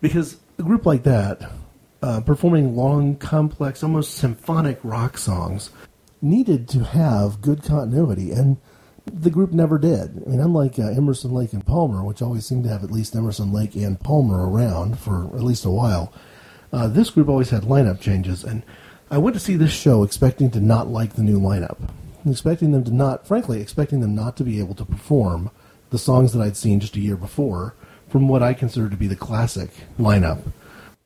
because 0.00 0.38
a 0.58 0.64
group 0.64 0.84
like 0.84 1.04
that, 1.04 1.48
uh, 2.02 2.20
performing 2.22 2.74
long, 2.74 3.14
complex, 3.16 3.84
almost 3.84 4.14
symphonic 4.14 4.80
rock 4.82 5.16
songs, 5.16 5.70
needed 6.20 6.68
to 6.70 6.82
have 6.82 7.40
good 7.40 7.62
continuity, 7.62 8.32
and 8.32 8.56
the 9.06 9.30
group 9.30 9.52
never 9.52 9.78
did. 9.78 10.22
I 10.26 10.30
mean, 10.30 10.40
unlike 10.40 10.78
uh, 10.78 10.88
Emerson, 10.88 11.32
Lake, 11.32 11.52
and 11.52 11.64
Palmer, 11.64 12.02
which 12.04 12.20
always 12.20 12.44
seemed 12.44 12.64
to 12.64 12.70
have 12.70 12.82
at 12.82 12.90
least 12.90 13.14
Emerson, 13.14 13.52
Lake, 13.52 13.76
and 13.76 13.98
Palmer 14.00 14.50
around 14.50 14.98
for 14.98 15.26
at 15.36 15.42
least 15.42 15.64
a 15.64 15.70
while, 15.70 16.12
uh, 16.72 16.88
this 16.88 17.10
group 17.10 17.28
always 17.28 17.50
had 17.50 17.62
lineup 17.62 18.00
changes 18.00 18.44
and 18.44 18.64
I 19.08 19.18
went 19.18 19.34
to 19.34 19.40
see 19.40 19.54
this 19.54 19.72
show 19.72 20.02
expecting 20.02 20.50
to 20.50 20.60
not 20.60 20.88
like 20.88 21.14
the 21.14 21.22
new 21.22 21.38
lineup, 21.38 21.78
expecting 22.28 22.72
them 22.72 22.82
to 22.84 22.90
not, 22.92 23.26
frankly, 23.26 23.60
expecting 23.60 24.00
them 24.00 24.16
not 24.16 24.36
to 24.38 24.44
be 24.44 24.58
able 24.58 24.74
to 24.74 24.84
perform 24.84 25.50
the 25.90 25.98
songs 25.98 26.32
that 26.32 26.42
I'd 26.42 26.56
seen 26.56 26.80
just 26.80 26.96
a 26.96 27.00
year 27.00 27.16
before 27.16 27.74
from 28.08 28.26
what 28.26 28.42
I 28.42 28.52
consider 28.52 28.88
to 28.88 28.96
be 28.96 29.06
the 29.06 29.14
classic 29.14 29.70
lineup. 29.98 30.42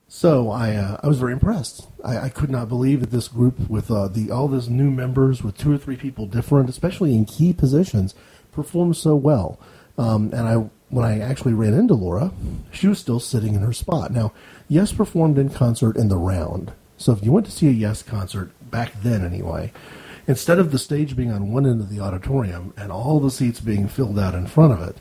So 0.09 0.51
I, 0.51 0.75
uh, 0.77 0.97
I 1.03 1.09
was 1.09 1.19
very 1.19 1.35
impressed. 1.35 1.87
I, 2.03 2.19
I, 2.19 2.29
could 2.31 2.51
not 2.51 2.69
believe 2.69 3.01
that 3.01 3.11
this 3.11 3.29
group, 3.29 3.69
with 3.69 3.91
uh, 3.91 4.09
the 4.09 4.31
all 4.31 4.49
these 4.49 4.69
new 4.69 4.91
members, 4.91 5.43
with 5.43 5.57
two 5.57 5.73
or 5.73 5.79
three 5.79 5.97
people 5.97 6.27
different, 6.27 6.69
especially 6.69 7.15
in 7.15 7.27
key 7.27 7.53
positions, 7.53 8.15
performed 8.51 8.97
so 8.97 9.15
well. 9.15 9.61
Um, 9.99 10.31
and 10.33 10.49
I, 10.49 10.55
when 10.89 11.05
I 11.05 11.21
actually 11.21 11.53
ran 11.53 11.75
into 11.75 11.95
Laura, 11.95 12.33
she 12.73 12.89
was 12.89 12.99
still 12.99 13.21
sitting 13.21 13.55
in 13.55 13.61
her 13.61 13.73
spot. 13.73 14.11
Now, 14.11 14.33
Yes 14.69 14.93
performed 14.93 15.37
in 15.37 15.51
concert 15.51 15.97
in 15.97 16.09
the 16.09 16.17
round, 16.17 16.73
so 17.01 17.13
if 17.13 17.25
you 17.25 17.33
went 17.33 17.47
to 17.47 17.53
see 17.53 17.67
a 17.67 17.73
Yes 17.73 18.03
concert 18.03 18.53
back 18.71 18.93
then, 19.03 19.25
anyway, 19.25 19.73
Instead 20.31 20.61
of 20.61 20.71
the 20.71 20.79
stage 20.79 21.17
being 21.17 21.33
on 21.33 21.51
one 21.51 21.67
end 21.67 21.81
of 21.81 21.91
the 21.91 21.99
auditorium 21.99 22.73
and 22.77 22.93
all 22.93 23.19
the 23.19 23.33
seats 23.33 23.61
being 23.61 23.89
filled 23.89 24.17
out 24.17 24.33
in 24.33 24.47
front 24.47 24.73
of 24.73 24.81
it, 24.81 24.97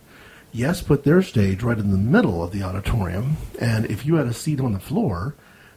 Yes 0.51 0.81
put 0.81 1.03
their 1.03 1.21
stage 1.21 1.61
right 1.61 1.77
in 1.77 1.91
the 1.91 1.97
middle 1.97 2.43
of 2.43 2.51
the 2.51 2.63
auditorium, 2.63 3.37
and 3.61 3.85
if 3.85 4.07
you 4.07 4.15
had 4.15 4.25
a 4.25 4.33
seat 4.33 4.59
on 4.59 4.73
the 4.73 4.79
floor, 4.79 5.35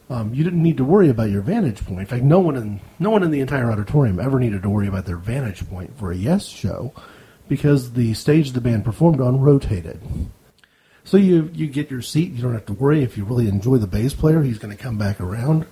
um, 0.09 0.33
you 0.33 0.43
didn't 0.43 0.63
need 0.63 0.77
to 0.77 0.83
worry 0.83 1.07
about 1.07 1.29
your 1.29 1.43
vantage 1.43 1.85
point. 1.85 1.99
In 1.99 2.05
fact, 2.07 2.23
no 2.23 2.39
one 2.39 2.55
in 2.55 2.81
no 2.97 3.11
one 3.11 3.21
in 3.21 3.29
the 3.29 3.41
entire 3.41 3.71
auditorium 3.71 4.19
ever 4.19 4.39
needed 4.39 4.63
to 4.63 4.69
worry 4.71 4.87
about 4.87 5.05
their 5.05 5.17
vantage 5.17 5.69
point 5.69 5.95
for 5.99 6.11
a 6.11 6.17
Yes 6.17 6.47
show, 6.47 6.91
because 7.47 7.93
the 7.93 8.15
stage 8.15 8.53
the 8.53 8.61
band 8.61 8.83
performed 8.83 9.21
on 9.21 9.39
rotated. 9.39 10.01
So 11.03 11.17
you 11.17 11.51
you 11.53 11.67
get 11.67 11.91
your 11.91 12.01
seat. 12.01 12.31
You 12.31 12.41
don't 12.41 12.53
have 12.53 12.65
to 12.65 12.73
worry 12.73 13.03
if 13.03 13.15
you 13.15 13.25
really 13.25 13.47
enjoy 13.47 13.77
the 13.77 13.85
bass 13.85 14.15
player. 14.15 14.41
He's 14.41 14.57
going 14.57 14.75
to 14.75 14.83
come 14.83 14.97
back 14.97 15.21
around. 15.21 15.67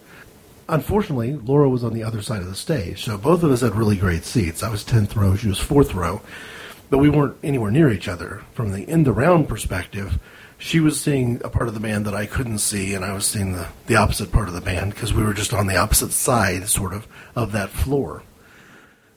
Unfortunately, 0.71 1.33
Laura 1.33 1.67
was 1.67 1.83
on 1.83 1.93
the 1.93 2.01
other 2.01 2.21
side 2.21 2.39
of 2.39 2.47
the 2.47 2.55
stage, 2.55 3.03
so 3.03 3.17
both 3.17 3.43
of 3.43 3.51
us 3.51 3.59
had 3.59 3.75
really 3.75 3.97
great 3.97 4.23
seats. 4.23 4.63
I 4.63 4.69
was 4.69 4.85
tenth 4.85 5.17
row, 5.17 5.35
she 5.35 5.49
was 5.49 5.59
fourth 5.59 5.93
row, 5.93 6.21
but 6.89 6.99
we 6.99 7.09
weren't 7.09 7.35
anywhere 7.43 7.71
near 7.71 7.91
each 7.91 8.07
other. 8.07 8.41
From 8.53 8.71
the 8.71 8.87
end 8.87 9.09
around 9.09 9.49
perspective, 9.49 10.17
she 10.57 10.79
was 10.79 10.97
seeing 10.97 11.41
a 11.43 11.49
part 11.49 11.67
of 11.67 11.73
the 11.73 11.81
band 11.81 12.05
that 12.05 12.13
I 12.13 12.25
couldn't 12.25 12.59
see, 12.59 12.93
and 12.93 13.03
I 13.03 13.11
was 13.11 13.25
seeing 13.25 13.51
the, 13.51 13.67
the 13.87 13.97
opposite 13.97 14.31
part 14.31 14.47
of 14.47 14.53
the 14.53 14.61
band 14.61 14.93
because 14.93 15.13
we 15.13 15.23
were 15.23 15.33
just 15.33 15.53
on 15.53 15.67
the 15.67 15.75
opposite 15.75 16.13
side, 16.13 16.69
sort 16.69 16.93
of, 16.93 17.05
of 17.35 17.51
that 17.51 17.69
floor. 17.69 18.23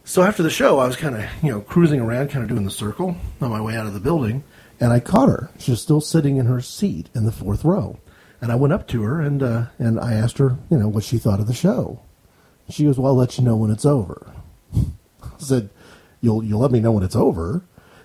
So 0.02 0.24
after 0.24 0.42
the 0.42 0.50
show, 0.50 0.80
I 0.80 0.88
was 0.88 0.96
kind 0.96 1.14
of, 1.14 1.24
you 1.40 1.52
know, 1.52 1.60
cruising 1.60 2.00
around, 2.00 2.30
kind 2.30 2.42
of 2.42 2.48
doing 2.48 2.64
the 2.64 2.70
circle 2.72 3.16
on 3.40 3.50
my 3.50 3.60
way 3.60 3.76
out 3.76 3.86
of 3.86 3.94
the 3.94 4.00
building, 4.00 4.42
and 4.80 4.92
I 4.92 4.98
caught 4.98 5.28
her. 5.28 5.50
She 5.60 5.70
was 5.70 5.80
still 5.80 6.00
sitting 6.00 6.36
in 6.36 6.46
her 6.46 6.60
seat 6.60 7.10
in 7.14 7.26
the 7.26 7.32
fourth 7.32 7.64
row. 7.64 8.00
And 8.44 8.52
I 8.52 8.56
went 8.56 8.74
up 8.74 8.86
to 8.88 9.02
her 9.04 9.22
and 9.22 9.42
uh, 9.42 9.64
and 9.78 9.98
I 9.98 10.12
asked 10.12 10.36
her, 10.36 10.58
you 10.70 10.76
know, 10.76 10.86
what 10.86 11.02
she 11.02 11.16
thought 11.16 11.40
of 11.40 11.46
the 11.46 11.54
show. 11.54 12.02
She 12.68 12.84
goes, 12.84 12.98
"Well, 12.98 13.06
I'll 13.12 13.16
let 13.16 13.38
you 13.38 13.42
know 13.42 13.56
when 13.56 13.70
it's 13.70 13.86
over." 13.86 14.34
I 14.74 15.38
said, 15.38 15.70
"You'll 16.20 16.44
you'll 16.44 16.60
let 16.60 16.70
me 16.70 16.80
know 16.80 16.92
when 16.92 17.04
it's 17.04 17.16
over." 17.16 17.64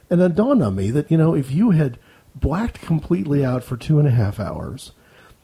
And 0.10 0.22
then 0.22 0.36
dawned 0.36 0.64
on 0.64 0.78
me 0.78 0.92
that 0.92 1.12
you 1.12 1.18
know, 1.18 1.36
if 1.36 1.52
you 1.52 1.72
had 1.72 2.00
blacked 2.34 2.80
completely 2.80 3.44
out 3.44 3.66
for 3.66 3.76
two 3.76 4.00
and 4.00 4.08
a 4.08 4.12
half 4.12 4.40
hours, 4.40 4.94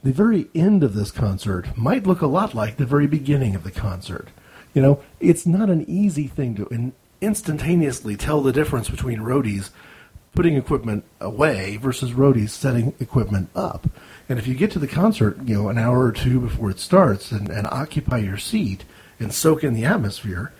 the 0.02 0.14
very 0.14 0.48
end 0.56 0.82
of 0.82 0.94
this 0.94 1.12
concert 1.12 1.78
might 1.78 2.08
look 2.08 2.22
a 2.22 2.28
lot 2.28 2.56
like 2.56 2.78
the 2.78 2.86
very 2.86 3.06
beginning 3.06 3.54
of 3.54 3.66
the 3.66 3.72
concert. 3.72 4.30
You 4.74 4.82
know, 4.82 5.04
it's 5.20 5.46
not 5.46 5.70
an 5.70 5.84
easy 5.90 6.28
thing 6.28 6.56
to 6.56 6.68
in- 6.68 6.94
instantaneously 7.20 8.16
tell 8.16 8.40
the 8.40 8.54
difference 8.54 8.90
between 8.90 9.20
roadies 9.20 9.72
putting 10.36 10.56
equipment 10.56 11.04
away 11.20 11.78
versus 11.78 12.12
roadies 12.12 12.50
setting 12.50 12.94
equipment 13.00 13.50
up. 13.56 13.88
And 14.28 14.40
if 14.40 14.48
you 14.48 14.56
get 14.56 14.72
to 14.72 14.80
the 14.80 14.88
concert, 14.88 15.38
you 15.46 15.56
know, 15.56 15.70
an 15.70 15.78
hour 15.78 16.06
or 16.06 16.12
two 16.12 16.40
before 16.40 16.72
it 16.72 16.80
starts 16.80 17.32
and, 17.32 17.50
and 17.50 17.68
occupy 17.68 18.18
your 18.18 18.38
seat 18.38 18.84
and 19.20 19.34
soak 19.34 19.64
in 19.64 19.74
the 19.74 19.86
atmosphere, 19.86 20.52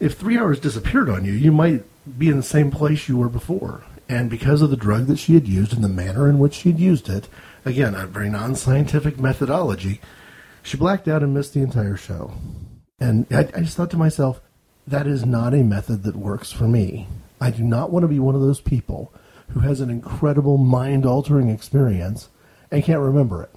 if 0.00 0.14
three 0.14 0.36
hours 0.36 0.58
disappeared 0.58 1.08
on 1.08 1.24
you, 1.24 1.32
you 1.32 1.52
might 1.52 1.84
be 2.18 2.28
in 2.28 2.36
the 2.36 2.42
same 2.42 2.70
place 2.70 3.08
you 3.08 3.16
were 3.16 3.28
before. 3.28 3.84
And 4.08 4.28
because 4.28 4.60
of 4.60 4.70
the 4.70 4.76
drug 4.76 5.06
that 5.06 5.18
she 5.18 5.34
had 5.34 5.46
used 5.46 5.72
and 5.72 5.84
the 5.84 5.88
manner 5.88 6.28
in 6.28 6.38
which 6.38 6.54
she 6.54 6.70
had 6.70 6.80
used 6.80 7.08
it, 7.08 7.28
again, 7.64 7.94
a 7.94 8.06
very 8.06 8.28
non 8.28 8.56
scientific 8.56 9.18
methodology, 9.20 10.00
she 10.62 10.76
blacked 10.76 11.06
out 11.06 11.22
and 11.22 11.32
missed 11.32 11.54
the 11.54 11.60
entire 11.60 11.96
show. 11.96 12.34
And 12.98 13.26
I, 13.30 13.48
I 13.54 13.60
just 13.60 13.76
thought 13.76 13.90
to 13.92 13.96
myself, 13.96 14.40
that 14.86 15.06
is 15.06 15.24
not 15.24 15.54
a 15.54 15.62
method 15.62 16.02
that 16.02 16.16
works 16.16 16.50
for 16.50 16.66
me. 16.66 17.06
I 17.40 17.50
do 17.50 17.62
not 17.62 17.90
want 17.90 18.02
to 18.02 18.08
be 18.08 18.18
one 18.18 18.34
of 18.34 18.40
those 18.40 18.60
people 18.60 19.12
who 19.50 19.60
has 19.60 19.80
an 19.80 19.90
incredible 19.90 20.58
mind 20.58 21.06
altering 21.06 21.48
experience 21.48 22.28
and 22.72 22.82
can't 22.82 23.00
remember 23.00 23.42
it. 23.42 23.50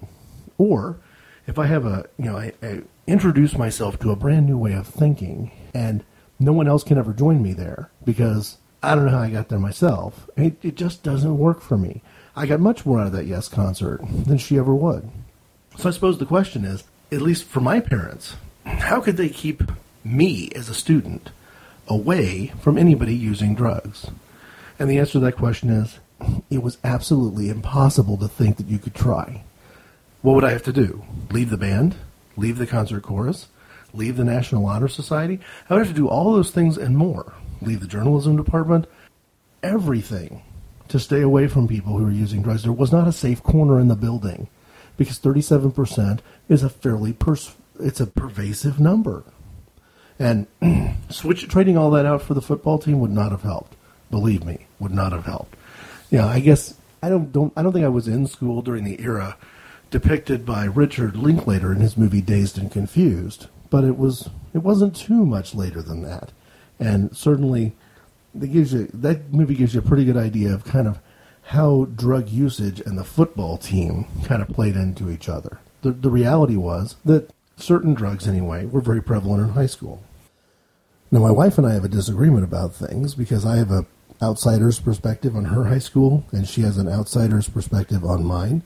Or 0.58 1.00
if 1.46 1.58
I 1.58 1.66
have 1.66 1.86
a, 1.86 2.06
you 2.18 2.26
know, 2.26 2.36
I, 2.36 2.52
I, 2.62 2.82
introduce 3.06 3.56
myself 3.56 4.00
to 4.00 4.10
a 4.10 4.16
brand 4.16 4.46
new 4.46 4.58
way 4.58 4.72
of 4.72 4.86
thinking 4.86 5.52
and 5.72 6.04
no 6.40 6.52
one 6.52 6.66
else 6.66 6.82
can 6.82 6.98
ever 6.98 7.12
join 7.12 7.40
me 7.40 7.52
there 7.52 7.88
because 8.04 8.58
I 8.82 8.94
don't 8.94 9.06
know 9.06 9.12
how 9.12 9.20
I 9.20 9.30
got 9.30 9.48
there 9.48 9.60
myself. 9.60 10.28
It, 10.36 10.56
it 10.64 10.74
just 10.74 11.04
doesn't 11.04 11.38
work 11.38 11.60
for 11.60 11.78
me. 11.78 12.02
I 12.34 12.46
got 12.46 12.58
much 12.58 12.84
more 12.84 12.98
out 12.98 13.06
of 13.06 13.12
that 13.12 13.26
Yes 13.26 13.48
concert 13.48 14.00
than 14.26 14.38
she 14.38 14.58
ever 14.58 14.74
would. 14.74 15.08
So 15.78 15.88
I 15.88 15.92
suppose 15.92 16.18
the 16.18 16.26
question 16.26 16.64
is, 16.64 16.82
at 17.12 17.22
least 17.22 17.44
for 17.44 17.60
my 17.60 17.78
parents, 17.78 18.34
how 18.64 19.00
could 19.00 19.16
they 19.16 19.28
keep 19.28 19.62
me 20.04 20.50
as 20.56 20.68
a 20.68 20.74
student 20.74 21.30
away 21.86 22.52
from 22.60 22.76
anybody 22.76 23.14
using 23.14 23.54
drugs? 23.54 24.10
And 24.80 24.90
the 24.90 24.98
answer 24.98 25.12
to 25.12 25.20
that 25.20 25.36
question 25.36 25.70
is 25.70 26.00
it 26.50 26.62
was 26.62 26.78
absolutely 26.84 27.48
impossible 27.48 28.16
to 28.18 28.28
think 28.28 28.56
that 28.56 28.68
you 28.68 28.78
could 28.78 28.94
try. 28.94 29.42
What 30.22 30.34
would 30.34 30.44
I 30.44 30.52
have 30.52 30.64
to 30.64 30.72
do? 30.72 31.04
Leave 31.30 31.50
the 31.50 31.56
band? 31.56 31.96
Leave 32.36 32.58
the 32.58 32.66
concert 32.66 33.02
chorus? 33.02 33.48
Leave 33.92 34.16
the 34.16 34.24
National 34.24 34.66
Honor 34.66 34.88
Society? 34.88 35.40
I 35.68 35.74
would 35.74 35.86
have 35.86 35.94
to 35.94 36.00
do 36.00 36.08
all 36.08 36.32
those 36.32 36.50
things 36.50 36.76
and 36.76 36.96
more. 36.96 37.34
Leave 37.62 37.80
the 37.80 37.86
journalism 37.86 38.36
department? 38.36 38.86
Everything 39.62 40.42
to 40.88 40.98
stay 40.98 41.20
away 41.22 41.48
from 41.48 41.66
people 41.66 41.96
who 41.96 42.06
are 42.06 42.12
using 42.12 42.42
drugs. 42.42 42.62
There 42.62 42.72
was 42.72 42.92
not 42.92 43.08
a 43.08 43.12
safe 43.12 43.42
corner 43.42 43.80
in 43.80 43.88
the 43.88 43.96
building 43.96 44.48
because 44.96 45.18
37% 45.18 46.20
is 46.48 46.62
a 46.62 46.68
fairly 46.68 47.12
pers- 47.12 47.56
it's 47.80 48.00
a 48.00 48.06
pervasive 48.06 48.80
number. 48.80 49.24
And 50.18 50.46
switch 51.10 51.48
trading 51.48 51.76
all 51.76 51.90
that 51.90 52.06
out 52.06 52.22
for 52.22 52.34
the 52.34 52.42
football 52.42 52.78
team 52.78 53.00
would 53.00 53.10
not 53.10 53.32
have 53.32 53.42
helped. 53.42 53.76
Believe 54.10 54.44
me, 54.44 54.66
would 54.78 54.94
not 54.94 55.12
have 55.12 55.24
helped. 55.24 55.56
Yeah, 56.10 56.26
I 56.26 56.40
guess 56.40 56.74
I 57.02 57.08
don't 57.08 57.32
don't 57.32 57.52
I 57.56 57.62
don't 57.62 57.72
think 57.72 57.84
I 57.84 57.90
was 57.90 58.08
in 58.08 58.26
school 58.26 58.62
during 58.62 58.84
the 58.84 59.00
era 59.00 59.36
depicted 59.90 60.44
by 60.44 60.64
Richard 60.64 61.16
Linklater 61.16 61.72
in 61.72 61.80
his 61.80 61.96
movie 61.96 62.20
Dazed 62.20 62.58
and 62.58 62.70
Confused, 62.70 63.46
but 63.70 63.84
it 63.84 63.98
was 63.98 64.30
it 64.54 64.58
wasn't 64.58 64.96
too 64.96 65.26
much 65.26 65.54
later 65.54 65.82
than 65.82 66.02
that, 66.02 66.32
and 66.78 67.16
certainly 67.16 67.74
that 68.34 68.48
gives 68.48 68.72
you 68.72 68.88
that 68.92 69.32
movie 69.32 69.54
gives 69.54 69.74
you 69.74 69.80
a 69.80 69.84
pretty 69.84 70.04
good 70.04 70.16
idea 70.16 70.52
of 70.52 70.64
kind 70.64 70.86
of 70.86 70.98
how 71.42 71.86
drug 71.94 72.28
usage 72.28 72.80
and 72.80 72.98
the 72.98 73.04
football 73.04 73.56
team 73.56 74.06
kind 74.24 74.42
of 74.42 74.48
played 74.48 74.76
into 74.76 75.10
each 75.10 75.28
other. 75.28 75.58
The 75.82 75.90
the 75.90 76.10
reality 76.10 76.56
was 76.56 76.96
that 77.04 77.30
certain 77.56 77.94
drugs 77.94 78.28
anyway 78.28 78.66
were 78.66 78.80
very 78.80 79.02
prevalent 79.02 79.42
in 79.42 79.48
high 79.50 79.66
school. 79.66 80.02
Now 81.10 81.20
my 81.20 81.30
wife 81.30 81.58
and 81.58 81.66
I 81.66 81.74
have 81.74 81.84
a 81.84 81.88
disagreement 81.88 82.44
about 82.44 82.74
things 82.74 83.14
because 83.14 83.46
I 83.46 83.56
have 83.56 83.70
a 83.70 83.86
outsider's 84.22 84.80
perspective 84.80 85.36
on 85.36 85.46
her 85.46 85.64
high 85.64 85.78
school, 85.78 86.24
and 86.32 86.48
she 86.48 86.62
has 86.62 86.78
an 86.78 86.88
outsider's 86.88 87.48
perspective 87.48 88.04
on 88.04 88.24
mine. 88.24 88.62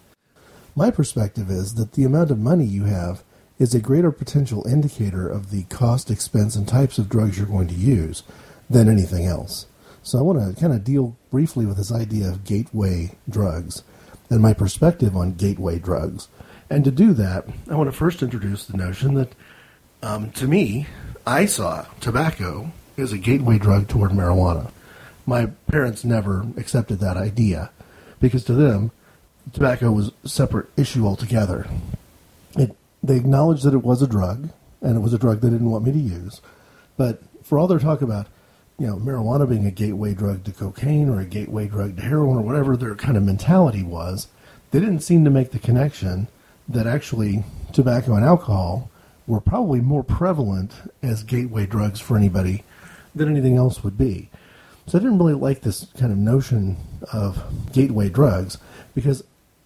My 0.76 0.90
perspective 0.90 1.50
is 1.50 1.74
that 1.74 1.92
the 1.92 2.04
amount 2.04 2.30
of 2.30 2.38
money 2.38 2.64
you 2.64 2.84
have 2.84 3.22
is 3.58 3.74
a 3.74 3.80
greater 3.80 4.10
potential 4.10 4.66
indicator 4.66 5.28
of 5.28 5.50
the 5.50 5.64
cost, 5.64 6.10
expense, 6.10 6.56
and 6.56 6.66
types 6.66 6.98
of 6.98 7.08
drugs 7.08 7.36
you're 7.36 7.46
going 7.46 7.68
to 7.68 7.74
use 7.74 8.22
than 8.68 8.88
anything 8.88 9.26
else. 9.26 9.66
So 10.02 10.18
I 10.18 10.22
want 10.22 10.38
to 10.38 10.58
kind 10.58 10.72
of 10.72 10.84
deal 10.84 11.16
briefly 11.30 11.66
with 11.66 11.76
this 11.76 11.92
idea 11.92 12.28
of 12.28 12.44
gateway 12.44 13.16
drugs 13.28 13.82
and 14.30 14.40
my 14.40 14.54
perspective 14.54 15.16
on 15.16 15.34
gateway 15.34 15.78
drugs. 15.78 16.28
And 16.70 16.84
to 16.84 16.90
do 16.90 17.12
that, 17.14 17.44
I 17.68 17.74
want 17.74 17.90
to 17.90 17.96
first 17.96 18.22
introduce 18.22 18.64
the 18.64 18.76
notion 18.76 19.14
that, 19.14 19.32
um, 20.02 20.30
to 20.32 20.46
me, 20.46 20.86
I 21.26 21.46
saw 21.46 21.84
tobacco 22.00 22.72
as 22.96 23.12
a 23.12 23.18
gateway 23.18 23.58
drug 23.58 23.88
toward 23.88 24.12
marijuana 24.12 24.70
my 25.30 25.46
parents 25.70 26.04
never 26.04 26.44
accepted 26.56 26.98
that 26.98 27.16
idea 27.16 27.70
because 28.18 28.42
to 28.42 28.52
them, 28.52 28.90
tobacco 29.52 29.92
was 29.92 30.10
a 30.24 30.28
separate 30.28 30.66
issue 30.76 31.06
altogether. 31.06 31.68
It, 32.56 32.76
they 33.00 33.16
acknowledged 33.16 33.62
that 33.62 33.72
it 33.72 33.84
was 33.84 34.02
a 34.02 34.08
drug, 34.08 34.50
and 34.82 34.96
it 34.96 35.00
was 35.00 35.14
a 35.14 35.18
drug 35.18 35.40
they 35.40 35.48
didn't 35.48 35.70
want 35.70 35.84
me 35.84 35.92
to 35.92 35.98
use. 35.98 36.40
But 36.96 37.22
for 37.44 37.60
all 37.60 37.68
their 37.68 37.78
talk 37.78 38.02
about, 38.02 38.26
you 38.76 38.88
know, 38.88 38.96
marijuana 38.96 39.48
being 39.48 39.66
a 39.66 39.70
gateway 39.70 40.14
drug 40.14 40.42
to 40.44 40.52
cocaine 40.52 41.08
or 41.08 41.20
a 41.20 41.24
gateway 41.24 41.68
drug 41.68 41.96
to 41.96 42.02
heroin 42.02 42.38
or 42.38 42.42
whatever 42.42 42.76
their 42.76 42.96
kind 42.96 43.16
of 43.16 43.22
mentality 43.22 43.84
was, 43.84 44.26
they 44.72 44.80
didn't 44.80 45.00
seem 45.00 45.24
to 45.24 45.30
make 45.30 45.52
the 45.52 45.60
connection 45.60 46.26
that 46.68 46.88
actually 46.88 47.44
tobacco 47.72 48.14
and 48.14 48.24
alcohol 48.24 48.90
were 49.28 49.40
probably 49.40 49.80
more 49.80 50.02
prevalent 50.02 50.72
as 51.04 51.22
gateway 51.22 51.66
drugs 51.66 52.00
for 52.00 52.16
anybody 52.16 52.64
than 53.14 53.28
anything 53.28 53.56
else 53.56 53.84
would 53.84 53.96
be. 53.96 54.28
So 54.90 54.98
I 54.98 55.02
didn't 55.02 55.18
really 55.18 55.34
like 55.34 55.60
this 55.60 55.86
kind 55.96 56.10
of 56.10 56.18
notion 56.18 56.76
of 57.12 57.40
gateway 57.72 58.08
drugs 58.08 58.58
because 58.92 59.22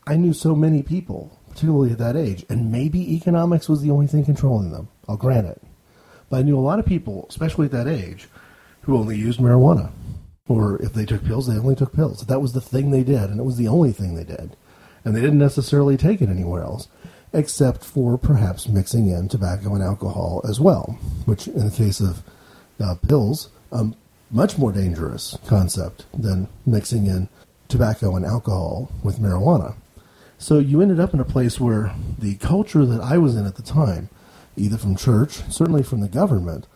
I 0.06 0.16
knew 0.16 0.34
so 0.34 0.54
many 0.54 0.82
people, 0.82 1.40
particularly 1.48 1.92
at 1.92 1.98
that 1.98 2.14
age, 2.14 2.44
and 2.50 2.70
maybe 2.70 3.14
economics 3.16 3.66
was 3.66 3.80
the 3.80 3.90
only 3.90 4.06
thing 4.06 4.26
controlling 4.26 4.70
them. 4.70 4.88
I'll 5.08 5.16
grant 5.16 5.46
it. 5.46 5.62
But 6.28 6.40
I 6.40 6.42
knew 6.42 6.58
a 6.58 6.60
lot 6.60 6.78
of 6.78 6.84
people, 6.84 7.24
especially 7.30 7.64
at 7.64 7.72
that 7.72 7.88
age, 7.88 8.28
who 8.82 8.98
only 8.98 9.16
used 9.16 9.40
marijuana. 9.40 9.92
Or 10.46 10.76
if 10.82 10.92
they 10.92 11.06
took 11.06 11.24
pills, 11.24 11.46
they 11.46 11.56
only 11.56 11.74
took 11.74 11.94
pills. 11.94 12.26
That 12.26 12.42
was 12.42 12.52
the 12.52 12.60
thing 12.60 12.90
they 12.90 13.02
did, 13.02 13.30
and 13.30 13.40
it 13.40 13.44
was 13.44 13.56
the 13.56 13.68
only 13.68 13.92
thing 13.92 14.16
they 14.16 14.24
did. 14.24 14.54
And 15.06 15.16
they 15.16 15.22
didn't 15.22 15.38
necessarily 15.38 15.96
take 15.96 16.20
it 16.20 16.28
anywhere 16.28 16.62
else, 16.62 16.88
except 17.32 17.82
for 17.82 18.18
perhaps 18.18 18.68
mixing 18.68 19.08
in 19.08 19.30
tobacco 19.30 19.74
and 19.74 19.82
alcohol 19.82 20.42
as 20.46 20.60
well, 20.60 20.98
which 21.24 21.48
in 21.48 21.64
the 21.64 21.74
case 21.74 22.00
of 22.00 22.22
uh, 22.78 22.96
pills, 22.96 23.48
um, 23.72 23.96
much 24.34 24.58
more 24.58 24.72
dangerous 24.72 25.38
concept 25.46 26.06
than 26.12 26.48
mixing 26.66 27.06
in 27.06 27.28
tobacco 27.68 28.16
and 28.16 28.26
alcohol 28.26 28.90
with 29.04 29.20
marijuana. 29.20 29.76
So 30.38 30.58
you 30.58 30.82
ended 30.82 30.98
up 30.98 31.14
in 31.14 31.20
a 31.20 31.24
place 31.24 31.60
where 31.60 31.94
the 32.18 32.34
culture 32.36 32.84
that 32.84 33.00
I 33.00 33.16
was 33.16 33.36
in 33.36 33.46
at 33.46 33.54
the 33.54 33.62
time, 33.62 34.10
either 34.56 34.76
from 34.76 34.96
church, 34.96 35.36
certainly 35.48 35.84
from 35.84 36.00
the 36.00 36.08
government, 36.08 36.66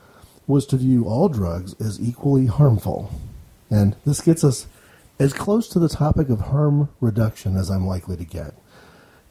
was 0.46 0.66
to 0.66 0.76
view 0.76 1.04
all 1.04 1.28
drugs 1.28 1.74
as 1.80 2.00
equally 2.00 2.46
harmful. 2.46 3.12
And 3.68 3.96
this 4.06 4.20
gets 4.20 4.44
us 4.44 4.68
as 5.18 5.32
close 5.32 5.68
to 5.70 5.80
the 5.80 5.88
topic 5.88 6.28
of 6.28 6.40
harm 6.40 6.88
reduction 7.00 7.56
as 7.56 7.70
I'm 7.70 7.86
likely 7.86 8.16
to 8.16 8.24
get. 8.24 8.54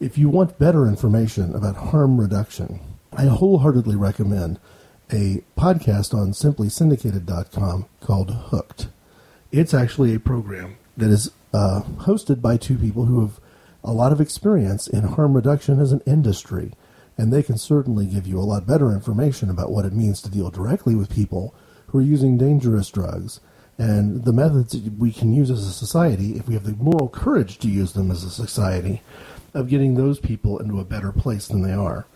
If 0.00 0.18
you 0.18 0.28
want 0.28 0.58
better 0.58 0.86
information 0.86 1.54
about 1.54 1.76
harm 1.76 2.20
reduction, 2.20 2.80
I 3.10 3.24
wholeheartedly 3.24 3.96
recommend 3.96 4.60
a 5.10 5.42
podcast 5.56 6.12
on 6.12 6.32
simplysyndicated.com 6.32 7.86
called 8.00 8.30
Hooked. 8.30 8.88
It's 9.50 9.72
actually 9.72 10.14
a 10.14 10.20
program 10.20 10.76
that 10.96 11.10
is 11.10 11.30
uh, 11.54 11.82
hosted 12.00 12.42
by 12.42 12.56
two 12.56 12.76
people 12.76 13.06
who 13.06 13.20
have 13.20 13.40
a 13.82 13.92
lot 13.92 14.12
of 14.12 14.20
experience 14.20 14.86
in 14.86 15.04
harm 15.04 15.34
reduction 15.34 15.80
as 15.80 15.92
an 15.92 16.02
industry, 16.06 16.72
and 17.16 17.32
they 17.32 17.42
can 17.42 17.56
certainly 17.56 18.06
give 18.06 18.26
you 18.26 18.38
a 18.38 18.44
lot 18.44 18.66
better 18.66 18.92
information 18.92 19.48
about 19.48 19.70
what 19.70 19.86
it 19.86 19.92
means 19.92 20.20
to 20.20 20.30
deal 20.30 20.50
directly 20.50 20.94
with 20.94 21.14
people 21.14 21.54
who 21.86 21.98
are 21.98 22.02
using 22.02 22.36
dangerous 22.36 22.90
drugs 22.90 23.40
and 23.78 24.24
the 24.24 24.32
methods 24.32 24.76
we 24.98 25.12
can 25.12 25.32
use 25.32 25.50
as 25.50 25.66
a 25.66 25.72
society, 25.72 26.36
if 26.36 26.48
we 26.48 26.54
have 26.54 26.64
the 26.64 26.72
moral 26.72 27.08
courage 27.08 27.58
to 27.58 27.68
use 27.68 27.92
them 27.92 28.10
as 28.10 28.24
a 28.24 28.30
society, 28.30 29.00
of 29.54 29.68
getting 29.68 29.94
those 29.94 30.18
people 30.18 30.58
into 30.58 30.80
a 30.80 30.84
better 30.84 31.12
place 31.12 31.46
than 31.46 31.62
they 31.62 31.72
are. 31.72 32.06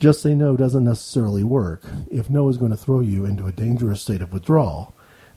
Just 0.00 0.22
say 0.22 0.34
no 0.34 0.56
doesn't 0.56 0.84
necessarily 0.84 1.44
work 1.44 1.82
if 2.10 2.30
no 2.30 2.48
is 2.48 2.56
going 2.56 2.70
to 2.70 2.76
throw 2.76 3.00
you 3.00 3.26
into 3.26 3.46
a 3.46 3.52
dangerous 3.52 4.00
state 4.00 4.22
of 4.22 4.32
withdrawal. 4.32 4.94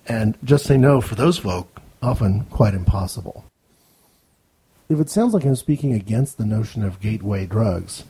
And 0.07 0.37
just 0.41 0.65
say 0.65 0.77
no 0.77 1.01
for 1.01 1.15
those 1.15 1.37
folk, 1.37 1.81
often 2.01 2.45
quite 2.45 2.73
impossible. 2.73 3.43
If 4.87 5.01
it 5.01 5.09
sounds 5.09 5.33
like 5.33 5.43
I'm 5.43 5.57
speaking 5.57 5.93
against 5.93 6.37
the 6.37 6.45
notion 6.45 6.81
of 6.81 7.01
gateway 7.01 7.45
drugs, 7.45 8.05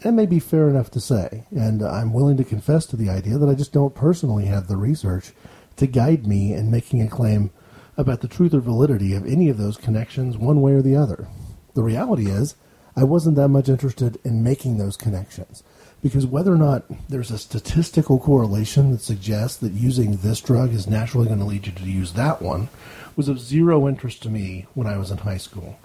that 0.00 0.12
may 0.12 0.26
be 0.26 0.40
fair 0.40 0.68
enough 0.68 0.90
to 0.90 1.00
say, 1.00 1.44
and 1.52 1.82
I'm 1.82 2.12
willing 2.12 2.36
to 2.38 2.44
confess 2.44 2.84
to 2.86 2.96
the 2.96 3.08
idea 3.08 3.38
that 3.38 3.48
I 3.48 3.54
just 3.54 3.72
don't 3.72 3.94
personally 3.94 4.46
have 4.46 4.66
the 4.66 4.76
research 4.76 5.30
to 5.76 5.86
guide 5.86 6.26
me 6.26 6.52
in 6.52 6.68
making 6.70 7.00
a 7.00 7.08
claim 7.08 7.52
about 7.96 8.22
the 8.22 8.28
truth 8.28 8.54
or 8.54 8.60
validity 8.60 9.14
of 9.14 9.24
any 9.24 9.48
of 9.48 9.58
those 9.58 9.76
connections 9.76 10.36
one 10.36 10.60
way 10.62 10.72
or 10.72 10.82
the 10.82 10.96
other. 10.96 11.28
The 11.74 11.84
reality 11.84 12.26
is, 12.26 12.56
I 12.96 13.04
wasn't 13.04 13.36
that 13.36 13.48
much 13.48 13.68
interested 13.68 14.18
in 14.24 14.42
making 14.42 14.78
those 14.78 14.96
connections 14.96 15.62
because 16.02 16.26
whether 16.26 16.52
or 16.52 16.58
not 16.58 16.84
there's 17.08 17.30
a 17.30 17.38
statistical 17.38 18.18
correlation 18.18 18.90
that 18.90 19.00
suggests 19.00 19.56
that 19.58 19.72
using 19.72 20.16
this 20.16 20.40
drug 20.40 20.72
is 20.72 20.88
naturally 20.88 21.28
going 21.28 21.38
to 21.38 21.44
lead 21.44 21.66
you 21.66 21.72
to 21.72 21.84
use 21.84 22.12
that 22.14 22.42
one 22.42 22.68
was 23.16 23.28
of 23.28 23.38
zero 23.38 23.88
interest 23.88 24.22
to 24.22 24.28
me 24.28 24.66
when 24.74 24.86
I 24.86 24.96
was 24.96 25.10
in 25.10 25.18
high 25.18 25.36
school. 25.36 25.78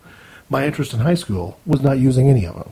My 0.49 0.65
interest 0.65 0.93
in 0.93 0.99
high 0.99 1.13
school 1.13 1.60
was 1.65 1.82
not 1.82 1.99
using 1.99 2.30
any 2.30 2.45
of 2.45 2.56
them. 2.56 2.71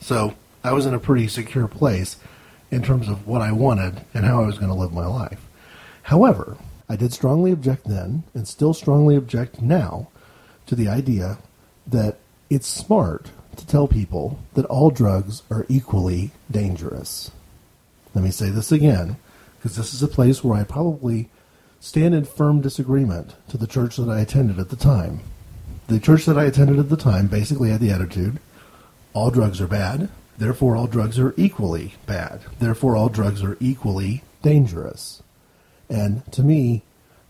So 0.00 0.34
I 0.62 0.72
was 0.72 0.86
in 0.86 0.94
a 0.94 0.98
pretty 0.98 1.28
secure 1.28 1.68
place 1.68 2.16
in 2.70 2.82
terms 2.82 3.08
of 3.08 3.26
what 3.26 3.40
I 3.40 3.52
wanted 3.52 4.02
and 4.12 4.24
how 4.24 4.42
I 4.42 4.46
was 4.46 4.58
going 4.58 4.70
to 4.70 4.74
live 4.74 4.92
my 4.92 5.06
life. 5.06 5.46
However, 6.02 6.56
I 6.88 6.96
did 6.96 7.12
strongly 7.12 7.52
object 7.52 7.84
then, 7.86 8.24
and 8.34 8.48
still 8.48 8.74
strongly 8.74 9.14
object 9.14 9.62
now, 9.62 10.08
to 10.66 10.74
the 10.74 10.88
idea 10.88 11.38
that 11.86 12.18
it's 12.50 12.66
smart 12.66 13.30
to 13.56 13.66
tell 13.66 13.88
people 13.88 14.38
that 14.54 14.66
all 14.66 14.90
drugs 14.90 15.42
are 15.50 15.66
equally 15.68 16.30
dangerous. 16.50 17.30
Let 18.14 18.24
me 18.24 18.30
say 18.30 18.50
this 18.50 18.72
again, 18.72 19.16
because 19.58 19.76
this 19.76 19.94
is 19.94 20.02
a 20.02 20.08
place 20.08 20.42
where 20.42 20.58
I 20.58 20.64
probably 20.64 21.28
stand 21.80 22.14
in 22.14 22.24
firm 22.24 22.60
disagreement 22.60 23.34
to 23.48 23.56
the 23.56 23.66
church 23.66 23.96
that 23.96 24.08
I 24.08 24.20
attended 24.20 24.58
at 24.58 24.68
the 24.68 24.76
time. 24.76 25.20
The 25.88 26.00
church 26.00 26.26
that 26.26 26.38
I 26.38 26.44
attended 26.44 26.78
at 26.78 26.88
the 26.88 26.96
time 26.96 27.26
basically 27.26 27.70
had 27.70 27.80
the 27.80 27.90
attitude 27.90 28.38
all 29.12 29.30
drugs 29.30 29.60
are 29.60 29.66
bad, 29.66 30.08
therefore 30.38 30.76
all 30.76 30.86
drugs 30.86 31.18
are 31.18 31.34
equally 31.36 31.94
bad, 32.06 32.40
therefore 32.60 32.96
all 32.96 33.08
drugs 33.08 33.42
are 33.42 33.56
equally 33.58 34.22
dangerous. 34.40 35.22
And 35.88 36.30
to 36.32 36.42
me, 36.42 36.82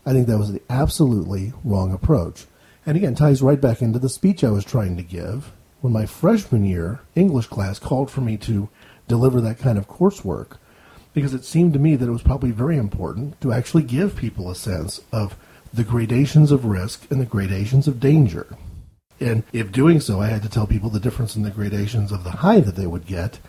I 0.05 0.13
think 0.13 0.27
that 0.27 0.37
was 0.37 0.51
the 0.51 0.61
absolutely 0.69 1.53
wrong 1.63 1.91
approach. 1.91 2.45
And 2.85 2.97
again, 2.97 3.15
ties 3.15 3.41
right 3.41 3.59
back 3.59 3.81
into 3.81 3.99
the 3.99 4.09
speech 4.09 4.43
I 4.43 4.49
was 4.51 4.65
trying 4.65 4.95
to 4.97 5.03
give 5.03 5.51
when 5.81 5.93
my 5.93 6.05
freshman 6.05 6.63
year 6.63 6.99
English 7.15 7.47
class 7.47 7.79
called 7.79 8.09
for 8.09 8.21
me 8.21 8.37
to 8.37 8.69
deliver 9.07 9.41
that 9.41 9.59
kind 9.59 9.77
of 9.77 9.87
coursework 9.87 10.57
because 11.13 11.33
it 11.33 11.43
seemed 11.43 11.73
to 11.73 11.79
me 11.79 11.95
that 11.95 12.07
it 12.07 12.11
was 12.11 12.21
probably 12.21 12.51
very 12.51 12.77
important 12.77 13.39
to 13.41 13.51
actually 13.51 13.83
give 13.83 14.15
people 14.15 14.49
a 14.49 14.55
sense 14.55 15.01
of 15.11 15.35
the 15.73 15.83
gradations 15.83 16.51
of 16.51 16.65
risk 16.65 17.05
and 17.11 17.19
the 17.19 17.25
gradations 17.25 17.87
of 17.87 17.99
danger. 17.99 18.55
And 19.19 19.43
if 19.51 19.71
doing 19.71 19.99
so, 19.99 20.21
I 20.21 20.27
had 20.27 20.41
to 20.43 20.49
tell 20.49 20.65
people 20.65 20.89
the 20.89 20.99
difference 20.99 21.35
in 21.35 21.43
the 21.43 21.51
gradations 21.51 22.11
of 22.11 22.23
the 22.23 22.31
high 22.31 22.61
that 22.61 22.75
they 22.75 22.87
would 22.87 23.05
get 23.05 23.39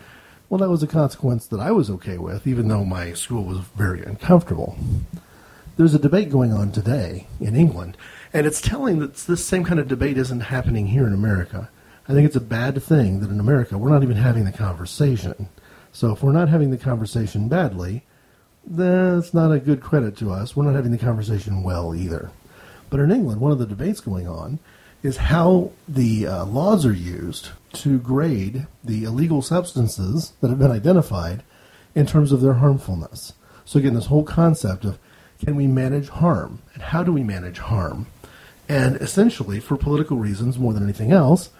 well, 0.53 0.59
that 0.59 0.69
was 0.69 0.83
a 0.83 0.87
consequence 0.87 1.47
that 1.47 1.61
I 1.61 1.71
was 1.71 1.89
okay 1.89 2.19
with, 2.19 2.47
even 2.47 2.69
though 2.69 2.85
my 2.85 3.15
school 3.15 3.43
was 3.45 3.61
very 3.75 4.05
uncomfortable. 4.05 4.77
There's 5.79 5.95
a 5.95 5.99
debate 5.99 6.29
going 6.29 6.53
on 6.53 6.73
today 6.73 7.27
in 7.41 7.57
England, 7.57 7.97
and 8.35 8.47
it's 8.47 8.61
telling 8.61 8.99
that 8.99 9.15
this 9.15 9.43
same 9.43 9.65
kind 9.65 9.81
of 9.81 9.89
debate 9.89 10.19
isn't 10.19 10.41
happening 10.41 10.89
here 10.89 11.07
in 11.07 11.15
America. 11.15 11.71
I 12.09 12.13
think 12.13 12.27
it's 12.27 12.37
a 12.37 12.41
bad 12.41 12.83
thing 12.83 13.21
that 13.21 13.31
in 13.31 13.41
America 13.41 13.79
we're 13.79 13.91
not 13.91 14.03
even 14.03 14.17
having 14.17 14.45
the 14.45 14.53
conversation. 14.53 15.49
So 15.93 16.13
if 16.13 16.23
we're 16.23 16.33
not 16.33 16.49
having 16.49 16.71
the 16.71 16.79
conversation 16.79 17.49
badly, 17.49 18.05
that's 18.67 19.35
not 19.35 19.53
a 19.53 19.61
good 19.61 19.81
credit 19.81 20.17
to 20.19 20.31
us. 20.31 20.57
We're 20.57 20.65
not 20.65 20.75
having 20.75 20.93
the 20.93 20.99
conversation 20.99 21.63
well 21.63 21.95
either. 21.95 22.31
But 22.91 23.01
in 23.01 23.11
England, 23.11 23.41
one 23.41 23.53
of 23.53 23.59
the 23.59 23.67
debates 23.67 24.01
going 24.01 24.27
on 24.27 24.59
is 25.03 25.17
how 25.17 25.73
the 25.89 26.27
uh, 26.27 26.45
laws 26.45 26.87
are 26.87 26.93
used 26.93 27.51
to 27.73 27.99
grade 27.99 28.67
the 28.85 29.05
illegal 29.05 29.43
substances 29.43 30.33
that 30.41 30.49
have 30.49 30.59
been 30.59 30.71
identified 30.71 31.43
in 31.95 32.07
terms 32.07 32.33
of 32.33 32.41
their 32.41 32.55
harmfulness. 32.55 33.33
So, 33.65 33.79
again, 33.79 33.95
this 33.95 34.07
whole 34.07 34.25
concept 34.25 34.85
of 34.85 34.99
can 35.45 35.57
we 35.57 35.67
manage 35.67 36.09
harm 36.09 36.63
and 36.75 36.83
how 36.83 37.03
do 37.03 37.13
we 37.13 37.23
manage 37.23 37.59
harm? 37.59 38.07
And 38.69 38.97
essentially, 38.97 39.59
for 39.59 39.77
political 39.77 40.17
reasons 40.17 40.59
more 40.59 40.73
than 40.73 40.85
anything 40.85 41.13
else, 41.13 41.51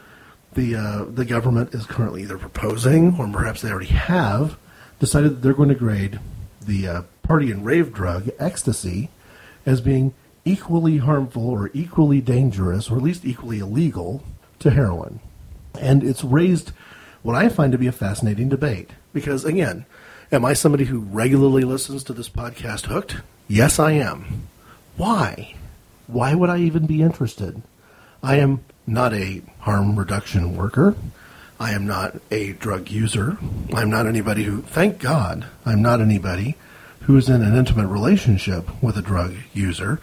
the, 0.55 0.75
uh, 0.75 1.05
the 1.05 1.25
government 1.25 1.75
is 1.75 1.87
currently 1.87 2.23
either 2.23 2.39
proposing 2.39 3.17
or 3.19 3.29
perhaps 3.29 3.63
they 3.63 3.71
already 3.71 3.87
have 3.87 4.57
decided 4.99 5.31
that 5.31 5.43
they're 5.43 5.55
going 5.55 5.69
to 5.69 5.75
grade 5.75 6.21
the 6.67 6.87
uh, 6.87 7.03
party 7.23 7.51
and 7.51 7.65
rave 7.65 7.93
drug, 7.93 8.31
ecstasy, 8.39 9.09
as 9.65 9.81
being 9.81 10.15
equally 10.45 10.99
harmful 10.99 11.49
or 11.49 11.71
equally 11.73 12.21
dangerous 12.21 12.91
or 12.91 12.97
at 12.97 13.03
least 13.03 13.25
equally 13.25 13.59
illegal 13.59 14.23
to 14.59 14.71
heroin. 14.71 15.21
And 15.81 16.03
it's 16.03 16.25
raised 16.25 16.73
what 17.23 17.37
I 17.37 17.49
find 17.49 17.73
to 17.73 17.79
be 17.79 17.87
a 17.87 17.93
fascinating 17.93 18.49
debate. 18.49 18.91
Because, 19.13 19.45
again, 19.45 19.87
am 20.31 20.45
I 20.45 20.53
somebody 20.53 20.85
who 20.85 21.01
regularly 21.01 21.63
listens 21.63 22.05
to 22.05 22.13
this 22.13 22.29
podcast 22.29 22.87
hooked? 22.87 23.17
Yes, 23.49 23.79
I 23.79 23.93
am. 23.93 24.49
Why? 24.97 25.55
Why 26.07 26.35
would 26.35 26.51
I 26.51 26.59
even 26.59 26.87
be 26.87 27.03
interested? 27.03 27.63
I 28.23 28.37
am 28.37 28.65
not 28.87 29.13
a 29.15 29.43
harm 29.61 29.99
reduction 29.99 30.57
worker. 30.57 30.97
I 31.61 31.73
am 31.73 31.87
not 31.87 32.17
a 32.31 32.53
drug 32.55 32.91
user. 32.91 33.39
I'm 33.73 33.91
not 33.91 34.07
anybody 34.07 34.45
who, 34.45 34.63
thank 34.63 34.99
God, 34.99 35.47
I'm 35.65 35.81
not 35.81 36.01
anybody 36.01 36.57
who 37.03 37.17
is 37.17 37.29
in 37.29 37.43
an 37.43 37.57
intimate 37.57 37.87
relationship 37.89 38.83
with 38.83 38.97
a 38.97 39.03
drug 39.03 39.35
user. 39.53 40.01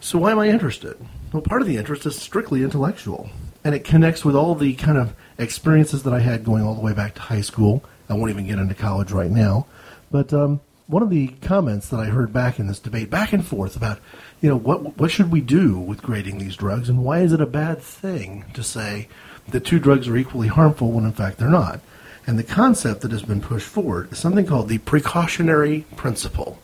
So 0.00 0.18
why 0.18 0.32
am 0.32 0.38
I 0.38 0.48
interested? 0.48 0.96
Well, 1.32 1.42
part 1.42 1.62
of 1.62 1.68
the 1.68 1.76
interest 1.76 2.06
is 2.06 2.20
strictly 2.20 2.62
intellectual 2.62 3.30
and 3.64 3.74
it 3.74 3.84
connects 3.84 4.24
with 4.24 4.36
all 4.36 4.54
the 4.54 4.74
kind 4.74 4.98
of 4.98 5.14
experiences 5.38 6.02
that 6.02 6.12
I 6.12 6.20
had 6.20 6.44
going 6.44 6.62
all 6.62 6.74
the 6.74 6.80
way 6.80 6.92
back 6.92 7.14
to 7.14 7.20
high 7.20 7.40
school. 7.40 7.82
I 8.08 8.14
won't 8.14 8.30
even 8.30 8.46
get 8.46 8.58
into 8.58 8.74
college 8.74 9.10
right 9.10 9.30
now, 9.30 9.66
but 10.10 10.32
um, 10.32 10.60
one 10.86 11.02
of 11.02 11.10
the 11.10 11.28
comments 11.40 11.88
that 11.88 11.98
I 11.98 12.06
heard 12.06 12.32
back 12.32 12.58
in 12.58 12.66
this 12.66 12.78
debate, 12.78 13.10
back 13.10 13.32
and 13.32 13.44
forth 13.44 13.76
about, 13.76 13.98
you 14.44 14.50
know, 14.50 14.58
what 14.58 14.98
what 14.98 15.10
should 15.10 15.32
we 15.32 15.40
do 15.40 15.78
with 15.78 16.02
grading 16.02 16.36
these 16.36 16.54
drugs, 16.54 16.90
and 16.90 17.02
why 17.02 17.20
is 17.20 17.32
it 17.32 17.40
a 17.40 17.46
bad 17.46 17.80
thing 17.80 18.44
to 18.52 18.62
say 18.62 19.08
that 19.48 19.64
two 19.64 19.78
drugs 19.78 20.06
are 20.06 20.18
equally 20.18 20.48
harmful 20.48 20.90
when 20.90 21.06
in 21.06 21.12
fact 21.12 21.38
they're 21.38 21.48
not? 21.48 21.80
And 22.26 22.38
the 22.38 22.44
concept 22.44 23.00
that 23.00 23.10
has 23.10 23.22
been 23.22 23.40
pushed 23.40 23.66
forward 23.66 24.12
is 24.12 24.18
something 24.18 24.44
called 24.44 24.68
the 24.68 24.76
precautionary 24.76 25.86
principle. 25.96 26.58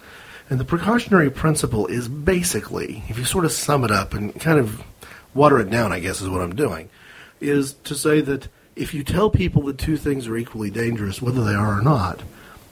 And 0.51 0.61
the 0.61 0.65
precautionary 0.67 1.31
principle 1.31 1.87
is 1.87 2.07
basically, 2.07 3.03
if 3.09 3.17
you 3.17 3.25
sort 3.25 3.47
of 3.47 3.53
sum 3.53 3.83
it 3.83 3.91
up 3.91 4.13
and 4.13 4.39
kind 4.39 4.59
of 4.59 4.83
water 5.33 5.59
it 5.59 5.71
down, 5.71 5.91
I 5.91 6.01
guess 6.01 6.21
is 6.21 6.29
what 6.29 6.43
I'm 6.43 6.55
doing, 6.55 6.91
is 7.41 7.73
to 7.85 7.95
say 7.95 8.21
that 8.21 8.49
if 8.77 8.93
you 8.93 9.03
tell 9.03 9.31
people 9.31 9.63
that 9.63 9.79
two 9.79 9.97
things 9.97 10.29
are 10.29 10.37
equally 10.37 10.69
dangerous, 10.69 11.23
whether 11.23 11.43
they 11.43 11.55
are 11.55 11.79
or 11.79 11.83
not, 11.83 12.21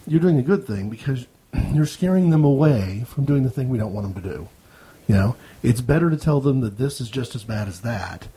you're 0.06 0.20
doing 0.20 0.38
a 0.38 0.42
good 0.42 0.66
thing 0.66 0.90
because 0.90 1.26
you're 1.72 1.86
scaring 1.86 2.28
them 2.28 2.44
away 2.44 3.06
from 3.06 3.24
doing 3.24 3.42
the 3.42 3.50
thing 3.50 3.70
we 3.70 3.78
don't 3.78 3.94
want 3.94 4.14
them 4.14 4.22
to 4.22 4.28
do. 4.28 4.48
You 5.08 5.14
know, 5.14 5.36
it's 5.62 5.80
better 5.80 6.10
to 6.10 6.16
tell 6.16 6.40
them 6.40 6.60
that 6.60 6.78
this 6.78 7.00
is 7.00 7.10
just 7.10 7.34
as 7.34 7.42
bad 7.42 7.66
as 7.66 7.80
that 7.80 8.28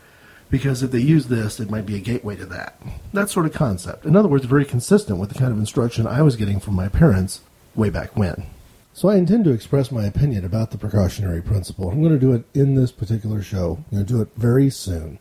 because 0.51 0.83
if 0.83 0.91
they 0.91 0.99
use 0.99 1.27
this, 1.27 1.59
it 1.59 1.69
might 1.69 1.85
be 1.85 1.95
a 1.95 1.99
gateway 1.99 2.35
to 2.35 2.45
that. 2.47 2.79
That 3.13 3.29
sort 3.29 3.45
of 3.45 3.53
concept. 3.53 4.05
In 4.05 4.15
other 4.15 4.27
words, 4.27 4.45
very 4.45 4.65
consistent 4.65 5.17
with 5.17 5.29
the 5.29 5.39
kind 5.39 5.51
of 5.51 5.57
instruction 5.57 6.05
I 6.05 6.21
was 6.21 6.35
getting 6.35 6.59
from 6.59 6.75
my 6.75 6.89
parents 6.89 7.41
way 7.73 7.89
back 7.89 8.17
when. 8.17 8.47
So 8.93 9.07
I 9.07 9.15
intend 9.15 9.45
to 9.45 9.51
express 9.51 9.91
my 9.91 10.05
opinion 10.05 10.43
about 10.43 10.71
the 10.71 10.77
precautionary 10.77 11.41
principle. 11.41 11.89
I'm 11.89 12.01
going 12.01 12.13
to 12.13 12.19
do 12.19 12.33
it 12.33 12.43
in 12.53 12.75
this 12.75 12.91
particular 12.91 13.41
show. 13.41 13.77
I'm 13.77 13.97
going 13.97 14.05
to 14.05 14.13
do 14.13 14.21
it 14.21 14.29
very 14.35 14.69
soon. 14.69 15.19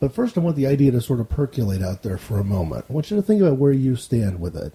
But 0.00 0.14
first, 0.14 0.38
I 0.38 0.40
want 0.40 0.56
the 0.56 0.66
idea 0.66 0.92
to 0.92 1.02
sort 1.02 1.20
of 1.20 1.28
percolate 1.28 1.82
out 1.82 2.02
there 2.02 2.16
for 2.16 2.40
a 2.40 2.44
moment. 2.44 2.86
I 2.88 2.92
want 2.94 3.10
you 3.10 3.16
to 3.18 3.22
think 3.22 3.42
about 3.42 3.58
where 3.58 3.72
you 3.72 3.96
stand 3.96 4.40
with 4.40 4.56
it. 4.56 4.72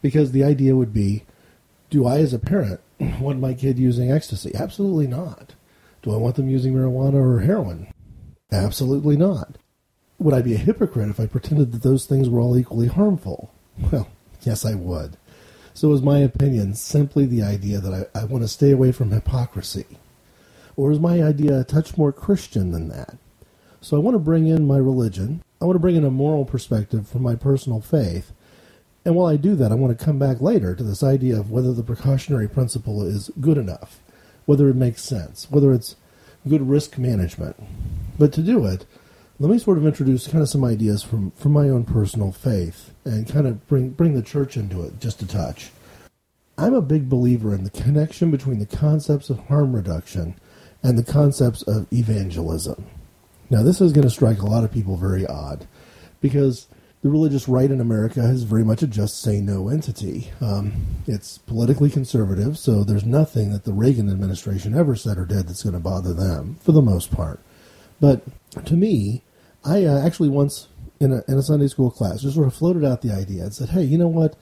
Because 0.00 0.30
the 0.30 0.44
idea 0.44 0.76
would 0.76 0.94
be 0.94 1.24
do 1.90 2.06
I, 2.06 2.18
as 2.18 2.32
a 2.32 2.38
parent, 2.38 2.80
want 3.20 3.40
my 3.40 3.52
kid 3.52 3.80
using 3.80 4.12
ecstasy? 4.12 4.52
Absolutely 4.54 5.08
not. 5.08 5.54
Do 6.02 6.12
I 6.12 6.16
want 6.16 6.36
them 6.36 6.48
using 6.48 6.74
marijuana 6.74 7.14
or 7.14 7.40
heroin? 7.40 7.92
Absolutely 8.50 9.16
not. 9.16 9.56
Would 10.18 10.34
I 10.34 10.42
be 10.42 10.54
a 10.54 10.58
hypocrite 10.58 11.08
if 11.08 11.20
I 11.20 11.26
pretended 11.26 11.72
that 11.72 11.82
those 11.82 12.06
things 12.06 12.28
were 12.28 12.40
all 12.40 12.58
equally 12.58 12.88
harmful? 12.88 13.52
Well, 13.92 14.08
yes, 14.42 14.66
I 14.66 14.74
would. 14.74 15.16
So 15.72 15.92
is 15.92 16.02
my 16.02 16.18
opinion 16.18 16.74
simply 16.74 17.24
the 17.24 17.42
idea 17.42 17.80
that 17.80 18.10
I, 18.14 18.20
I 18.20 18.24
want 18.24 18.44
to 18.44 18.48
stay 18.48 18.70
away 18.70 18.92
from 18.92 19.10
hypocrisy? 19.10 19.86
Or 20.76 20.90
is 20.90 20.98
my 20.98 21.22
idea 21.22 21.60
a 21.60 21.64
touch 21.64 21.96
more 21.96 22.12
Christian 22.12 22.72
than 22.72 22.88
that? 22.88 23.16
So 23.80 23.96
I 23.96 24.00
want 24.00 24.14
to 24.14 24.18
bring 24.18 24.46
in 24.46 24.66
my 24.66 24.76
religion. 24.76 25.42
I 25.60 25.64
want 25.64 25.76
to 25.76 25.80
bring 25.80 25.96
in 25.96 26.04
a 26.04 26.10
moral 26.10 26.44
perspective 26.44 27.08
from 27.08 27.22
my 27.22 27.34
personal 27.34 27.80
faith. 27.80 28.32
And 29.04 29.14
while 29.14 29.26
I 29.26 29.36
do 29.36 29.54
that, 29.56 29.72
I 29.72 29.76
want 29.76 29.98
to 29.98 30.04
come 30.04 30.18
back 30.18 30.40
later 30.40 30.74
to 30.74 30.82
this 30.82 31.02
idea 31.02 31.38
of 31.38 31.50
whether 31.50 31.72
the 31.72 31.82
precautionary 31.82 32.48
principle 32.48 33.02
is 33.02 33.30
good 33.40 33.56
enough, 33.56 34.00
whether 34.46 34.68
it 34.68 34.76
makes 34.76 35.02
sense, 35.02 35.50
whether 35.50 35.72
it's 35.72 35.96
good 36.48 36.68
risk 36.68 36.98
management. 36.98 37.56
But 38.18 38.32
to 38.34 38.42
do 38.42 38.66
it, 38.66 38.86
let 39.38 39.50
me 39.50 39.58
sort 39.58 39.78
of 39.78 39.86
introduce 39.86 40.26
kind 40.26 40.42
of 40.42 40.48
some 40.48 40.64
ideas 40.64 41.02
from, 41.02 41.30
from 41.32 41.52
my 41.52 41.68
own 41.68 41.84
personal 41.84 42.32
faith 42.32 42.92
and 43.04 43.26
kind 43.26 43.46
of 43.46 43.66
bring 43.66 43.90
bring 43.90 44.14
the 44.14 44.22
church 44.22 44.56
into 44.56 44.82
it 44.82 45.00
just 45.00 45.22
a 45.22 45.26
touch. 45.26 45.70
I'm 46.58 46.74
a 46.74 46.82
big 46.82 47.08
believer 47.08 47.54
in 47.54 47.64
the 47.64 47.70
connection 47.70 48.30
between 48.30 48.58
the 48.58 48.66
concepts 48.66 49.30
of 49.30 49.38
harm 49.46 49.74
reduction 49.74 50.34
and 50.82 50.98
the 50.98 51.10
concepts 51.10 51.62
of 51.62 51.90
evangelism. 51.90 52.84
Now, 53.48 53.62
this 53.62 53.80
is 53.80 53.92
going 53.92 54.04
to 54.04 54.10
strike 54.10 54.40
a 54.40 54.46
lot 54.46 54.62
of 54.62 54.72
people 54.72 54.96
very 54.96 55.26
odd 55.26 55.66
because 56.20 56.66
the 57.02 57.08
religious 57.08 57.48
right 57.48 57.70
in 57.70 57.80
America 57.80 58.20
is 58.20 58.42
very 58.42 58.64
much 58.64 58.82
a 58.82 58.86
just 58.86 59.22
say 59.22 59.40
no 59.40 59.68
entity. 59.68 60.30
Um, 60.40 60.72
it's 61.06 61.38
politically 61.38 61.88
conservative, 61.88 62.58
so 62.58 62.84
there's 62.84 63.04
nothing 63.04 63.52
that 63.52 63.64
the 63.64 63.72
Reagan 63.72 64.10
administration 64.10 64.76
ever 64.76 64.94
said 64.94 65.16
or 65.16 65.24
did 65.24 65.48
that's 65.48 65.62
going 65.62 65.72
to 65.72 65.80
bother 65.80 66.12
them, 66.12 66.56
for 66.60 66.72
the 66.72 66.82
most 66.82 67.10
part. 67.10 67.40
But 68.00 68.22
to 68.66 68.74
me, 68.74 69.22
I 69.64 69.84
uh, 69.84 70.04
actually 70.04 70.28
once 70.28 70.68
in 70.98 71.12
a, 71.12 71.22
in 71.26 71.38
a 71.38 71.42
Sunday 71.42 71.68
school 71.68 71.90
class 71.90 72.20
just 72.20 72.34
sort 72.34 72.46
of 72.46 72.54
floated 72.54 72.84
out 72.84 73.00
the 73.00 73.12
idea 73.12 73.44
and 73.44 73.54
said, 73.54 73.70
hey, 73.70 73.82
you 73.82 73.96
know 73.96 74.08
what? 74.08 74.36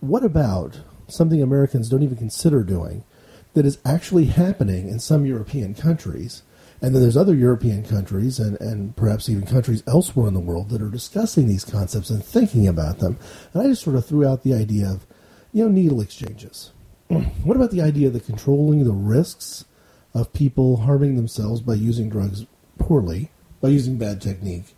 What 0.00 0.24
about 0.24 0.80
something 1.08 1.42
Americans 1.42 1.90
don't 1.90 2.02
even 2.02 2.16
consider 2.16 2.62
doing 2.62 3.04
that 3.52 3.66
is 3.66 3.78
actually 3.84 4.26
happening 4.26 4.88
in 4.88 4.98
some 4.98 5.26
European 5.26 5.74
countries? 5.74 6.42
And 6.82 6.92
then 6.92 7.00
there's 7.00 7.16
other 7.16 7.34
European 7.34 7.84
countries 7.84 8.40
and, 8.40 8.60
and 8.60 8.96
perhaps 8.96 9.28
even 9.28 9.46
countries 9.46 9.84
elsewhere 9.86 10.26
in 10.26 10.34
the 10.34 10.40
world 10.40 10.68
that 10.70 10.82
are 10.82 10.90
discussing 10.90 11.46
these 11.46 11.64
concepts 11.64 12.10
and 12.10 12.24
thinking 12.24 12.66
about 12.66 12.98
them. 12.98 13.18
And 13.54 13.62
I 13.62 13.68
just 13.68 13.84
sort 13.84 13.94
of 13.94 14.04
threw 14.04 14.26
out 14.26 14.42
the 14.42 14.52
idea 14.52 14.90
of, 14.90 15.06
you 15.52 15.62
know, 15.62 15.70
needle 15.70 16.00
exchanges. 16.00 16.72
what 17.44 17.56
about 17.56 17.70
the 17.70 17.80
idea 17.80 18.10
that 18.10 18.26
controlling 18.26 18.82
the 18.82 18.92
risks 18.92 19.64
of 20.12 20.32
people 20.32 20.78
harming 20.78 21.14
themselves 21.14 21.60
by 21.60 21.74
using 21.74 22.08
drugs 22.10 22.46
poorly, 22.78 23.30
by 23.60 23.68
using 23.68 23.96
bad 23.96 24.20
technique, 24.20 24.74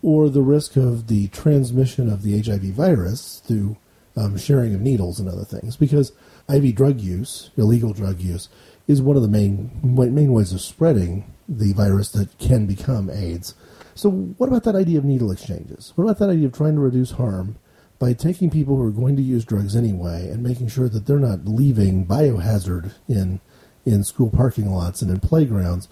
or 0.00 0.30
the 0.30 0.40
risk 0.40 0.76
of 0.76 1.08
the 1.08 1.28
transmission 1.28 2.10
of 2.10 2.22
the 2.22 2.40
HIV 2.40 2.62
virus 2.62 3.42
through 3.44 3.76
um, 4.16 4.38
sharing 4.38 4.74
of 4.74 4.80
needles 4.80 5.20
and 5.20 5.28
other 5.28 5.44
things? 5.44 5.76
Because 5.76 6.12
IV 6.48 6.74
drug 6.74 7.02
use, 7.02 7.50
illegal 7.58 7.92
drug 7.92 8.18
use, 8.20 8.48
is 8.88 9.02
one 9.02 9.16
of 9.16 9.22
the 9.22 9.28
main 9.28 9.70
main 9.84 10.32
ways 10.32 10.52
of 10.52 10.60
spreading 10.60 11.32
the 11.48 11.72
virus 11.74 12.10
that 12.12 12.36
can 12.38 12.66
become 12.66 13.08
AIDS. 13.08 13.54
So, 13.94 14.10
what 14.10 14.48
about 14.48 14.64
that 14.64 14.74
idea 14.74 14.98
of 14.98 15.04
needle 15.04 15.30
exchanges? 15.30 15.92
What 15.94 16.04
about 16.04 16.18
that 16.18 16.30
idea 16.30 16.46
of 16.46 16.52
trying 16.52 16.74
to 16.74 16.80
reduce 16.80 17.12
harm 17.12 17.56
by 17.98 18.12
taking 18.12 18.50
people 18.50 18.76
who 18.76 18.84
are 18.84 18.92
going 18.92 19.16
to 19.16 19.22
use 19.22 19.44
drugs 19.44 19.74
anyway 19.74 20.28
and 20.28 20.42
making 20.42 20.68
sure 20.68 20.88
that 20.88 21.06
they're 21.06 21.18
not 21.18 21.46
leaving 21.46 22.06
biohazard 22.06 22.92
in 23.08 23.40
in 23.84 24.04
school 24.04 24.30
parking 24.30 24.70
lots 24.70 25.02
and 25.02 25.10
in 25.10 25.20
playgrounds, 25.20 25.88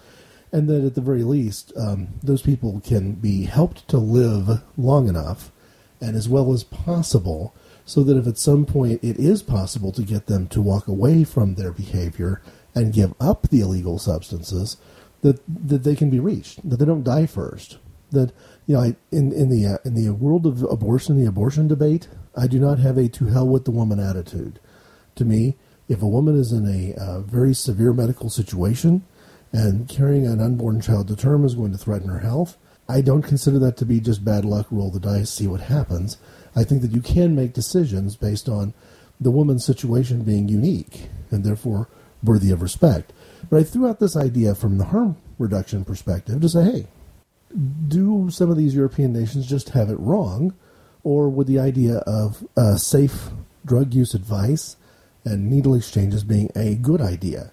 and 0.51 0.69
that 0.69 0.85
at 0.85 0.95
the 0.95 1.01
very 1.01 1.23
least, 1.23 1.73
um, 1.75 2.09
those 2.21 2.41
people 2.41 2.79
can 2.81 3.13
be 3.13 3.45
helped 3.45 3.87
to 3.87 3.97
live 3.97 4.61
long 4.77 5.07
enough 5.07 5.51
and 5.99 6.15
as 6.15 6.29
well 6.29 6.53
as 6.53 6.63
possible, 6.63 7.55
so 7.85 8.03
that 8.03 8.17
if 8.17 8.27
at 8.27 8.37
some 8.37 8.65
point 8.65 9.03
it 9.03 9.17
is 9.17 9.41
possible 9.41 9.91
to 9.91 10.03
get 10.03 10.27
them 10.27 10.47
to 10.47 10.61
walk 10.61 10.87
away 10.87 11.23
from 11.23 11.55
their 11.55 11.71
behavior 11.71 12.41
and 12.77 12.93
give 12.93 13.13
up 13.19 13.49
the 13.49 13.61
illegal 13.61 13.97
substances, 13.97 14.77
that 15.21 15.41
that 15.47 15.83
they 15.83 15.95
can 15.95 16.09
be 16.09 16.19
reached, 16.19 16.67
that 16.69 16.77
they 16.77 16.85
don't 16.85 17.03
die 17.03 17.25
first. 17.25 17.77
That 18.11 18.31
you 18.65 18.75
know, 18.75 18.81
I, 18.81 18.95
in 19.11 19.31
in 19.33 19.49
the 19.49 19.65
uh, 19.65 19.77
in 19.83 19.95
the 19.95 20.09
world 20.11 20.45
of 20.45 20.63
abortion, 20.63 21.17
the 21.17 21.27
abortion 21.27 21.67
debate, 21.67 22.07
I 22.35 22.47
do 22.47 22.59
not 22.59 22.79
have 22.79 22.97
a 22.97 23.09
to 23.09 23.25
hell 23.25 23.47
with 23.47 23.65
the 23.65 23.71
woman 23.71 23.99
attitude. 23.99 24.59
To 25.15 25.25
me, 25.25 25.55
if 25.89 26.01
a 26.01 26.07
woman 26.07 26.39
is 26.39 26.51
in 26.51 26.67
a 26.67 26.93
uh, 27.01 27.21
very 27.21 27.53
severe 27.53 27.93
medical 27.93 28.29
situation 28.29 29.03
and 29.51 29.89
carrying 29.89 30.27
an 30.27 30.41
unborn 30.41 30.81
child 30.81 31.07
to 31.07 31.15
term 31.15 31.45
is 31.45 31.55
going 31.55 31.71
to 31.71 31.77
threaten 31.77 32.09
her 32.09 32.19
health, 32.19 32.57
I 32.87 33.01
don't 33.01 33.23
consider 33.23 33.59
that 33.59 33.77
to 33.77 33.85
be 33.85 33.99
just 33.99 34.23
bad 34.23 34.45
luck. 34.45 34.67
Roll 34.69 34.91
the 34.91 34.99
dice, 34.99 35.29
see 35.29 35.47
what 35.47 35.61
happens. 35.61 36.17
I 36.55 36.63
think 36.63 36.81
that 36.81 36.91
you 36.91 37.01
can 37.01 37.35
make 37.35 37.53
decisions 37.53 38.15
based 38.15 38.47
on 38.47 38.73
the 39.19 39.31
woman's 39.31 39.65
situation 39.65 40.23
being 40.23 40.47
unique, 40.47 41.09
and 41.31 41.43
therefore 41.43 41.89
worthy 42.23 42.51
of 42.51 42.61
respect. 42.61 43.13
But 43.49 43.59
I 43.59 43.63
threw 43.63 43.87
out 43.87 43.99
this 43.99 44.15
idea 44.15 44.55
from 44.55 44.77
the 44.77 44.85
harm 44.85 45.17
reduction 45.39 45.85
perspective 45.85 46.41
to 46.41 46.49
say, 46.49 46.63
hey, 46.63 46.87
do 47.87 48.29
some 48.29 48.49
of 48.49 48.57
these 48.57 48.75
European 48.75 49.13
nations 49.13 49.47
just 49.47 49.69
have 49.69 49.89
it 49.89 49.99
wrong? 49.99 50.53
Or 51.03 51.29
would 51.29 51.47
the 51.47 51.59
idea 51.59 51.97
of 51.99 52.45
uh, 52.57 52.75
safe 52.75 53.29
drug 53.65 53.93
use 53.93 54.13
advice 54.13 54.75
and 55.23 55.49
needle 55.49 55.75
exchanges 55.75 56.23
being 56.23 56.49
a 56.55 56.75
good 56.75 57.01
idea? 57.01 57.51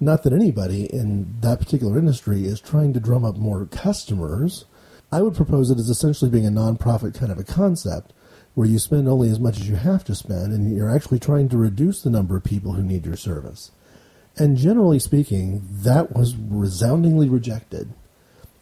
Not 0.00 0.22
that 0.22 0.32
anybody 0.32 0.84
in 0.84 1.36
that 1.40 1.58
particular 1.58 1.98
industry 1.98 2.44
is 2.44 2.60
trying 2.60 2.92
to 2.94 3.00
drum 3.00 3.24
up 3.24 3.36
more 3.36 3.66
customers. 3.66 4.64
I 5.12 5.22
would 5.22 5.34
propose 5.34 5.70
it 5.70 5.78
as 5.78 5.90
essentially 5.90 6.30
being 6.30 6.46
a 6.46 6.50
nonprofit 6.50 7.14
kind 7.14 7.30
of 7.30 7.38
a 7.38 7.44
concept 7.44 8.12
where 8.54 8.66
you 8.66 8.78
spend 8.78 9.08
only 9.08 9.30
as 9.30 9.38
much 9.38 9.58
as 9.58 9.68
you 9.68 9.76
have 9.76 10.04
to 10.04 10.14
spend 10.14 10.52
and 10.52 10.74
you're 10.74 10.94
actually 10.94 11.18
trying 11.18 11.48
to 11.50 11.58
reduce 11.58 12.02
the 12.02 12.10
number 12.10 12.36
of 12.36 12.44
people 12.44 12.72
who 12.72 12.82
need 12.82 13.06
your 13.06 13.16
service. 13.16 13.70
And 14.40 14.56
generally 14.56 14.98
speaking, 14.98 15.60
that 15.70 16.16
was 16.16 16.34
resoundingly 16.34 17.28
rejected. 17.28 17.92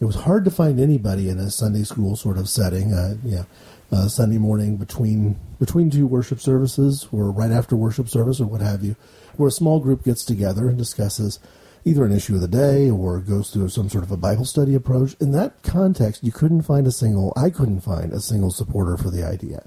It 0.01 0.05
was 0.05 0.15
hard 0.15 0.43
to 0.43 0.51
find 0.51 0.77
anybody 0.77 1.29
in 1.29 1.39
a 1.39 1.49
Sunday 1.49 1.83
school 1.83 2.17
sort 2.17 2.37
of 2.37 2.49
setting, 2.49 2.93
uh, 2.93 3.15
know, 3.23 3.45
uh, 3.89 4.09
Sunday 4.09 4.37
morning 4.37 4.75
between 4.75 5.39
between 5.57 5.89
two 5.89 6.05
worship 6.05 6.41
services, 6.41 7.07
or 7.13 7.31
right 7.31 7.51
after 7.51 7.77
worship 7.77 8.09
service, 8.09 8.41
or 8.41 8.45
what 8.45 8.59
have 8.59 8.83
you, 8.83 8.97
where 9.37 9.47
a 9.47 9.51
small 9.51 9.79
group 9.79 10.03
gets 10.03 10.25
together 10.25 10.67
and 10.67 10.77
discusses 10.77 11.39
either 11.85 12.03
an 12.03 12.11
issue 12.11 12.35
of 12.35 12.41
the 12.41 12.47
day 12.49 12.89
or 12.89 13.21
goes 13.21 13.49
through 13.49 13.69
some 13.69 13.87
sort 13.87 14.03
of 14.03 14.11
a 14.11 14.17
Bible 14.17 14.43
study 14.43 14.75
approach. 14.75 15.15
In 15.21 15.31
that 15.31 15.63
context, 15.63 16.25
you 16.25 16.33
couldn't 16.33 16.63
find 16.63 16.87
a 16.87 16.91
single, 16.91 17.31
I 17.37 17.49
couldn't 17.49 17.81
find 17.81 18.11
a 18.11 18.19
single 18.19 18.51
supporter 18.51 18.97
for 18.97 19.09
the 19.09 19.25
idea. 19.25 19.65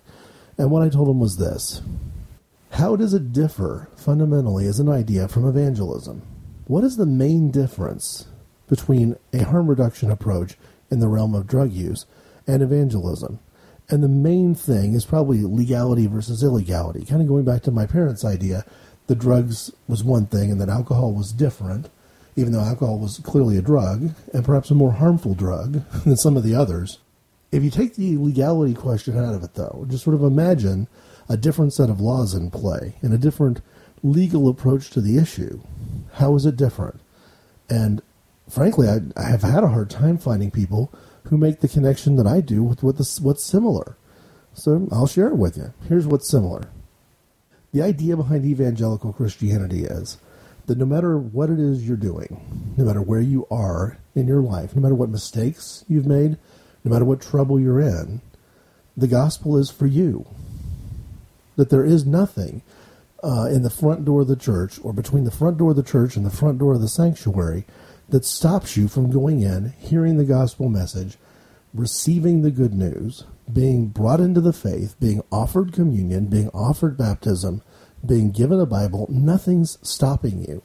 And 0.58 0.70
what 0.70 0.82
I 0.82 0.90
told 0.90 1.08
them 1.08 1.20
was 1.20 1.38
this 1.38 1.80
how 2.72 2.96
does 2.96 3.12
it 3.12 3.32
differ 3.32 3.90
fundamentally 3.96 4.66
as 4.66 4.80
an 4.80 4.88
idea 4.88 5.28
from 5.28 5.46
evangelism? 5.46 6.22
What 6.66 6.84
is 6.84 6.96
the 6.96 7.04
main 7.04 7.50
difference 7.50 8.26
between 8.66 9.16
a 9.34 9.44
harm 9.44 9.68
reduction 9.68 10.10
approach 10.10 10.56
in 10.90 10.98
the 10.98 11.08
realm 11.08 11.34
of 11.34 11.46
drug 11.46 11.70
use 11.70 12.06
and 12.46 12.62
evangelism? 12.62 13.40
And 13.90 14.02
the 14.02 14.08
main 14.08 14.54
thing 14.54 14.94
is 14.94 15.04
probably 15.04 15.42
legality 15.42 16.06
versus 16.06 16.42
illegality. 16.42 17.04
Kind 17.04 17.20
of 17.20 17.28
going 17.28 17.44
back 17.44 17.60
to 17.64 17.70
my 17.70 17.84
parents' 17.84 18.24
idea, 18.24 18.64
the 19.06 19.14
drugs 19.14 19.70
was 19.86 20.02
one 20.02 20.24
thing 20.24 20.50
and 20.50 20.58
that 20.58 20.70
alcohol 20.70 21.12
was 21.12 21.30
different, 21.30 21.90
even 22.36 22.52
though 22.52 22.60
alcohol 22.60 22.98
was 22.98 23.18
clearly 23.18 23.58
a 23.58 23.62
drug 23.62 24.14
and 24.32 24.46
perhaps 24.46 24.70
a 24.70 24.74
more 24.74 24.92
harmful 24.92 25.34
drug 25.34 25.84
than 26.04 26.16
some 26.16 26.38
of 26.38 26.42
the 26.42 26.54
others. 26.54 27.00
If 27.50 27.62
you 27.62 27.70
take 27.70 27.96
the 27.96 28.16
legality 28.16 28.72
question 28.72 29.18
out 29.18 29.34
of 29.34 29.42
it, 29.42 29.52
though, 29.52 29.84
just 29.90 30.04
sort 30.04 30.16
of 30.16 30.22
imagine 30.22 30.88
a 31.32 31.36
different 31.38 31.72
set 31.72 31.88
of 31.88 31.98
laws 31.98 32.34
in 32.34 32.50
play 32.50 32.94
and 33.00 33.14
a 33.14 33.18
different 33.18 33.62
legal 34.02 34.50
approach 34.50 34.90
to 34.90 35.00
the 35.00 35.16
issue. 35.16 35.60
How 36.14 36.34
is 36.34 36.44
it 36.44 36.58
different? 36.58 37.00
And 37.70 38.02
frankly, 38.50 38.86
I, 38.86 38.98
I 39.16 39.30
have 39.30 39.40
had 39.40 39.64
a 39.64 39.68
hard 39.68 39.88
time 39.88 40.18
finding 40.18 40.50
people 40.50 40.92
who 41.24 41.38
make 41.38 41.60
the 41.60 41.68
connection 41.68 42.16
that 42.16 42.26
I 42.26 42.42
do 42.42 42.62
with 42.62 42.82
what 42.82 42.98
the, 42.98 43.20
what's 43.22 43.46
similar. 43.46 43.96
So 44.52 44.86
I'll 44.92 45.06
share 45.06 45.28
it 45.28 45.38
with 45.38 45.56
you. 45.56 45.72
Here's 45.88 46.06
what's 46.06 46.28
similar. 46.28 46.68
The 47.72 47.80
idea 47.80 48.14
behind 48.14 48.44
evangelical 48.44 49.14
Christianity 49.14 49.84
is 49.84 50.18
that 50.66 50.76
no 50.76 50.84
matter 50.84 51.16
what 51.16 51.48
it 51.48 51.58
is 51.58 51.88
you're 51.88 51.96
doing, 51.96 52.74
no 52.76 52.84
matter 52.84 53.00
where 53.00 53.22
you 53.22 53.46
are 53.50 53.96
in 54.14 54.28
your 54.28 54.42
life, 54.42 54.76
no 54.76 54.82
matter 54.82 54.94
what 54.94 55.08
mistakes 55.08 55.82
you've 55.88 56.04
made, 56.04 56.36
no 56.84 56.92
matter 56.92 57.06
what 57.06 57.22
trouble 57.22 57.58
you're 57.58 57.80
in, 57.80 58.20
the 58.94 59.08
gospel 59.08 59.56
is 59.56 59.70
for 59.70 59.86
you 59.86 60.26
that 61.56 61.70
there 61.70 61.84
is 61.84 62.06
nothing 62.06 62.62
uh, 63.22 63.48
in 63.50 63.62
the 63.62 63.70
front 63.70 64.04
door 64.04 64.22
of 64.22 64.28
the 64.28 64.36
church 64.36 64.80
or 64.82 64.92
between 64.92 65.24
the 65.24 65.30
front 65.30 65.58
door 65.58 65.70
of 65.70 65.76
the 65.76 65.82
church 65.82 66.16
and 66.16 66.26
the 66.26 66.30
front 66.30 66.58
door 66.58 66.74
of 66.74 66.80
the 66.80 66.88
sanctuary 66.88 67.64
that 68.08 68.24
stops 68.24 68.76
you 68.76 68.88
from 68.88 69.10
going 69.10 69.40
in, 69.40 69.72
hearing 69.78 70.16
the 70.16 70.24
gospel 70.24 70.68
message, 70.68 71.16
receiving 71.72 72.42
the 72.42 72.50
good 72.50 72.74
news, 72.74 73.24
being 73.50 73.88
brought 73.88 74.20
into 74.20 74.40
the 74.40 74.52
faith, 74.52 74.94
being 75.00 75.22
offered 75.30 75.72
communion, 75.72 76.26
being 76.26 76.50
offered 76.50 76.96
baptism, 76.96 77.62
being 78.04 78.30
given 78.30 78.60
a 78.60 78.66
Bible, 78.66 79.06
nothing's 79.08 79.78
stopping 79.86 80.44
you. 80.44 80.62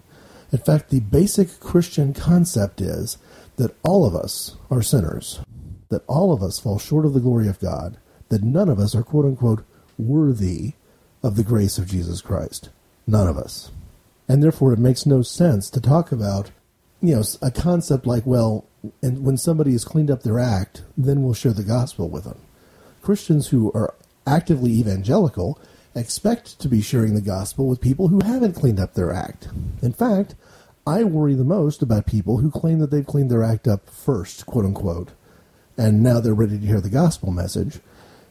In 0.52 0.60
fact, 0.60 0.90
the 0.90 1.02
basic 1.02 1.60
Christian 1.60 2.14
concept 2.14 2.82
is 2.82 3.18
that 3.58 3.76
all 3.84 4.06
of 4.06 4.16
us 4.16 4.56
are 4.72 4.82
sinners, 4.82 5.40
that 5.90 6.04
all 6.08 6.34
of 6.34 6.42
us 6.42 6.60
fall 6.60 6.80
short 6.80 7.06
of 7.06 7.14
the 7.14 7.20
glory 7.20 7.48
of 7.48 7.60
God, 7.60 7.98
that 8.30 8.44
none 8.44 8.70
of 8.70 8.80
us 8.80 8.96
are 8.96 9.04
quote 9.04 9.26
unquote 9.26 9.66
worthy 9.98 10.74
of 11.28 11.36
the 11.36 11.44
grace 11.44 11.78
of 11.78 11.88
Jesus 11.88 12.22
Christ. 12.22 12.70
None 13.06 13.28
of 13.28 13.38
us. 13.38 13.72
And 14.28 14.42
therefore, 14.42 14.74
it 14.74 14.80
makes 14.80 15.06
no 15.06 15.22
sense 15.22 15.70
to 15.70 15.82
talk 15.82 16.12
about, 16.12 16.52
you 17.02 17.16
know, 17.16 17.24
a 17.42 17.52
concept 17.52 18.08
like, 18.08 18.26
well, 18.26 18.66
and 19.02 19.24
when 19.24 19.38
somebody 19.38 19.74
has 19.74 19.86
cleaned 19.86 20.10
up 20.10 20.24
their 20.24 20.40
act, 20.40 20.84
then 20.98 21.22
we'll 21.22 21.34
share 21.34 21.54
the 21.54 21.64
gospel 21.64 22.10
with 22.10 22.24
them. 22.24 22.40
Christians 23.02 23.50
who 23.50 23.72
are 23.74 23.94
actively 24.26 24.72
evangelical 24.72 25.60
expect 25.96 26.60
to 26.60 26.70
be 26.70 26.82
sharing 26.82 27.14
the 27.14 27.22
gospel 27.22 27.68
with 27.68 27.82
people 27.82 28.08
who 28.08 28.22
haven't 28.24 28.54
cleaned 28.54 28.80
up 28.80 28.94
their 28.94 29.12
act. 29.14 29.50
In 29.82 29.94
fact, 29.94 30.36
I 30.86 31.04
worry 31.04 31.34
the 31.34 31.44
most 31.44 31.82
about 31.82 32.06
people 32.06 32.38
who 32.38 32.50
claim 32.50 32.80
that 32.80 32.92
they've 32.92 33.06
cleaned 33.06 33.32
their 33.32 33.44
act 33.44 33.68
up 33.68 33.90
first, 33.90 34.46
quote 34.46 34.64
unquote, 34.64 35.12
and 35.78 36.02
now 36.02 36.20
they're 36.22 36.34
ready 36.34 36.58
to 36.58 36.66
hear 36.66 36.80
the 36.80 36.90
gospel 36.90 37.32
message, 37.32 37.80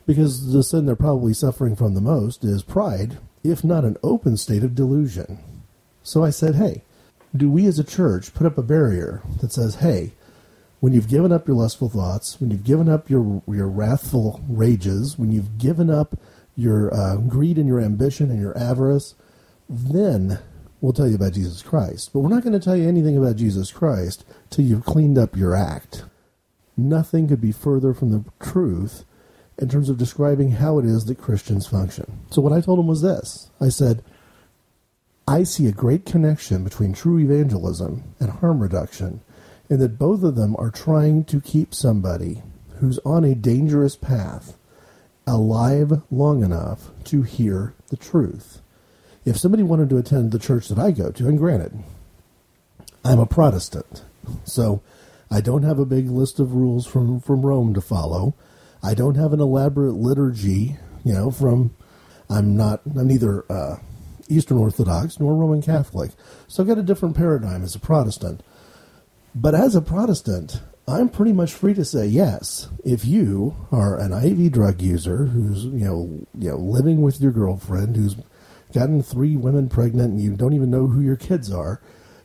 because 0.07 0.53
the 0.53 0.63
sin 0.63 0.87
they're 0.87 0.97
probably 0.97 1.35
suffering 1.35 1.77
from 1.77 1.95
the 1.95 2.01
most 2.01 2.45
is 2.45 2.63
pride, 2.63 3.19
if 3.43 3.65
not 3.65 3.85
an 3.85 3.97
open 4.03 4.37
state 4.37 4.63
of 4.63 4.75
delusion. 4.75 5.39
So 6.03 6.23
I 6.23 6.31
said, 6.31 6.55
hey, 6.55 6.83
do 7.37 7.51
we 7.51 7.67
as 7.67 7.79
a 7.79 7.85
church 7.85 8.33
put 8.33 8.47
up 8.47 8.57
a 8.57 8.63
barrier 8.63 9.23
that 9.41 9.53
says, 9.53 9.77
hey, 9.77 10.13
when 10.81 10.93
you've 10.93 11.09
given 11.09 11.33
up 11.33 11.49
your 11.49 11.57
lustful 11.57 11.89
thoughts, 11.89 12.41
when 12.41 12.51
you've 12.51 12.65
given 12.65 12.89
up 12.89 13.11
your 13.11 13.43
your 13.49 13.69
wrathful 13.69 14.41
rages, 14.49 15.19
when 15.19 15.33
you've 15.33 15.59
given 15.59 15.91
up 15.91 16.19
your 16.55 16.95
uh, 16.95 17.17
greed 17.17 17.59
and 17.59 17.67
your 17.67 17.81
ambition 17.81 18.31
and 18.31 18.41
your 18.41 18.57
avarice, 18.57 19.15
then 19.69 20.39
we'll 20.81 20.93
tell 20.93 21.09
you 21.09 21.17
about 21.17 21.33
Jesus 21.33 21.63
Christ. 21.63 22.11
But 22.13 22.21
we're 22.21 22.29
not 22.29 22.45
going 22.45 22.53
to 22.53 22.65
tell 22.65 22.77
you 22.77 22.87
anything 22.87 23.17
about 23.17 23.37
Jesus 23.37 23.73
Christ 23.73 24.25
till 24.51 24.65
you've 24.65 24.85
cleaned 24.85 25.19
up 25.19 25.37
your 25.37 25.57
act. 25.57 26.05
Nothing 26.77 27.27
could 27.27 27.41
be 27.41 27.53
further 27.53 27.93
from 27.93 28.13
the 28.13 28.25
truth 28.39 29.05
in 29.59 29.69
terms 29.69 29.89
of 29.89 29.99
describing 29.99 30.53
how 30.53 30.79
it 30.79 30.85
is 30.85 31.07
that 31.07 31.19
Christians 31.19 31.67
function. 31.67 32.21
So 32.31 32.43
what 32.43 32.53
I 32.53 32.61
told 32.61 32.79
him 32.79 32.87
was 32.87 33.03
this. 33.03 33.51
I 33.61 33.69
said, 33.69 34.03
I 35.27 35.43
see 35.43 35.67
a 35.67 35.73
great 35.73 36.05
connection 36.05 36.63
between 36.63 36.93
true 36.93 37.19
evangelism 37.19 38.15
and 38.21 38.31
harm 38.31 38.61
reduction 38.61 39.21
in 39.69 39.81
that 39.81 39.99
both 39.99 40.23
of 40.23 40.37
them 40.37 40.55
are 40.59 40.71
trying 40.71 41.25
to 41.25 41.41
keep 41.41 41.75
somebody 41.75 42.43
who's 42.79 42.99
on 43.05 43.25
a 43.25 43.35
dangerous 43.35 43.97
path 43.97 44.57
alive 45.27 46.03
long 46.11 46.45
enough 46.45 46.91
to 47.05 47.23
hear 47.23 47.75
the 47.89 47.97
truth. 47.97 48.61
If 49.25 49.37
somebody 49.37 49.65
wanted 49.65 49.91
to 49.91 49.99
attend 49.99 50.31
the 50.31 50.39
church 50.39 50.69
that 50.69 50.79
I 50.79 50.93
go 50.93 51.11
to, 51.11 51.27
and 51.27 51.39
granted, 51.39 51.83
I'm 53.05 53.19
a 53.19 53.27
Protestant, 53.27 54.05
so 54.45 54.83
I 55.31 55.41
don't 55.41 55.65
have 55.65 55.81
a 55.81 55.87
big 55.87 56.09
list 56.09 56.39
of 56.39 56.55
rules 56.55 56.87
from, 56.87 57.21
from 57.21 57.45
Rome 57.45 57.75
to 57.75 57.81
follow. 57.81 58.35
I 58.87 58.95
don't 58.95 59.16
have 59.16 59.32
an 59.32 59.41
elaborate 59.41 59.95
liturgy, 59.95 60.76
you 61.05 61.12
know, 61.12 61.32
from 61.32 61.74
I'm 62.30 62.57
not 62.57 62.82
I'm 62.97 63.09
neither 63.09 63.45
uh, 63.51 63.78
Eastern 64.28 64.59
Orthodox 64.59 65.18
nor 65.18 65.34
Roman 65.34 65.61
Catholic, 65.61 66.12
so 66.47 66.62
I've 66.62 66.68
got 66.68 66.78
a 66.78 66.84
different 66.84 67.16
paradigm 67.16 67.64
as 67.64 67.74
a 67.74 67.80
Protestant. 67.80 68.45
But 69.34 69.57
as 69.57 69.74
a 69.74 69.82
Protestant, 69.82 70.61
I'm 70.87 71.09
pretty 71.09 71.32
much 71.32 71.53
free 71.53 71.74
to 71.74 71.84
say 71.84 72.07
yes. 72.07 72.68
If 72.84 73.05
you 73.05 73.57
are 73.72 73.99
an 73.99 74.12
IV 74.12 74.53
drug 74.53 74.80
user 74.80 75.26
who's 75.26 75.64
you 75.64 75.84
know 75.84 76.26
you 76.39 76.51
know 76.51 76.57
living 76.57 77.03
with 77.03 77.20
your 77.20 77.32
girlfriend 77.32 77.97
who's 77.97 78.14
gotten 78.72 79.03
three 79.03 79.37
women 79.37 79.68
pregnant 79.68 80.12
and 80.12 80.20
you 80.20 80.37
don't 80.37 80.53
even 80.53 80.70
know 80.70 80.87
who 80.87 81.01
your 81.01 81.16
kids 81.16 81.51
are, 81.51 81.80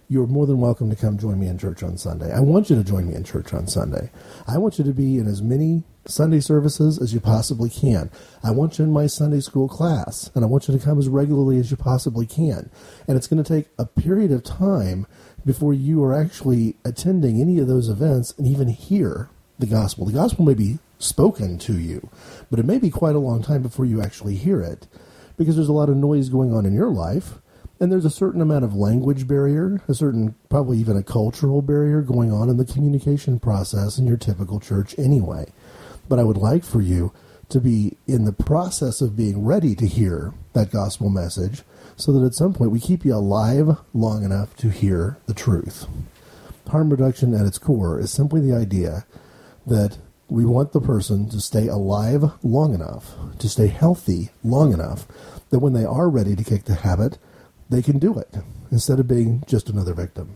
you're 0.10 0.28
more 0.28 0.46
than 0.46 0.60
welcome 0.60 0.92
to 0.92 0.96
come 0.96 1.18
join 1.18 1.40
me 1.40 1.48
in 1.48 1.58
church 1.58 1.82
on 1.82 1.98
Sunday. 1.98 2.32
I 2.32 2.40
want 2.42 2.70
you 2.70 2.76
to 2.76 2.84
join 2.84 3.08
me 3.08 3.16
in 3.16 3.24
church 3.24 3.52
on 3.52 3.66
Sunday. 3.66 4.12
I 4.48 4.60
want 4.60 4.78
you 4.78 4.86
to 4.86 4.94
be 4.94 5.18
in 5.18 5.26
as 5.26 5.42
many 5.42 5.86
Sunday 6.12 6.40
services 6.40 7.00
as 7.02 7.14
you 7.14 7.20
possibly 7.20 7.70
can. 7.70 8.12
I 8.44 8.52
want 8.52 8.78
you 8.78 8.86
in 8.86 8.92
my 8.92 9.08
Sunday 9.08 9.40
school 9.40 9.68
class, 9.68 10.30
and 10.36 10.44
I 10.44 10.48
want 10.48 10.68
you 10.68 10.78
to 10.78 10.84
come 10.84 11.00
as 11.00 11.08
regularly 11.08 11.58
as 11.58 11.72
you 11.72 11.78
possibly 11.78 12.26
can. 12.26 12.70
And 13.08 13.18
it's 13.18 13.28
going 13.28 13.44
to 13.44 13.54
take 13.54 13.70
a 13.80 13.86
period 13.86 14.32
of 14.32 14.44
time 14.44 15.08
before 15.46 15.74
you 15.74 16.04
are 16.04 16.14
actually 16.14 16.76
attending 16.86 17.42
any 17.42 17.60
of 17.60 17.68
those 17.68 17.90
events 17.90 18.34
and 18.38 18.46
even 18.46 18.68
hear 18.68 19.30
the 19.58 19.66
gospel. 19.66 20.06
The 20.06 20.14
gospel 20.14 20.46
may 20.46 20.54
be 20.54 20.80
spoken 21.00 21.58
to 21.60 21.80
you, 21.80 22.10
but 22.50 22.60
it 22.60 22.66
may 22.66 22.78
be 22.78 22.90
quite 22.90 23.16
a 23.16 23.20
long 23.20 23.42
time 23.42 23.62
before 23.62 23.86
you 23.86 24.02
actually 24.02 24.36
hear 24.36 24.62
it 24.62 24.88
because 25.38 25.56
there's 25.56 25.68
a 25.68 25.74
lot 25.74 25.90
of 25.90 25.98
noise 25.98 26.30
going 26.30 26.54
on 26.54 26.66
in 26.66 26.74
your 26.74 26.90
life. 26.90 27.40
And 27.80 27.92
there's 27.92 28.06
a 28.06 28.12
certain 28.12 28.42
amount 28.42 28.64
of 28.64 28.76
language 28.76 29.28
barrier, 29.28 29.82
a 29.88 29.96
certain, 29.96 30.36
probably 30.50 30.78
even 30.78 30.96
a 30.96 31.02
cultural 31.02 31.64
barrier 31.64 32.04
going 32.04 32.32
on 32.32 32.48
in 32.48 32.58
the 32.58 32.66
communication 32.66 33.40
process 33.40 33.98
in 33.98 34.06
your 34.06 34.18
typical 34.18 34.60
church 34.60 34.94
anyway. 35.00 35.52
But 36.12 36.20
I 36.20 36.26
would 36.26 36.36
like 36.36 36.66
for 36.66 36.82
you 36.82 37.14
to 37.48 37.62
be 37.62 37.96
in 38.06 38.26
the 38.26 38.34
process 38.34 39.00
of 39.00 39.16
being 39.16 39.46
ready 39.46 39.76
to 39.76 39.88
hear 39.88 40.34
that 40.52 40.70
gospel 40.70 41.10
message 41.10 41.62
so 41.96 42.12
that 42.12 42.26
at 42.26 42.34
some 42.34 42.54
point 42.54 42.72
we 42.72 42.82
keep 42.82 43.06
you 43.06 43.16
alive 43.16 43.78
long 43.94 44.26
enough 44.26 44.54
to 44.58 44.70
hear 44.72 45.20
the 45.28 45.34
truth. 45.34 45.88
Harm 46.68 46.90
reduction 46.90 47.34
at 47.34 47.46
its 47.46 47.58
core 47.58 47.98
is 47.98 48.12
simply 48.12 48.42
the 48.42 48.54
idea 48.54 49.06
that 49.66 50.00
we 50.28 50.44
want 50.44 50.74
the 50.74 50.82
person 50.82 51.30
to 51.30 51.40
stay 51.40 51.68
alive 51.70 52.26
long 52.44 52.74
enough, 52.74 53.14
to 53.40 53.48
stay 53.48 53.68
healthy 53.68 54.32
long 54.44 54.74
enough, 54.74 55.08
that 55.50 55.60
when 55.60 55.72
they 55.72 55.86
are 55.86 56.10
ready 56.10 56.36
to 56.36 56.44
kick 56.44 56.66
the 56.66 56.76
habit, 56.76 57.20
they 57.70 57.82
can 57.82 58.00
do 58.00 58.20
it 58.20 58.36
instead 58.70 59.00
of 59.00 59.08
being 59.08 59.46
just 59.48 59.70
another 59.70 59.94
victim. 59.94 60.36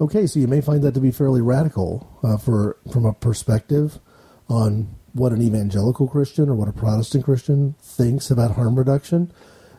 Okay, 0.00 0.26
so 0.26 0.40
you 0.40 0.48
may 0.48 0.60
find 0.60 0.82
that 0.82 0.94
to 0.94 1.00
be 1.00 1.12
fairly 1.12 1.40
radical 1.40 2.18
uh, 2.24 2.36
for 2.36 2.78
from 2.90 3.04
a 3.04 3.14
perspective 3.14 4.00
on 4.48 4.94
what 5.12 5.32
an 5.32 5.42
evangelical 5.42 6.08
Christian 6.08 6.48
or 6.48 6.54
what 6.54 6.68
a 6.68 6.72
Protestant 6.72 7.24
Christian 7.24 7.74
thinks 7.80 8.30
about 8.30 8.52
harm 8.52 8.76
reduction. 8.76 9.32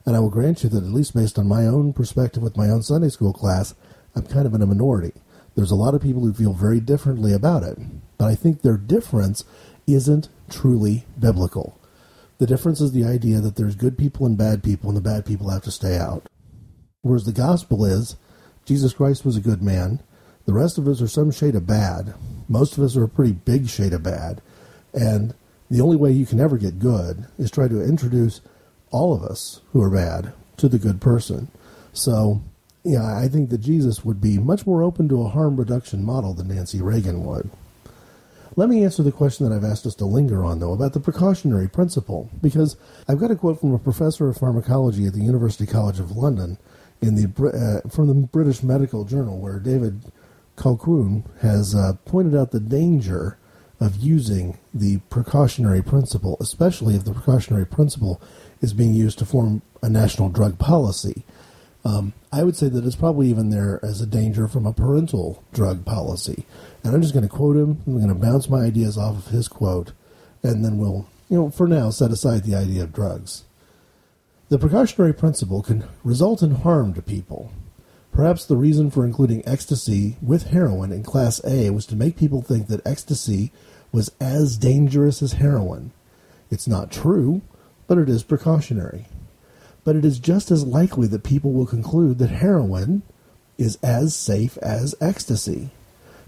And 0.05 0.15
I 0.15 0.19
will 0.19 0.29
grant 0.29 0.63
you 0.63 0.69
that, 0.69 0.83
at 0.83 0.91
least 0.91 1.13
based 1.13 1.37
on 1.37 1.47
my 1.47 1.65
own 1.65 1.93
perspective 1.93 2.41
with 2.41 2.57
my 2.57 2.69
own 2.69 2.81
Sunday 2.81 3.09
school 3.09 3.33
class, 3.33 3.75
I'm 4.15 4.25
kind 4.25 4.47
of 4.47 4.53
in 4.53 4.61
a 4.61 4.65
minority. 4.65 5.13
There's 5.55 5.71
a 5.71 5.75
lot 5.75 5.93
of 5.93 6.01
people 6.01 6.21
who 6.21 6.33
feel 6.33 6.53
very 6.53 6.79
differently 6.79 7.33
about 7.33 7.63
it, 7.63 7.77
but 8.17 8.25
I 8.25 8.35
think 8.35 8.61
their 8.61 8.77
difference 8.77 9.43
isn't 9.85 10.29
truly 10.49 11.05
biblical. 11.19 11.79
The 12.37 12.47
difference 12.47 12.81
is 12.81 12.91
the 12.91 13.05
idea 13.05 13.39
that 13.39 13.55
there's 13.55 13.75
good 13.75 13.97
people 13.97 14.25
and 14.25 14.37
bad 14.37 14.63
people, 14.63 14.89
and 14.89 14.97
the 14.97 15.01
bad 15.01 15.25
people 15.25 15.49
have 15.49 15.63
to 15.63 15.71
stay 15.71 15.97
out. 15.97 16.27
Whereas 17.01 17.25
the 17.25 17.31
gospel 17.31 17.85
is 17.85 18.15
Jesus 18.65 18.93
Christ 18.93 19.25
was 19.25 19.37
a 19.37 19.41
good 19.41 19.61
man. 19.61 20.01
The 20.45 20.53
rest 20.53 20.77
of 20.77 20.87
us 20.87 21.01
are 21.01 21.07
some 21.07 21.31
shade 21.31 21.55
of 21.55 21.65
bad. 21.65 22.13
Most 22.47 22.77
of 22.77 22.83
us 22.83 22.95
are 22.95 23.03
a 23.03 23.09
pretty 23.09 23.33
big 23.33 23.67
shade 23.67 23.93
of 23.93 24.03
bad. 24.03 24.41
And 24.97 25.35
the 25.69 25.81
only 25.81 25.95
way 25.95 26.11
you 26.11 26.25
can 26.25 26.39
ever 26.39 26.57
get 26.57 26.79
good 26.79 27.25
is 27.37 27.51
try 27.51 27.67
to 27.67 27.83
introduce 27.83 28.41
all 28.89 29.13
of 29.13 29.21
us 29.21 29.61
who 29.71 29.81
are 29.81 29.91
bad 29.91 30.33
to 30.57 30.67
the 30.67 30.79
good 30.79 30.99
person. 30.99 31.49
So, 31.93 32.41
yeah, 32.83 33.17
I 33.17 33.27
think 33.27 33.51
that 33.51 33.59
Jesus 33.59 34.03
would 34.03 34.19
be 34.19 34.39
much 34.39 34.65
more 34.65 34.81
open 34.81 35.07
to 35.09 35.21
a 35.21 35.29
harm 35.29 35.55
reduction 35.57 36.03
model 36.03 36.33
than 36.33 36.47
Nancy 36.47 36.81
Reagan 36.81 37.23
would. 37.25 37.51
Let 38.55 38.69
me 38.69 38.83
answer 38.83 39.03
the 39.03 39.11
question 39.11 39.47
that 39.47 39.55
I've 39.55 39.69
asked 39.69 39.85
us 39.85 39.93
to 39.95 40.05
linger 40.05 40.43
on, 40.43 40.59
though, 40.59 40.73
about 40.73 40.93
the 40.93 40.99
precautionary 40.99 41.69
principle, 41.69 42.31
because 42.41 42.75
I've 43.07 43.19
got 43.19 43.29
a 43.29 43.35
quote 43.35 43.59
from 43.61 43.73
a 43.75 43.79
professor 43.79 44.29
of 44.29 44.37
pharmacology 44.37 45.05
at 45.05 45.13
the 45.13 45.21
University 45.21 45.67
College 45.67 45.99
of 45.99 46.17
London 46.17 46.57
in 46.99 47.13
the 47.13 47.25
uh, 47.27 47.87
from 47.87 48.07
the 48.07 48.15
British 48.15 48.63
Medical 48.63 49.03
Journal, 49.03 49.37
where 49.37 49.59
David 49.59 50.11
Colquhoun 50.55 51.23
has 51.41 51.75
uh, 51.75 51.93
pointed 52.05 52.35
out 52.35 52.49
the 52.49 52.59
danger 52.59 53.37
of 53.79 53.97
using 53.97 54.57
the 54.73 54.97
precautionary 55.09 55.81
principle, 55.81 56.37
especially 56.39 56.95
if 56.95 57.03
the 57.03 57.13
precautionary 57.13 57.65
principle 57.65 58.21
is 58.61 58.73
being 58.73 58.93
used 58.93 59.19
to 59.19 59.25
form 59.25 59.61
a 59.81 59.89
national 59.89 60.29
drug 60.29 60.57
policy. 60.57 61.23
Um, 61.85 62.13
I 62.33 62.43
would 62.43 62.55
say 62.55 62.69
that 62.69 62.85
it's 62.85 62.95
probably 62.95 63.27
even 63.27 63.49
there 63.49 63.79
as 63.83 64.01
a 64.01 64.07
danger 64.07 64.47
from 64.47 64.65
a 64.65 64.73
parental 64.73 65.43
drug 65.53 65.85
policy. 65.85 66.45
And 66.83 66.93
I'm 66.93 67.01
just 67.01 67.13
going 67.13 67.27
to 67.27 67.33
quote 67.33 67.55
him. 67.55 67.81
I'm 67.85 67.97
going 67.97 68.07
to 68.09 68.15
bounce 68.15 68.49
my 68.49 68.61
ideas 68.61 68.97
off 68.97 69.17
of 69.17 69.27
his 69.27 69.47
quote, 69.47 69.93
and 70.43 70.65
then 70.65 70.77
we'll, 70.77 71.07
you 71.29 71.37
know, 71.37 71.49
for 71.49 71.67
now, 71.67 71.89
set 71.89 72.11
aside 72.11 72.43
the 72.43 72.55
idea 72.55 72.83
of 72.83 72.93
drugs. 72.93 73.43
The 74.49 74.57
precautionary 74.57 75.13
principle 75.13 75.61
can 75.61 75.85
result 76.03 76.41
in 76.41 76.55
harm 76.55 76.93
to 76.93 77.01
people. 77.01 77.51
Perhaps 78.11 78.45
the 78.45 78.57
reason 78.57 78.89
for 78.89 79.05
including 79.05 79.47
ecstasy 79.47 80.17
with 80.21 80.47
heroin 80.47 80.91
in 80.91 81.03
Class 81.03 81.39
A 81.45 81.69
was 81.69 81.85
to 81.87 81.95
make 81.95 82.17
people 82.17 82.41
think 82.41 82.67
that 82.67 82.85
ecstasy 82.85 83.51
was 83.91 84.11
as 84.19 84.57
dangerous 84.57 85.21
as 85.21 85.33
heroin. 85.33 85.91
It's 86.49 86.67
not 86.67 86.91
true, 86.91 87.41
but 87.87 87.97
it 87.97 88.09
is 88.09 88.23
precautionary. 88.23 89.05
But 89.83 89.95
it 89.95 90.05
is 90.05 90.19
just 90.19 90.51
as 90.51 90.65
likely 90.65 91.07
that 91.07 91.23
people 91.23 91.53
will 91.53 91.65
conclude 91.65 92.17
that 92.19 92.29
heroin 92.29 93.03
is 93.57 93.77
as 93.81 94.15
safe 94.15 94.57
as 94.57 94.95
ecstasy. 95.01 95.69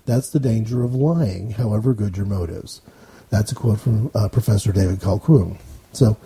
That's 0.06 0.30
the 0.30 0.40
danger 0.40 0.84
of 0.84 0.96
lying, 0.96 1.52
however 1.52 1.94
good 1.94 2.18
your 2.18 2.26
motives. 2.26 2.82
That's 3.30 3.52
a 3.52 3.56
quote 3.56 3.80
from 3.80 4.10
uh, 4.16 4.30
Professor 4.30 4.72
David 4.72 5.00
Colquhoun. 5.00 5.58
So, 5.94 6.18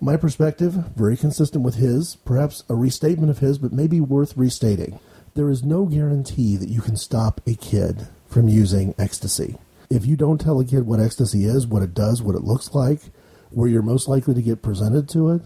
My 0.00 0.16
perspective, 0.16 0.72
very 0.96 1.16
consistent 1.16 1.64
with 1.64 1.76
his, 1.76 2.16
perhaps 2.16 2.64
a 2.68 2.74
restatement 2.74 3.30
of 3.30 3.38
his, 3.38 3.56
but 3.56 3.72
maybe 3.72 4.00
worth 4.00 4.36
restating. 4.36 4.98
There 5.34 5.48
is 5.48 5.62
no 5.62 5.86
guarantee 5.86 6.56
that 6.56 6.68
you 6.68 6.80
can 6.82 6.96
stop 6.96 7.40
a 7.46 7.54
kid 7.54 8.08
from 8.28 8.48
using 8.48 8.94
ecstasy. 8.98 9.56
If 9.92 10.06
you 10.06 10.16
don't 10.16 10.40
tell 10.40 10.58
a 10.58 10.64
kid 10.64 10.86
what 10.86 11.00
ecstasy 11.00 11.44
is, 11.44 11.66
what 11.66 11.82
it 11.82 11.92
does, 11.92 12.22
what 12.22 12.34
it 12.34 12.42
looks 12.42 12.72
like, 12.72 13.00
where 13.50 13.68
you're 13.68 13.82
most 13.82 14.08
likely 14.08 14.32
to 14.32 14.40
get 14.40 14.62
presented 14.62 15.06
to 15.10 15.32
it, 15.32 15.42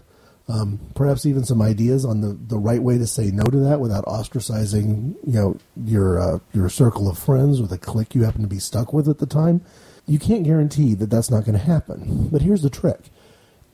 um, 0.47 0.79
perhaps 0.95 1.25
even 1.25 1.43
some 1.43 1.61
ideas 1.61 2.05
on 2.05 2.21
the, 2.21 2.29
the 2.29 2.57
right 2.57 2.81
way 2.81 2.97
to 2.97 3.05
say 3.05 3.29
no 3.31 3.43
to 3.43 3.57
that 3.57 3.81
without 3.81 4.05
ostracizing 4.05 5.15
you 5.25 5.33
know 5.33 5.57
your 5.75 6.17
uh, 6.17 6.39
your 6.53 6.69
circle 6.69 7.09
of 7.09 7.19
friends 7.19 7.59
or 7.59 7.67
the 7.67 7.77
clique 7.77 8.15
you 8.15 8.23
happen 8.23 8.41
to 8.41 8.47
be 8.47 8.59
stuck 8.59 8.93
with 8.93 9.09
at 9.09 9.17
the 9.17 9.25
time. 9.25 9.59
You 10.05 10.17
can't 10.17 10.45
guarantee 10.45 10.93
that 10.93 11.09
that's 11.09 11.29
not 11.29 11.43
going 11.43 11.57
to 11.57 11.65
happen. 11.65 12.29
But 12.31 12.41
here's 12.41 12.61
the 12.61 12.69
trick: 12.69 13.09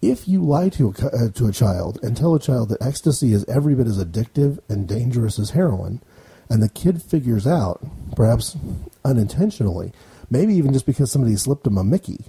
if 0.02 0.28
you 0.28 0.44
lie 0.44 0.70
to 0.70 0.88
a, 0.98 1.06
uh, 1.06 1.30
to 1.36 1.46
a 1.46 1.52
child 1.52 2.00
and 2.02 2.18
tell 2.18 2.34
a 2.34 2.40
child 2.40 2.70
that 2.70 2.82
ecstasy 2.82 3.34
is 3.34 3.46
every 3.46 3.76
bit 3.76 3.86
as 3.86 4.04
addictive 4.04 4.58
and 4.68 4.88
dangerous 4.88 5.38
as 5.38 5.52
heroin, 5.52 6.02
and 6.50 6.64
the 6.64 6.70
kid 6.70 7.04
figures 7.04 7.46
out, 7.46 7.86
perhaps 8.16 8.58
unintentionally, 9.06 9.94
maybe 10.34 10.56
even 10.56 10.74
just 10.74 10.88
because 10.88 11.12
somebody 11.12 11.36
slipped 11.36 11.64
them 11.64 11.78
a 11.78 11.84
Mickey, 11.84 12.26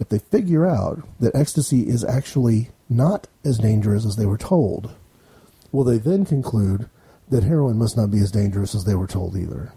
if 0.00 0.08
they 0.08 0.18
figure 0.18 0.66
out 0.66 1.06
that 1.20 1.34
ecstasy 1.34 1.88
is 1.88 2.04
actually 2.04 2.70
not 2.88 3.28
as 3.44 3.58
dangerous 3.58 4.04
as 4.04 4.16
they 4.16 4.26
were 4.26 4.36
told, 4.36 4.94
will 5.70 5.84
they 5.84 5.98
then 5.98 6.26
conclude 6.26 6.90
that 7.30 7.44
heroin 7.44 7.78
must 7.78 7.96
not 7.96 8.10
be 8.10 8.18
as 8.18 8.32
dangerous 8.32 8.74
as 8.74 8.84
they 8.84 8.96
were 8.96 9.06
told 9.06 9.36
either? 9.36 9.72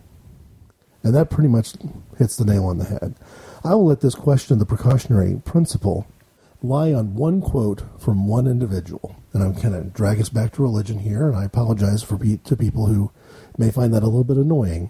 And 1.03 1.15
that 1.15 1.29
pretty 1.29 1.47
much 1.47 1.73
hits 2.17 2.35
the 2.35 2.43
nail 2.43 2.65
on 2.65 2.79
the 2.79 2.85
head. 2.85 3.15
I 3.63 3.75
will 3.75 3.85
let 3.85 4.01
this 4.01 4.15
question 4.15 4.53
of 4.53 4.59
the 4.59 4.65
precautionary 4.65 5.39
principle 5.45 6.07
lie 6.61 6.91
on 6.91 7.15
one 7.15 7.39
quote 7.39 7.83
from 7.99 8.27
one 8.27 8.47
individual. 8.47 9.15
And 9.31 9.43
I'm 9.43 9.55
kind 9.55 9.75
of 9.75 9.93
drag 9.93 10.19
us 10.19 10.29
back 10.29 10.53
to 10.53 10.63
religion 10.63 10.99
here, 10.99 11.27
and 11.27 11.37
I 11.37 11.45
apologize 11.45 12.03
for 12.03 12.17
to 12.17 12.57
people 12.57 12.87
who 12.87 13.11
may 13.57 13.71
find 13.71 13.93
that 13.93 14.03
a 14.03 14.07
little 14.07 14.23
bit 14.23 14.37
annoying. 14.37 14.89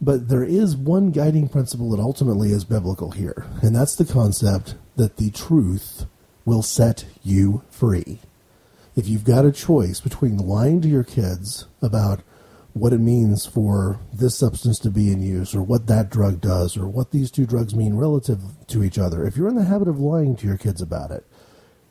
But 0.00 0.28
there 0.28 0.44
is 0.44 0.76
one 0.76 1.10
guiding 1.10 1.48
principle 1.48 1.90
that 1.90 2.02
ultimately 2.02 2.50
is 2.50 2.64
biblical 2.64 3.12
here, 3.12 3.46
and 3.62 3.74
that's 3.74 3.96
the 3.96 4.04
concept 4.04 4.74
that 4.96 5.16
the 5.16 5.30
truth 5.30 6.06
will 6.44 6.62
set 6.62 7.06
you 7.22 7.62
free. 7.70 8.20
If 8.94 9.08
you've 9.08 9.24
got 9.24 9.44
a 9.44 9.52
choice 9.52 10.00
between 10.00 10.38
lying 10.38 10.80
to 10.82 10.88
your 10.88 11.04
kids 11.04 11.66
about 11.82 12.20
what 12.72 12.92
it 12.92 13.00
means 13.00 13.46
for 13.46 14.00
this 14.12 14.36
substance 14.36 14.78
to 14.78 14.90
be 14.90 15.10
in 15.10 15.22
use 15.22 15.54
or 15.54 15.62
what 15.62 15.86
that 15.86 16.10
drug 16.10 16.42
does 16.42 16.76
or 16.76 16.86
what 16.86 17.10
these 17.10 17.30
two 17.30 17.46
drugs 17.46 17.74
mean 17.74 17.94
relative 17.94 18.40
to 18.66 18.84
each 18.84 18.98
other, 18.98 19.26
if 19.26 19.36
you're 19.36 19.48
in 19.48 19.56
the 19.56 19.64
habit 19.64 19.88
of 19.88 19.98
lying 19.98 20.36
to 20.36 20.46
your 20.46 20.58
kids 20.58 20.82
about 20.82 21.10
it, 21.10 21.26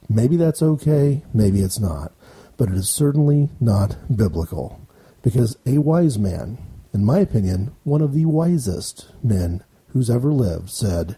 maybe 0.07 0.37
that's 0.37 0.61
okay, 0.61 1.23
maybe 1.33 1.61
it's 1.61 1.79
not. 1.79 2.11
But 2.55 2.69
it 2.69 2.75
is 2.75 2.87
certainly 2.87 3.49
not 3.59 3.97
biblical. 4.15 4.79
Because 5.23 5.57
a 5.65 5.79
wise 5.79 6.19
man, 6.19 6.59
in 6.95 7.03
my 7.03 7.19
opinion, 7.19 7.75
one 7.83 8.01
of 8.01 8.13
the 8.13 8.23
wisest 8.23 9.11
men 9.21 9.61
who's 9.89 10.09
ever 10.09 10.31
lived, 10.31 10.69
said, 10.69 11.17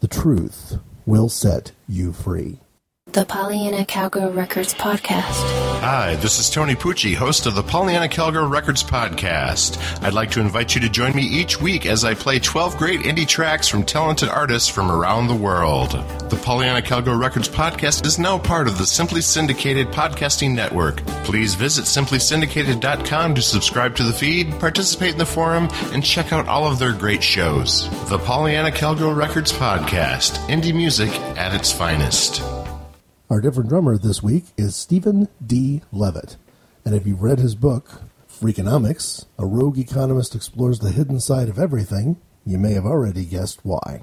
The 0.00 0.08
truth 0.08 0.78
will 1.04 1.28
set 1.28 1.72
you 1.86 2.14
free 2.14 2.60
the 3.12 3.24
Pollyanna 3.24 3.84
Cowgirl 3.84 4.30
Records 4.30 4.72
podcast. 4.72 5.80
Hi, 5.80 6.14
this 6.16 6.38
is 6.38 6.48
Tony 6.48 6.74
Pucci, 6.74 7.14
host 7.14 7.46
of 7.46 7.54
the 7.56 7.62
Pollyanna 7.62 8.08
Cowgirl 8.08 8.48
Records 8.48 8.84
podcast. 8.84 9.78
I'd 10.02 10.12
like 10.12 10.30
to 10.32 10.40
invite 10.40 10.74
you 10.74 10.80
to 10.82 10.88
join 10.88 11.16
me 11.16 11.22
each 11.22 11.60
week 11.60 11.86
as 11.86 12.04
I 12.04 12.14
play 12.14 12.38
12 12.38 12.76
great 12.76 13.00
indie 13.00 13.26
tracks 13.26 13.66
from 13.66 13.82
talented 13.82 14.28
artists 14.28 14.68
from 14.68 14.92
around 14.92 15.26
the 15.26 15.34
world. 15.34 15.90
The 16.30 16.40
Pollyanna 16.44 16.82
Cowgirl 16.82 17.16
Records 17.18 17.48
podcast 17.48 18.06
is 18.06 18.18
now 18.18 18.38
part 18.38 18.68
of 18.68 18.78
the 18.78 18.86
Simply 18.86 19.22
Syndicated 19.22 19.88
Podcasting 19.88 20.54
Network. 20.54 21.04
Please 21.24 21.54
visit 21.56 21.86
simplysyndicated.com 21.86 23.34
to 23.34 23.42
subscribe 23.42 23.96
to 23.96 24.04
the 24.04 24.12
feed, 24.12 24.52
participate 24.60 25.12
in 25.12 25.18
the 25.18 25.26
forum, 25.26 25.68
and 25.92 26.04
check 26.04 26.32
out 26.32 26.46
all 26.46 26.70
of 26.70 26.78
their 26.78 26.92
great 26.92 27.24
shows. 27.24 27.88
The 28.08 28.18
Pollyanna 28.18 28.70
Cowgirl 28.70 29.14
Records 29.14 29.52
podcast, 29.52 30.38
indie 30.46 30.74
music 30.74 31.10
at 31.36 31.54
its 31.54 31.72
finest. 31.72 32.59
Our 33.30 33.40
different 33.40 33.68
drummer 33.68 33.96
this 33.96 34.24
week 34.24 34.46
is 34.56 34.74
Stephen 34.74 35.28
D. 35.46 35.82
Levitt. 35.92 36.36
And 36.84 36.96
if 36.96 37.06
you've 37.06 37.22
read 37.22 37.38
his 37.38 37.54
book, 37.54 38.02
Freakonomics, 38.28 39.26
a 39.38 39.46
rogue 39.46 39.78
economist 39.78 40.34
explores 40.34 40.80
the 40.80 40.90
hidden 40.90 41.20
side 41.20 41.48
of 41.48 41.56
everything, 41.56 42.16
you 42.44 42.58
may 42.58 42.72
have 42.72 42.84
already 42.84 43.24
guessed 43.24 43.60
why. 43.62 44.02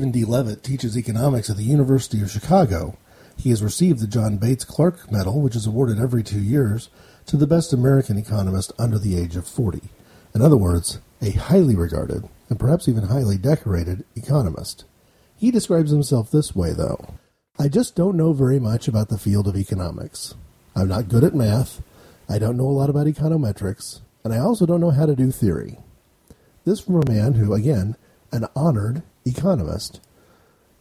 Stephen 0.00 0.12
D. 0.12 0.24
Levitt 0.24 0.64
teaches 0.64 0.96
economics 0.96 1.50
at 1.50 1.58
the 1.58 1.62
University 1.62 2.22
of 2.22 2.30
Chicago. 2.30 2.96
He 3.36 3.50
has 3.50 3.62
received 3.62 4.00
the 4.00 4.06
John 4.06 4.38
Bates 4.38 4.64
Clark 4.64 5.12
Medal, 5.12 5.42
which 5.42 5.54
is 5.54 5.66
awarded 5.66 6.00
every 6.00 6.22
two 6.22 6.40
years 6.40 6.88
to 7.26 7.36
the 7.36 7.46
best 7.46 7.74
American 7.74 8.16
economist 8.16 8.72
under 8.78 8.98
the 8.98 9.20
age 9.20 9.36
of 9.36 9.46
40. 9.46 9.90
In 10.34 10.40
other 10.40 10.56
words, 10.56 11.00
a 11.20 11.32
highly 11.32 11.76
regarded, 11.76 12.26
and 12.48 12.58
perhaps 12.58 12.88
even 12.88 13.08
highly 13.08 13.36
decorated, 13.36 14.06
economist. 14.16 14.86
He 15.36 15.50
describes 15.50 15.90
himself 15.90 16.30
this 16.30 16.56
way, 16.56 16.72
though 16.72 17.16
I 17.58 17.68
just 17.68 17.94
don't 17.94 18.16
know 18.16 18.32
very 18.32 18.58
much 18.58 18.88
about 18.88 19.10
the 19.10 19.18
field 19.18 19.46
of 19.48 19.54
economics. 19.54 20.34
I'm 20.74 20.88
not 20.88 21.10
good 21.10 21.24
at 21.24 21.34
math, 21.34 21.82
I 22.26 22.38
don't 22.38 22.56
know 22.56 22.68
a 22.68 22.72
lot 22.72 22.88
about 22.88 23.06
econometrics, 23.06 24.00
and 24.24 24.32
I 24.32 24.38
also 24.38 24.64
don't 24.64 24.80
know 24.80 24.92
how 24.92 25.04
to 25.04 25.14
do 25.14 25.30
theory. 25.30 25.76
This 26.64 26.80
from 26.80 27.02
a 27.02 27.10
man 27.10 27.34
who, 27.34 27.52
again, 27.52 27.96
an 28.32 28.46
honored 28.56 29.02
economist. 29.24 30.00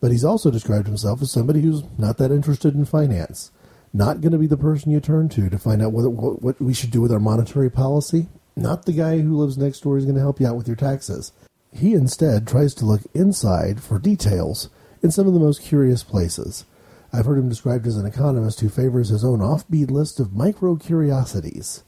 But 0.01 0.11
he's 0.11 0.23
also 0.23 0.49
described 0.49 0.87
himself 0.87 1.21
as 1.21 1.31
somebody 1.31 1.61
who's 1.61 1.83
not 1.97 2.17
that 2.17 2.31
interested 2.31 2.73
in 2.73 2.85
finance, 2.85 3.51
not 3.93 4.21
going 4.21 4.31
to 4.31 4.37
be 4.37 4.47
the 4.47 4.57
person 4.57 4.91
you 4.91 4.99
turn 4.99 5.29
to 5.29 5.49
to 5.49 5.57
find 5.57 5.81
out 5.81 5.91
what, 5.91 6.11
what, 6.11 6.41
what 6.41 6.61
we 6.61 6.73
should 6.73 6.91
do 6.91 7.01
with 7.01 7.11
our 7.11 7.19
monetary 7.19 7.69
policy, 7.69 8.27
not 8.55 8.85
the 8.85 8.93
guy 8.93 9.19
who 9.19 9.37
lives 9.37 9.57
next 9.57 9.81
door 9.81 9.97
is 9.97 10.05
going 10.05 10.15
to 10.15 10.21
help 10.21 10.39
you 10.39 10.47
out 10.47 10.55
with 10.55 10.67
your 10.67 10.77
taxes. 10.77 11.31
He 11.73 11.93
instead 11.93 12.47
tries 12.47 12.73
to 12.75 12.85
look 12.85 13.01
inside 13.13 13.81
for 13.81 13.99
details 13.99 14.69
in 15.03 15.11
some 15.11 15.27
of 15.27 15.33
the 15.33 15.39
most 15.39 15.61
curious 15.61 16.03
places. 16.03 16.65
I've 17.11 17.25
heard 17.25 17.39
him 17.39 17.49
described 17.49 17.87
as 17.87 17.97
an 17.97 18.05
economist 18.05 18.59
who 18.59 18.69
favors 18.69 19.09
his 19.09 19.23
own 19.23 19.39
offbeat 19.39 19.89
list 19.89 20.19
of 20.19 20.33
micro 20.33 20.75
curiosities. 20.75 21.83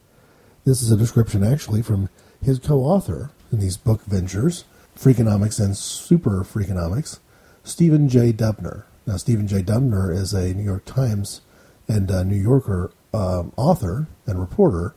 This 0.65 0.81
is 0.81 0.91
a 0.91 0.97
description 0.97 1.43
actually 1.43 1.81
from 1.81 2.09
his 2.41 2.59
co 2.59 2.79
author 2.79 3.31
in 3.51 3.59
these 3.59 3.77
book 3.77 4.03
ventures, 4.03 4.65
Freakonomics 5.01 5.59
and 5.59 5.75
Super 5.75 6.43
Freakonomics, 6.43 7.17
Stephen 7.63 8.07
J. 8.07 8.31
Dubner. 8.31 8.83
Now, 9.07 9.17
Stephen 9.17 9.47
J. 9.47 9.63
Dubner 9.63 10.15
is 10.15 10.31
a 10.31 10.53
New 10.53 10.63
York 10.63 10.85
Times 10.85 11.41
and 11.87 12.07
New 12.29 12.35
Yorker 12.35 12.91
um, 13.11 13.51
author 13.57 14.07
and 14.27 14.39
reporter 14.39 14.93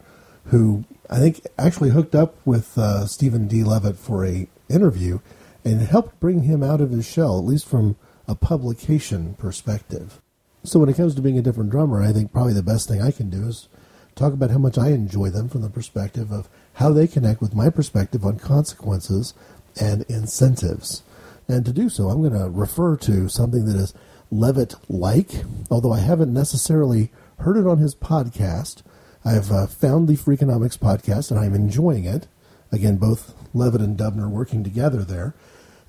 who 0.47 0.85
I 1.09 1.19
think 1.19 1.41
actually 1.59 1.91
hooked 1.91 2.15
up 2.15 2.37
with 2.45 2.77
uh, 2.77 3.07
Stephen 3.07 3.49
D. 3.49 3.65
Levitt 3.65 3.97
for 3.97 4.27
a 4.27 4.47
interview 4.69 5.21
and 5.65 5.81
helped 5.81 6.21
bring 6.21 6.43
him 6.43 6.63
out 6.63 6.83
of 6.83 6.91
his 6.91 7.07
shell, 7.07 7.39
at 7.39 7.47
least 7.47 7.67
from 7.67 7.97
a 8.29 8.35
publication 8.35 9.35
perspective. 9.35 10.21
So 10.65 10.81
when 10.81 10.91
it 10.91 10.97
comes 10.97 11.15
to 11.15 11.23
being 11.23 11.39
a 11.39 11.43
different 11.43 11.71
drummer, 11.71 12.03
I 12.03 12.13
think 12.13 12.31
probably 12.31 12.53
the 12.53 12.63
best 12.63 12.89
thing 12.89 13.01
I 13.01 13.11
can 13.11 13.31
do 13.31 13.49
is 13.49 13.69
talk 14.15 14.33
about 14.33 14.51
how 14.51 14.59
much 14.59 14.79
I 14.79 14.89
enjoy 14.91 15.31
them 15.31 15.49
from 15.49 15.63
the 15.63 15.71
perspective 15.71 16.31
of 16.31 16.49
how 16.75 16.91
they 16.93 17.07
connect 17.07 17.41
with 17.41 17.55
my 17.55 17.71
perspective 17.71 18.25
on 18.25 18.39
consequences 18.39 19.35
and 19.81 20.03
incentives. 20.03 21.03
And 21.49 21.65
to 21.67 21.73
do 21.73 21.89
so, 21.89 22.09
I'm 22.09 22.21
going 22.21 22.39
to 22.39 22.49
refer 22.49 22.97
to 22.99 23.29
something 23.29 23.67
that 23.67 23.77
is 23.77 23.95
Levitt 24.31 24.75
like, 24.89 25.45
although 25.71 25.93
I 25.93 26.01
haven't 26.01 26.33
necessarily 26.33 27.11
heard 27.41 27.57
it 27.57 27.67
on 27.67 27.79
his 27.79 27.95
podcast. 27.95 28.83
I've 29.25 29.51
uh, 29.51 29.67
found 29.67 30.09
the 30.09 30.17
Freakonomics 30.17 30.79
podcast 30.79 31.31
and 31.31 31.41
I'm 31.41 31.55
enjoying 31.55 32.05
it. 32.05 32.27
Again, 32.73 32.97
both 32.97 33.35
Levitt 33.55 33.81
and 33.81 33.97
Dubner 33.97 34.29
working 34.29 34.65
together 34.65 35.03
there. 35.03 35.35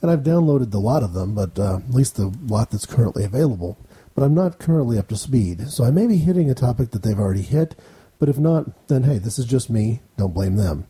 And 0.01 0.11
I've 0.11 0.19
downloaded 0.19 0.71
the 0.71 0.79
lot 0.79 1.03
of 1.03 1.13
them, 1.13 1.33
but 1.33 1.57
uh, 1.57 1.77
at 1.77 1.91
least 1.91 2.15
the 2.15 2.33
lot 2.45 2.69
that's 2.71 2.85
currently 2.85 3.23
available. 3.23 3.77
But 4.13 4.23
I'm 4.23 4.35
not 4.35 4.59
currently 4.59 4.97
up 4.97 5.07
to 5.09 5.17
speed, 5.17 5.69
so 5.69 5.83
I 5.83 5.91
may 5.91 6.07
be 6.07 6.17
hitting 6.17 6.49
a 6.49 6.55
topic 6.55 6.91
that 6.91 7.03
they've 7.03 7.19
already 7.19 7.41
hit. 7.41 7.75
But 8.19 8.29
if 8.29 8.37
not, 8.37 8.87
then 8.87 9.03
hey, 9.03 9.17
this 9.17 9.39
is 9.39 9.45
just 9.45 9.69
me. 9.69 10.01
Don't 10.17 10.33
blame 10.33 10.55
them. 10.55 10.87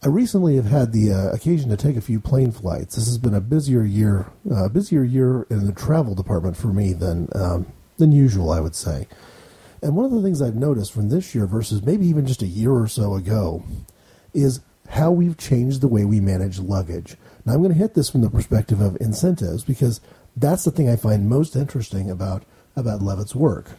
I 0.00 0.06
recently 0.06 0.54
have 0.56 0.66
had 0.66 0.92
the 0.92 1.12
uh, 1.12 1.32
occasion 1.32 1.70
to 1.70 1.76
take 1.76 1.96
a 1.96 2.00
few 2.00 2.20
plane 2.20 2.52
flights. 2.52 2.94
This 2.94 3.06
has 3.06 3.18
been 3.18 3.34
a 3.34 3.40
busier 3.40 3.82
year, 3.82 4.26
uh, 4.52 4.68
busier 4.68 5.02
year 5.02 5.44
in 5.50 5.66
the 5.66 5.72
travel 5.72 6.14
department 6.14 6.56
for 6.56 6.68
me 6.68 6.92
than 6.92 7.28
um, 7.34 7.72
than 7.96 8.12
usual, 8.12 8.52
I 8.52 8.60
would 8.60 8.76
say. 8.76 9.08
And 9.82 9.96
one 9.96 10.04
of 10.04 10.12
the 10.12 10.22
things 10.22 10.40
I've 10.40 10.54
noticed 10.54 10.92
from 10.92 11.08
this 11.08 11.34
year 11.34 11.46
versus 11.46 11.82
maybe 11.82 12.06
even 12.06 12.26
just 12.26 12.42
a 12.42 12.46
year 12.46 12.72
or 12.72 12.86
so 12.86 13.14
ago 13.14 13.64
is 14.32 14.60
how 14.90 15.10
we've 15.10 15.36
changed 15.36 15.80
the 15.80 15.88
way 15.88 16.04
we 16.04 16.20
manage 16.20 16.60
luggage. 16.60 17.16
Now 17.44 17.54
I'm 17.54 17.62
going 17.62 17.72
to 17.72 17.78
hit 17.78 17.94
this 17.94 18.08
from 18.08 18.20
the 18.20 18.30
perspective 18.30 18.80
of 18.80 18.96
incentives 19.00 19.64
because 19.64 20.00
that's 20.36 20.64
the 20.64 20.70
thing 20.70 20.88
I 20.88 20.96
find 20.96 21.28
most 21.28 21.56
interesting 21.56 22.08
about 22.08 22.44
about 22.76 23.02
Levitt's 23.02 23.34
work. 23.34 23.70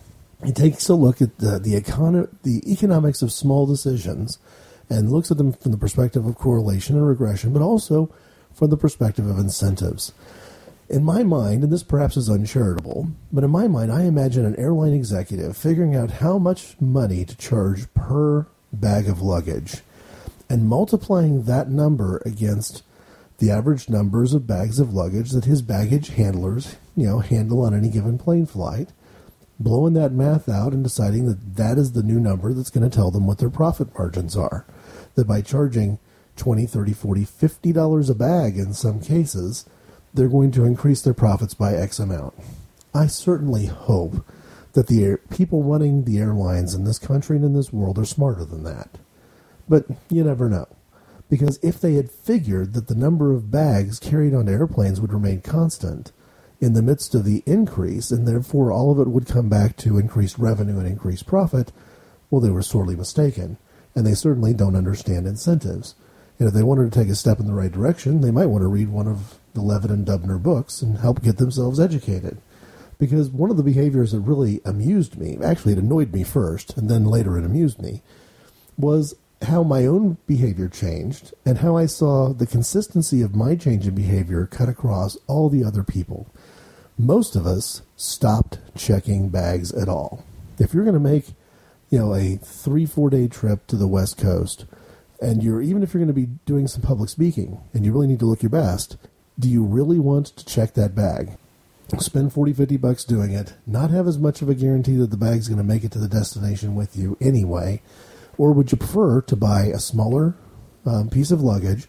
He 0.43 0.51
takes 0.51 0.89
a 0.89 0.95
look 0.95 1.21
at 1.21 1.37
the 1.37 1.59
the, 1.59 1.79
econo- 1.79 2.29
the 2.43 2.61
economics 2.69 3.21
of 3.21 3.31
small 3.31 3.65
decisions 3.65 4.37
and 4.89 5.11
looks 5.11 5.31
at 5.31 5.37
them 5.37 5.53
from 5.53 5.71
the 5.71 5.77
perspective 5.77 6.25
of 6.25 6.35
correlation 6.35 6.95
and 6.95 7.07
regression, 7.07 7.53
but 7.53 7.61
also 7.61 8.13
from 8.53 8.69
the 8.69 8.77
perspective 8.77 9.27
of 9.27 9.37
incentives. 9.37 10.11
In 10.89 11.03
my 11.03 11.21
mind, 11.21 11.63
and 11.63 11.71
this 11.71 11.83
perhaps 11.83 12.17
is 12.17 12.29
uncharitable, 12.29 13.09
but 13.31 13.43
in 13.43 13.51
my 13.51 13.67
mind, 13.67 13.91
I 13.91 14.03
imagine 14.03 14.45
an 14.45 14.55
airline 14.57 14.93
executive 14.93 15.55
figuring 15.55 15.95
out 15.95 16.09
how 16.11 16.39
much 16.39 16.75
money 16.81 17.25
to 17.25 17.37
charge 17.37 17.93
per 17.93 18.47
bag 18.73 19.07
of 19.07 19.21
luggage 19.21 19.81
and 20.49 20.67
multiplying 20.67 21.43
that 21.43 21.69
number 21.69 22.21
against 22.25 22.81
the 23.37 23.51
average 23.51 23.87
numbers 23.87 24.33
of 24.33 24.47
bags 24.47 24.79
of 24.79 24.93
luggage 24.93 25.31
that 25.31 25.45
his 25.45 25.61
baggage 25.61 26.09
handlers, 26.09 26.75
you 26.95 27.05
know, 27.07 27.19
handle 27.19 27.61
on 27.61 27.73
any 27.73 27.89
given 27.89 28.17
plane 28.17 28.45
flight, 28.45 28.89
blowing 29.59 29.93
that 29.93 30.11
math 30.11 30.49
out 30.49 30.73
and 30.73 30.83
deciding 30.83 31.25
that 31.25 31.55
that 31.55 31.77
is 31.77 31.91
the 31.91 32.03
new 32.03 32.19
number 32.19 32.53
that's 32.53 32.69
going 32.69 32.89
to 32.89 32.93
tell 32.93 33.11
them 33.11 33.27
what 33.27 33.37
their 33.37 33.49
profit 33.49 33.93
margins 33.97 34.35
are. 34.35 34.65
That 35.19 35.27
by 35.27 35.41
charging 35.41 35.99
20, 36.37 36.65
30, 36.65 36.93
40, 36.93 37.25
50 37.25 37.73
dollars 37.73 38.09
a 38.09 38.15
bag 38.15 38.57
in 38.57 38.73
some 38.73 39.01
cases, 39.01 39.65
they're 40.13 40.29
going 40.29 40.51
to 40.51 40.63
increase 40.63 41.01
their 41.01 41.13
profits 41.13 41.53
by 41.53 41.73
X 41.73 41.99
amount. 41.99 42.35
I 42.93 43.07
certainly 43.07 43.65
hope 43.65 44.25
that 44.71 44.87
the 44.87 45.03
air, 45.03 45.17
people 45.17 45.61
running 45.61 46.05
the 46.05 46.19
airlines 46.19 46.73
in 46.73 46.85
this 46.85 46.99
country 46.99 47.35
and 47.35 47.43
in 47.43 47.53
this 47.53 47.73
world 47.73 47.99
are 47.99 48.05
smarter 48.05 48.45
than 48.45 48.63
that. 48.63 48.97
But 49.67 49.87
you 50.09 50.23
never 50.23 50.47
know. 50.47 50.69
Because 51.29 51.59
if 51.61 51.81
they 51.81 51.95
had 51.95 52.09
figured 52.09 52.71
that 52.75 52.87
the 52.87 52.95
number 52.95 53.33
of 53.33 53.51
bags 53.51 53.99
carried 53.99 54.33
on 54.33 54.47
airplanes 54.47 55.01
would 55.01 55.11
remain 55.11 55.41
constant 55.41 56.13
in 56.61 56.71
the 56.71 56.81
midst 56.81 57.13
of 57.13 57.25
the 57.25 57.43
increase, 57.45 58.09
and 58.09 58.25
therefore 58.25 58.71
all 58.71 58.89
of 58.89 59.05
it 59.05 59.11
would 59.11 59.27
come 59.27 59.49
back 59.49 59.75
to 59.77 59.99
increased 59.99 60.37
revenue 60.37 60.79
and 60.79 60.87
increased 60.87 61.27
profit, 61.27 61.73
well, 62.31 62.39
they 62.39 62.49
were 62.49 62.61
sorely 62.61 62.95
mistaken. 62.95 63.57
And 63.95 64.05
they 64.05 64.13
certainly 64.13 64.53
don't 64.53 64.75
understand 64.75 65.27
incentives. 65.27 65.95
And 66.37 66.47
if 66.47 66.53
they 66.53 66.63
wanted 66.63 66.91
to 66.91 66.99
take 66.99 67.09
a 67.09 67.15
step 67.15 67.39
in 67.39 67.47
the 67.47 67.53
right 67.53 67.71
direction, 67.71 68.21
they 68.21 68.31
might 68.31 68.45
want 68.45 68.61
to 68.61 68.67
read 68.67 68.89
one 68.89 69.07
of 69.07 69.39
the 69.53 69.61
Levitt 69.61 69.91
and 69.91 70.05
Dubner 70.05 70.41
books 70.41 70.81
and 70.81 70.97
help 70.97 71.21
get 71.21 71.37
themselves 71.37 71.79
educated. 71.79 72.37
Because 72.97 73.29
one 73.29 73.49
of 73.49 73.57
the 73.57 73.63
behaviors 73.63 74.11
that 74.11 74.19
really 74.19 74.61
amused 74.65 75.17
me, 75.17 75.37
actually 75.43 75.73
it 75.73 75.79
annoyed 75.79 76.13
me 76.13 76.23
first, 76.23 76.77
and 76.77 76.89
then 76.89 77.05
later 77.05 77.37
it 77.37 77.45
amused 77.45 77.81
me, 77.81 78.01
was 78.77 79.15
how 79.43 79.63
my 79.63 79.85
own 79.85 80.17
behavior 80.27 80.67
changed 80.67 81.33
and 81.45 81.59
how 81.59 81.77
I 81.77 81.85
saw 81.85 82.33
the 82.33 82.47
consistency 82.47 83.21
of 83.21 83.35
my 83.35 83.55
change 83.55 83.87
in 83.87 83.95
behavior 83.95 84.45
cut 84.45 84.69
across 84.69 85.17
all 85.27 85.49
the 85.49 85.63
other 85.63 85.83
people. 85.83 86.27
Most 86.97 87.35
of 87.35 87.47
us 87.47 87.81
stopped 87.95 88.59
checking 88.75 89.29
bags 89.29 89.71
at 89.71 89.87
all. 89.87 90.25
If 90.57 90.73
you're 90.73 90.83
going 90.83 90.93
to 90.93 90.99
make, 90.99 91.27
you 91.89 91.99
know, 91.99 92.13
a 92.13 92.37
three, 92.37 92.85
four 92.85 93.09
day 93.09 93.27
trip 93.27 93.65
to 93.67 93.75
the 93.75 93.87
West 93.87 94.17
Coast, 94.17 94.65
and 95.21 95.43
you're 95.43 95.61
even 95.61 95.83
if 95.83 95.93
you're 95.93 96.03
going 96.03 96.07
to 96.07 96.13
be 96.13 96.37
doing 96.45 96.67
some 96.67 96.81
public 96.81 97.09
speaking 97.09 97.61
and 97.73 97.85
you 97.85 97.91
really 97.91 98.07
need 98.07 98.19
to 98.19 98.25
look 98.25 98.43
your 98.43 98.49
best, 98.49 98.97
do 99.37 99.49
you 99.49 99.63
really 99.63 99.99
want 99.99 100.27
to 100.27 100.45
check 100.45 100.73
that 100.73 100.95
bag? 100.95 101.31
Spend 101.97 102.31
40, 102.31 102.53
50 102.53 102.77
bucks 102.77 103.03
doing 103.03 103.31
it, 103.31 103.55
not 103.65 103.89
have 103.89 104.07
as 104.07 104.19
much 104.19 104.43
of 104.43 104.49
a 104.49 104.53
guarantee 104.53 104.95
that 104.97 105.09
the 105.09 105.17
bag's 105.17 105.47
going 105.47 105.57
to 105.57 105.63
make 105.63 105.83
it 105.83 105.91
to 105.93 105.99
the 105.99 106.07
destination 106.07 106.75
with 106.75 106.95
you 106.95 107.17
anyway, 107.19 107.81
or 108.37 108.53
would 108.53 108.71
you 108.71 108.77
prefer 108.77 109.21
to 109.21 109.35
buy 109.35 109.63
a 109.63 109.79
smaller 109.79 110.35
um, 110.85 111.09
piece 111.09 111.31
of 111.31 111.41
luggage 111.41 111.87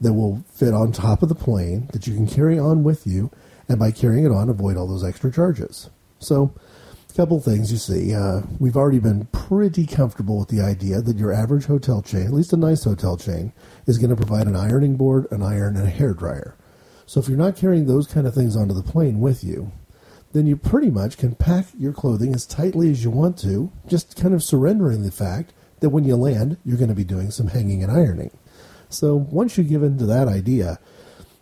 that 0.00 0.12
will 0.12 0.44
fit 0.52 0.74
on 0.74 0.92
top 0.92 1.22
of 1.22 1.30
the 1.30 1.34
plane 1.34 1.88
that 1.92 2.06
you 2.06 2.14
can 2.14 2.26
carry 2.26 2.58
on 2.58 2.84
with 2.84 3.06
you, 3.06 3.30
and 3.68 3.78
by 3.78 3.90
carrying 3.90 4.26
it 4.26 4.32
on, 4.32 4.50
avoid 4.50 4.76
all 4.76 4.86
those 4.86 5.04
extra 5.04 5.32
charges? 5.32 5.88
So, 6.18 6.52
couple 7.18 7.40
things 7.40 7.72
you 7.72 7.78
see. 7.78 8.14
Uh, 8.14 8.42
we've 8.60 8.76
already 8.76 9.00
been 9.00 9.26
pretty 9.32 9.84
comfortable 9.84 10.38
with 10.38 10.50
the 10.50 10.60
idea 10.60 11.00
that 11.00 11.18
your 11.18 11.32
average 11.32 11.64
hotel 11.64 12.00
chain, 12.00 12.22
at 12.22 12.32
least 12.32 12.52
a 12.52 12.56
nice 12.56 12.84
hotel 12.84 13.16
chain, 13.16 13.52
is 13.88 13.98
going 13.98 14.10
to 14.10 14.14
provide 14.14 14.46
an 14.46 14.54
ironing 14.54 14.94
board, 14.96 15.26
an 15.32 15.42
iron, 15.42 15.76
and 15.76 15.84
a 15.84 15.90
hair 15.90 16.14
dryer. 16.14 16.54
So 17.06 17.18
if 17.18 17.28
you're 17.28 17.36
not 17.36 17.56
carrying 17.56 17.86
those 17.86 18.06
kind 18.06 18.24
of 18.24 18.34
things 18.34 18.54
onto 18.56 18.72
the 18.72 18.84
plane 18.84 19.18
with 19.18 19.42
you, 19.42 19.72
then 20.32 20.46
you 20.46 20.56
pretty 20.56 20.90
much 20.90 21.18
can 21.18 21.34
pack 21.34 21.66
your 21.76 21.92
clothing 21.92 22.32
as 22.32 22.46
tightly 22.46 22.88
as 22.88 23.02
you 23.02 23.10
want 23.10 23.36
to, 23.38 23.72
just 23.88 24.14
kind 24.14 24.32
of 24.32 24.44
surrendering 24.44 25.02
the 25.02 25.10
fact 25.10 25.52
that 25.80 25.90
when 25.90 26.04
you 26.04 26.14
land, 26.14 26.56
you're 26.64 26.76
going 26.76 26.88
to 26.88 26.94
be 26.94 27.02
doing 27.02 27.32
some 27.32 27.48
hanging 27.48 27.82
and 27.82 27.90
ironing. 27.90 28.30
So 28.90 29.16
once 29.16 29.58
you 29.58 29.64
give 29.64 29.82
into 29.82 30.06
that 30.06 30.28
idea, 30.28 30.78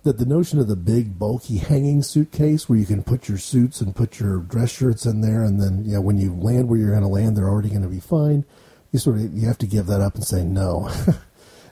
that 0.07 0.19
the 0.19 0.25
notion 0.25 0.59
of 0.59 0.69
the 0.69 0.77
big 0.77 1.19
bulky 1.19 1.59
hanging 1.59 2.03
suitcase 2.03 2.69
where 2.69 2.79
you 2.79 2.87
can 2.87 3.03
put 3.03 3.29
your 3.29 3.39
suits 3.39 3.81
and 3.81 3.95
put 3.95 4.19
your 4.19 4.39
dress 4.39 4.71
shirts 4.71 5.05
in 5.05 5.21
there 5.21 5.43
and 5.43 5.61
then 5.61 5.85
you 5.85 5.95
know 5.95 6.01
when 6.01 6.19
you 6.19 6.33
land 6.33 6.69
where 6.69 6.79
you're 6.79 6.91
going 6.91 7.03
to 7.03 7.09
land 7.09 7.37
they're 7.37 7.49
already 7.49 7.69
going 7.69 7.83
to 7.83 7.89
be 7.89 8.01
fine 8.01 8.45
you 8.93 8.99
sort 8.99 9.17
of 9.17 9.35
you 9.35 9.47
have 9.47 9.59
to 9.59 9.67
give 9.67 9.87
that 9.87 10.01
up 10.01 10.15
and 10.15 10.25
say 10.25 10.43
no 10.43 10.89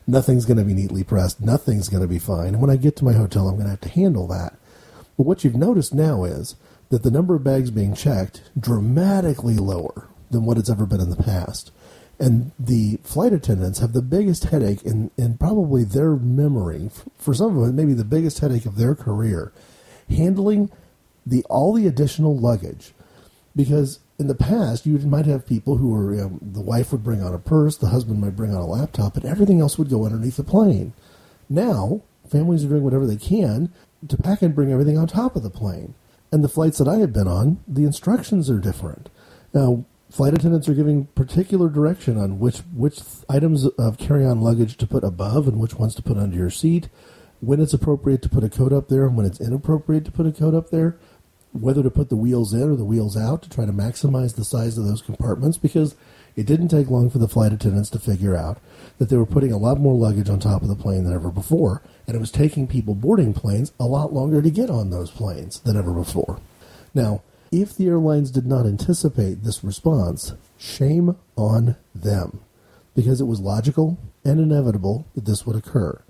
nothing's 0.07 0.45
going 0.45 0.59
to 0.59 0.64
be 0.64 0.74
neatly 0.74 1.05
pressed, 1.05 1.41
nothing's 1.41 1.89
going 1.89 2.03
to 2.03 2.09
be 2.09 2.18
fine. 2.18 2.49
And 2.49 2.61
when 2.61 2.70
I 2.70 2.76
get 2.76 2.97
to 2.97 3.05
my 3.05 3.12
hotel, 3.12 3.49
I'm 3.49 3.55
going 3.55 3.66
to 3.66 3.70
have 3.70 3.80
to 3.82 3.89
handle 3.89 4.26
that. 4.28 4.57
But 5.16 5.26
what 5.26 5.45
you've 5.45 5.55
noticed 5.55 5.95
now 5.95 6.24
is 6.24 6.57
that 6.91 7.03
the 7.03 7.11
number 7.11 7.35
of 7.35 7.45
bags 7.45 7.70
being 7.70 7.95
checked 7.95 8.43
dramatically 8.59 9.57
lower 9.57 10.09
than 10.30 10.45
what 10.45 10.59
it's 10.59 10.70
ever 10.70 10.87
been 10.87 11.01
in 11.01 11.11
the 11.11 11.16
past. 11.16 11.70
And 12.18 12.52
the 12.58 12.98
flight 13.02 13.32
attendants 13.32 13.80
have 13.80 13.92
the 13.92 14.02
biggest 14.02 14.44
headache 14.44 14.82
in, 14.82 15.10
in 15.16 15.36
probably 15.36 15.84
their 15.84 16.16
memory. 16.16 16.90
For 17.18 17.34
some 17.34 17.56
of 17.56 17.66
them, 17.66 17.76
maybe 17.76 17.92
the 17.92 18.04
biggest 18.04 18.38
headache 18.38 18.66
of 18.66 18.76
their 18.76 18.94
career, 18.94 19.52
handling 20.08 20.70
the 21.26 21.44
all 21.50 21.72
the 21.72 21.86
additional 21.86 22.36
luggage. 22.36 22.92
Because 23.56 24.00
in 24.18 24.28
the 24.28 24.34
past, 24.34 24.86
you 24.86 24.96
might 24.98 25.26
have 25.26 25.46
people 25.46 25.76
who 25.76 25.90
were, 25.90 26.14
you 26.14 26.20
know, 26.20 26.38
the 26.40 26.60
wife 26.60 26.92
would 26.92 27.02
bring 27.02 27.22
on 27.22 27.34
a 27.34 27.38
purse, 27.38 27.76
the 27.76 27.88
husband 27.88 28.20
might 28.20 28.36
bring 28.36 28.54
on 28.54 28.60
a 28.60 28.66
laptop, 28.66 29.14
but 29.14 29.24
everything 29.24 29.60
else 29.60 29.78
would 29.78 29.90
go 29.90 30.04
underneath 30.04 30.36
the 30.36 30.44
plane. 30.44 30.92
Now, 31.48 32.02
families 32.28 32.64
are 32.64 32.68
doing 32.68 32.82
whatever 32.82 33.06
they 33.06 33.16
can 33.16 33.72
to 34.08 34.16
pack 34.16 34.42
and 34.42 34.54
bring 34.54 34.72
everything 34.72 34.98
on 34.98 35.06
top 35.06 35.36
of 35.36 35.42
the 35.42 35.50
plane. 35.50 35.94
And 36.32 36.42
the 36.42 36.48
flights 36.48 36.78
that 36.78 36.88
I 36.88 36.98
have 36.98 37.12
been 37.12 37.28
on, 37.28 37.58
the 37.66 37.84
instructions 37.84 38.50
are 38.50 38.58
different. 38.58 39.08
Now, 39.52 39.84
flight 40.11 40.34
attendants 40.34 40.68
are 40.68 40.74
giving 40.74 41.07
particular 41.07 41.68
direction 41.68 42.16
on 42.16 42.38
which, 42.38 42.59
which 42.74 43.00
items 43.28 43.66
of 43.66 43.98
carry 43.98 44.24
on 44.24 44.40
luggage 44.40 44.76
to 44.76 44.86
put 44.86 45.05
above 45.05 45.48
and 45.48 45.59
which 45.59 45.74
ones 45.74 45.94
to 45.94 46.02
put 46.02 46.16
under 46.16 46.36
your 46.36 46.50
seat, 46.50 46.88
when 47.40 47.61
it's 47.61 47.74
appropriate 47.74 48.22
to 48.22 48.28
put 48.28 48.44
a 48.44 48.48
coat 48.48 48.72
up 48.72 48.88
there 48.88 49.07
and 49.07 49.16
when 49.16 49.26
it's 49.26 49.40
inappropriate 49.40 50.05
to 50.05 50.12
put 50.12 50.26
a 50.26 50.32
coat 50.32 50.55
up 50.55 50.70
there 50.70 50.98
whether 51.55 51.84
to 51.84 51.90
put 51.90 52.09
the 52.09 52.16
wheels 52.16 52.52
in 52.52 52.68
or 52.68 52.74
the 52.74 52.84
wheels 52.84 53.16
out 53.16 53.40
to 53.42 53.48
try 53.48 53.64
to 53.64 53.72
maximize 53.72 54.34
the 54.34 54.44
size 54.44 54.76
of 54.76 54.84
those 54.84 55.00
compartments 55.00 55.57
because 55.57 55.94
it 56.34 56.46
didn't 56.46 56.68
take 56.68 56.90
long 56.90 57.09
for 57.09 57.18
the 57.18 57.28
flight 57.28 57.52
attendants 57.52 57.88
to 57.90 57.98
figure 58.00 58.34
out 58.34 58.59
that 58.98 59.09
they 59.09 59.16
were 59.16 59.24
putting 59.24 59.52
a 59.52 59.57
lot 59.57 59.78
more 59.78 59.94
luggage 59.94 60.28
on 60.28 60.40
top 60.40 60.62
of 60.62 60.68
the 60.68 60.74
plane 60.74 61.05
than 61.05 61.14
ever 61.14 61.30
before, 61.30 61.80
and 62.09 62.16
it 62.16 62.20
was 62.20 62.32
taking 62.32 62.66
people 62.66 62.96
boarding 62.96 63.32
planes 63.32 63.72
a 63.78 63.84
lot 63.84 64.12
longer 64.12 64.42
to 64.42 64.50
get 64.50 64.68
on 64.68 64.90
those 64.90 65.12
planes 65.12 65.61
than 65.61 65.76
ever 65.76 65.92
before. 65.92 66.40
Now, 66.92 67.22
if 67.62 67.76
the 67.76 67.86
airlines 67.86 68.30
did 68.30 68.46
not 68.46 68.66
anticipate 68.66 69.42
this 69.44 69.62
response, 69.62 70.34
shame 70.59 71.16
on 71.36 71.76
them, 71.94 72.40
because 72.96 73.20
it 73.20 73.26
was 73.26 73.40
logical 73.40 73.96
and 74.24 74.40
inevitable 74.40 75.07
that 75.14 75.24
this 75.24 75.46
would 75.46 75.57
occur. 75.57 76.02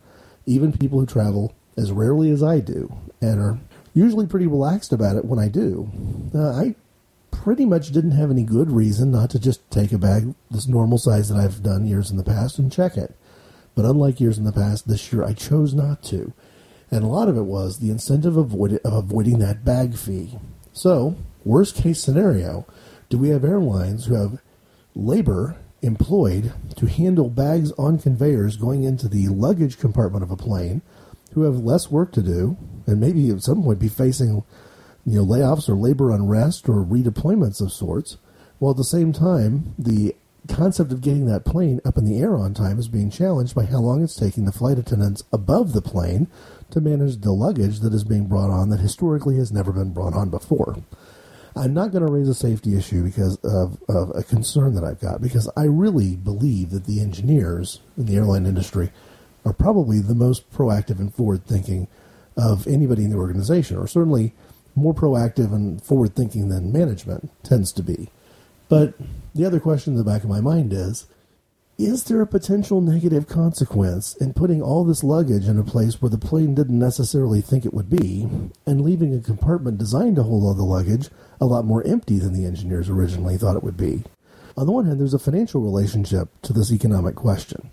Even 0.47 0.73
people 0.73 1.01
who 1.01 1.07
travel 1.07 1.55
as 1.77 1.93
rarely 1.93 2.31
as 2.31 2.43
I 2.43 2.61
do 2.61 2.95
and 3.21 3.41
are 3.41 3.59
usually 3.93 4.27
pretty 4.27 4.47
relaxed 4.47 4.93
about 4.93 5.17
it 5.17 5.25
when 5.25 5.39
I 5.39 5.49
do. 5.49 5.91
Uh, 6.35 6.51
I 6.51 6.75
pretty 7.31 7.67
much 7.67 7.91
didn't 7.91 8.13
have 8.13 8.31
any 8.31 8.45
good 8.45 8.71
reason 8.71 9.11
not 9.11 9.29
to 9.31 9.39
just 9.39 9.69
take 9.71 9.93
a 9.93 9.99
bag 9.99 10.35
this 10.51 10.67
normal 10.67 10.99
size 10.99 11.29
that 11.29 11.39
I've 11.39 11.63
done 11.63 11.87
years 11.87 12.11
in 12.11 12.17
the 12.17 12.25
past 12.25 12.59
and 12.59 12.73
check 12.73 12.97
it. 12.97 13.15
But 13.75 13.85
unlike 13.85 14.21
years 14.21 14.39
in 14.39 14.45
the 14.45 14.53
past, 14.53 14.89
this 14.89 15.13
year 15.13 15.25
I 15.25 15.33
chose 15.33 15.75
not 15.75 16.03
to. 16.05 16.33
And 16.91 17.03
a 17.05 17.09
lot 17.09 17.29
of 17.29 17.37
it 17.37 17.43
was 17.43 17.79
the 17.79 17.91
incentive 17.91 18.37
of, 18.37 18.53
avoid- 18.53 18.81
of 18.85 18.93
avoiding 18.93 19.41
that 19.41 19.65
bag 19.65 19.97
fee. 19.97 20.39
So, 20.73 21.17
worst 21.45 21.77
case 21.77 22.01
scenario, 22.01 22.67
do 23.09 23.19
we 23.19 23.29
have 23.29 23.45
airlines 23.45 24.07
who 24.07 24.15
have 24.15 24.41
labor 24.95 25.57
employed 25.83 26.53
to 26.77 26.87
handle 26.87 27.29
bags 27.29 27.71
on 27.73 27.99
conveyors 27.99 28.57
going 28.57 28.85
into 28.85 29.09
the 29.09 29.29
luggage 29.29 29.79
compartment 29.79 30.23
of 30.23 30.31
a 30.31 30.37
plane 30.37 30.81
who 31.33 31.43
have 31.43 31.59
less 31.59 31.91
work 31.91 32.13
to 32.13 32.23
do 32.23 32.57
and 32.87 33.01
maybe 33.01 33.29
at 33.31 33.43
some 33.43 33.63
point 33.63 33.79
be 33.79 33.89
facing 33.89 34.43
you 35.05 35.19
know 35.19 35.25
layoffs 35.25 35.69
or 35.69 35.75
labor 35.75 36.11
unrest 36.11 36.69
or 36.69 36.85
redeployments 36.85 37.61
of 37.61 37.73
sorts, 37.73 38.17
while 38.59 38.71
at 38.71 38.77
the 38.77 38.85
same 38.85 39.13
time 39.13 39.75
the 39.79 40.15
concept 40.49 40.93
of 40.93 41.01
getting 41.01 41.27
that 41.27 41.45
plane 41.45 41.81
up 41.85 41.97
in 41.97 42.05
the 42.05 42.19
air 42.19 42.37
on 42.37 42.53
time 42.53 42.79
is 42.79 42.89
being 42.89 43.11
challenged 43.11 43.55
by 43.55 43.65
how 43.65 43.79
long 43.79 44.03
it's 44.03 44.17
taking 44.17 44.45
the 44.45 44.53
flight 44.53 44.79
attendants 44.79 45.23
above 45.33 45.73
the 45.73 45.81
plane 45.83 46.27
to 46.71 46.81
manage 46.81 47.21
the 47.21 47.33
luggage 47.33 47.81
that 47.81 47.95
is 47.95 48.05
being 48.05 48.27
brought 48.27 48.51
on 48.51 48.69
that 48.69 48.81
historically 48.81 49.37
has 49.37 49.53
never 49.53 49.73
been 49.73 49.93
brought 49.93 50.15
on 50.15 50.29
before. 50.29 50.77
I'm 51.57 51.73
not 51.73 51.93
going 51.93 52.05
to 52.05 52.13
raise 52.13 52.29
a 52.29 52.35
safety 52.35 52.77
issue 52.77 53.05
because 53.05 53.37
of, 53.45 53.79
of 53.89 54.11
a 54.15 54.25
concern 54.25 54.75
that 54.75 54.85
I've 54.85 55.01
got, 55.01 55.23
because 55.23 55.49
I 55.57 55.65
really 55.65 56.17
believe 56.17 56.71
that 56.71 56.85
the 56.85 57.01
engineers 57.01 57.81
in 57.97 58.07
the 58.07 58.17
airline 58.17 58.47
industry 58.47 58.91
are 59.45 59.53
probably 59.53 60.01
the 60.01 60.15
most 60.17 60.51
proactive 60.51 60.99
and 60.99 61.15
forward 61.15 61.47
thinking 61.47 61.87
of 62.37 62.67
anybody 62.67 63.05
in 63.05 63.11
the 63.11 63.17
organization, 63.17 63.77
or 63.77 63.87
certainly 63.87 64.35
more 64.75 64.95
proactive 64.95 65.53
and 65.55 65.83
forward 65.83 66.17
thinking 66.17 66.49
than 66.49 66.73
management 66.73 67.31
tends 67.45 67.71
to 67.73 67.83
be. 67.83 68.11
But 68.69 68.95
the 69.35 69.45
other 69.45 69.61
question 69.61 69.93
in 69.93 69.99
the 69.99 70.05
back 70.05 70.25
of 70.25 70.31
my 70.31 70.41
mind 70.41 70.73
is 70.73 71.07
is 71.77 72.05
there 72.05 72.21
a 72.21 72.27
potential 72.27 72.81
negative 72.81 73.27
consequence 73.27 74.15
in 74.15 74.33
putting 74.33 74.63
all 74.63 74.85
this 74.85 75.03
luggage 75.03 75.49
in 75.49 75.59
a 75.59 75.65
place 75.65 76.01
where 76.01 76.09
the 76.09 76.17
plane 76.17 76.55
didn't 76.55 76.79
necessarily 76.79 77.41
think 77.41 77.65
it 77.65 77.75
would 77.75 77.91
be 77.91 78.29
and 78.65 78.81
leaving 78.81 79.13
a 79.13 79.21
compartment 79.21 79.77
designed 79.77 80.15
to 80.15 80.23
hold 80.23 80.45
all 80.45 80.55
the 80.55 80.63
luggage 80.63 81.09
a 81.45 81.47
lot 81.47 81.65
more 81.65 81.87
empty 81.87 82.19
than 82.19 82.33
the 82.33 82.47
engineers 82.47 82.89
originally 82.89 83.37
thought 83.37 83.57
it 83.57 83.63
would 83.63 83.77
be? 83.77 84.03
On 84.57 84.67
the 84.67 84.73
one 84.73 84.87
hand, 84.87 85.01
there's 85.01 85.15
a 85.15 85.19
financial 85.19 85.61
relationship 85.61 86.29
to 86.43 86.53
this 86.53 86.73
economic 86.73 87.15
question. 87.15 87.71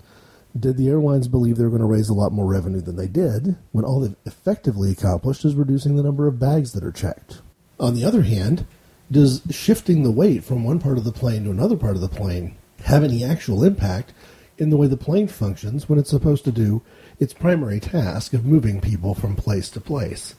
Did 0.60 0.78
the 0.78 0.90
airlines 0.90 1.28
believe 1.28 1.56
they 1.58 1.64
were 1.64 1.70
going 1.70 1.82
to 1.82 1.88
raise 1.88 2.10
a 2.10 2.14
lot 2.14 2.34
more 2.34 2.46
revenue 2.46 2.82
than 2.82 2.98
they 2.98 3.08
did 3.08 3.56
when 3.72 3.86
all 3.86 4.02
they've 4.02 4.16
effectively 4.26 4.92
accomplished 4.92 5.46
is 5.46 5.56
reducing 5.56 5.96
the 5.96 6.04
number 6.04 6.28
of 6.28 6.40
bags 6.40 6.74
that 6.74 6.84
are 6.84 6.92
checked? 6.92 7.42
On 7.80 7.96
the 7.96 8.04
other 8.04 8.24
hand, 8.24 8.66
does 9.10 9.42
shifting 9.50 10.04
the 10.04 10.12
weight 10.12 10.44
from 10.44 10.64
one 10.64 10.80
part 10.80 10.98
of 10.98 11.04
the 11.04 11.12
plane 11.12 11.46
to 11.46 11.52
another 11.52 11.78
part 11.78 11.96
of 11.96 12.02
the 12.02 12.10
plane 12.10 12.56
have 12.84 13.04
any 13.04 13.24
actual 13.24 13.64
impact 13.64 14.14
in 14.58 14.70
the 14.70 14.78
way 14.78 14.88
the 14.88 14.98
plane 14.98 15.28
functions 15.28 15.88
when 15.88 15.98
it's 15.98 16.10
supposed 16.10 16.44
to 16.44 16.52
do 16.52 16.82
its 17.20 17.34
primary 17.34 17.80
task 17.80 18.34
of 18.34 18.46
moving 18.46 18.82
people 18.82 19.14
from 19.14 19.36
place 19.36 19.70
to 19.70 19.80
place? 19.80 20.36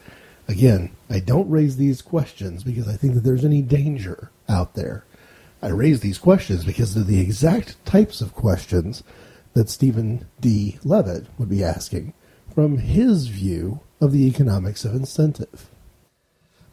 Again, 0.52 0.90
I 1.08 1.18
don't 1.18 1.48
raise 1.48 1.78
these 1.78 2.02
questions 2.02 2.62
because 2.62 2.86
I 2.86 2.94
think 2.94 3.14
that 3.14 3.20
there's 3.24 3.46
any 3.46 3.62
danger 3.62 4.30
out 4.50 4.74
there. 4.74 5.02
I 5.62 5.68
raise 5.68 6.00
these 6.00 6.18
questions 6.18 6.62
because 6.62 6.92
they're 6.94 7.02
the 7.02 7.20
exact 7.20 7.82
types 7.86 8.20
of 8.20 8.34
questions 8.34 9.02
that 9.54 9.70
Stephen 9.70 10.26
D. 10.42 10.78
Levitt 10.84 11.28
would 11.38 11.48
be 11.48 11.64
asking 11.64 12.12
from 12.54 12.76
his 12.76 13.28
view 13.28 13.80
of 13.98 14.12
the 14.12 14.26
economics 14.26 14.84
of 14.84 14.94
incentive. 14.94 15.70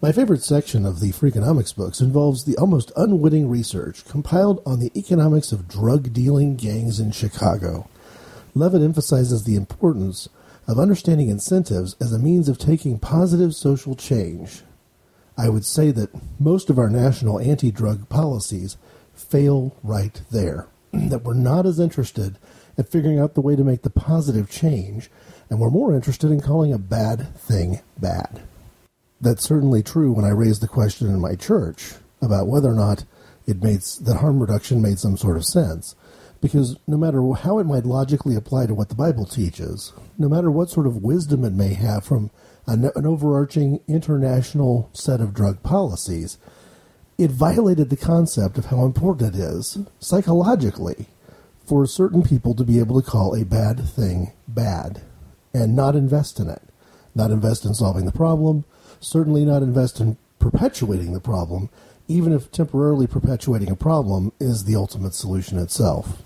My 0.02 0.12
favorite 0.12 0.44
section 0.44 0.86
of 0.86 1.00
the 1.00 1.14
Freakonomics 1.14 1.74
books 1.74 2.02
involves 2.02 2.44
the 2.44 2.58
almost 2.58 2.92
unwitting 2.98 3.50
research 3.50 4.04
compiled 4.04 4.62
on 4.66 4.82
the 4.82 4.92
economics 4.94 5.54
of 5.54 5.70
drug 5.70 6.12
dealing 6.12 6.58
gangs 6.58 7.00
in 7.00 7.12
Chicago. 7.12 7.88
Levitt 8.54 8.82
emphasizes 8.82 9.46
the 9.46 9.56
importance 9.56 10.28
of 10.70 10.78
understanding 10.78 11.30
incentives 11.30 11.95
as 11.99 12.13
a 12.13 12.20
means 12.20 12.47
of 12.47 12.59
taking 12.59 12.99
positive 12.99 13.55
social 13.55 13.95
change. 13.95 14.61
I 15.36 15.49
would 15.49 15.65
say 15.65 15.89
that 15.89 16.11
most 16.39 16.70
of 16.70 16.78
our 16.78 16.91
national 16.91 17.39
anti 17.39 17.72
drug 17.72 18.07
policies 18.07 18.78
fail 19.15 19.76
right 19.82 20.22
there, 20.30 20.67
that 20.93 21.24
we're 21.24 21.34
not 21.34 21.65
as 21.65 21.80
interested 21.80 22.38
at 22.78 22.88
figuring 22.88 23.20
out 23.20 23.34
the 23.34 23.41
way 23.41 23.55
to 23.55 23.63
make 23.63 23.82
the 23.82 23.89
positive 23.89 24.47
change, 24.47 25.09
and 25.49 25.59
we're 25.59 25.72
more 25.72 25.95
interested 25.95 26.30
in 26.30 26.39
calling 26.39 26.72
a 26.72 26.78
bad 26.78 27.36
thing 27.36 27.80
bad. 27.99 28.43
That's 29.20 29.43
certainly 29.43 29.82
true 29.82 30.11
when 30.11 30.24
I 30.24 30.30
raised 30.30 30.61
the 30.61 30.67
question 30.67 31.07
in 31.07 31.20
my 31.20 31.34
church 31.34 31.93
about 32.22 32.47
whether 32.47 32.70
or 32.70 32.76
not 32.76 33.05
it 33.47 33.63
made 33.63 33.82
that 34.01 34.17
harm 34.17 34.39
reduction 34.39 34.84
made 34.84 34.99
some 34.99 35.17
sort 35.17 35.36
of 35.36 35.45
sense. 35.45 35.95
Because 36.42 36.78
no 36.88 36.98
matter 36.98 37.22
how 37.34 37.60
it 37.60 37.66
might 37.66 37.86
logically 37.86 38.36
apply 38.36 38.68
to 38.68 38.74
what 38.74 38.90
the 38.90 38.96
Bible 38.96 39.26
teaches, 39.26 39.92
no 40.18 40.30
matter 40.30 40.50
what 40.50 40.70
sort 40.70 40.88
of 40.88 41.04
wisdom 41.04 41.44
it 41.44 41.54
may 41.54 41.74
have 41.74 42.06
from 42.06 42.32
an, 42.66 42.90
an 42.96 43.06
overarching 43.06 43.82
international 43.88 44.90
set 44.94 45.20
of 45.20 45.34
drug 45.34 45.62
policies, 45.64 46.38
it 47.18 47.32
violated 47.32 47.90
the 47.90 47.98
concept 47.98 48.58
of 48.58 48.68
how 48.68 48.86
important 48.86 49.36
it 49.36 49.40
is, 49.40 49.80
psychologically, 50.00 51.08
for 51.66 51.86
certain 51.86 52.24
people 52.24 52.56
to 52.56 52.64
be 52.64 52.80
able 52.80 53.02
to 53.02 53.08
call 53.08 53.36
a 53.36 53.44
bad 53.44 53.88
thing 53.88 54.32
bad 54.48 55.02
and 55.54 55.76
not 55.76 55.96
invest 55.96 56.40
in 56.40 56.50
it. 56.50 56.62
Not 57.14 57.32
invest 57.32 57.66
in 57.66 57.74
solving 57.74 58.06
the 58.06 58.14
problem, 58.14 58.64
certainly 59.02 59.44
not 59.44 59.62
invest 59.62 60.00
in 60.00 60.18
perpetuating 60.40 61.14
the 61.14 61.20
problem, 61.20 61.70
even 62.08 62.32
if 62.32 62.52
temporarily 62.52 63.08
perpetuating 63.08 63.70
a 63.70 63.76
problem 63.76 64.32
is 64.40 64.64
the 64.64 64.76
ultimate 64.76 65.14
solution 65.14 65.60
itself. 65.60 66.24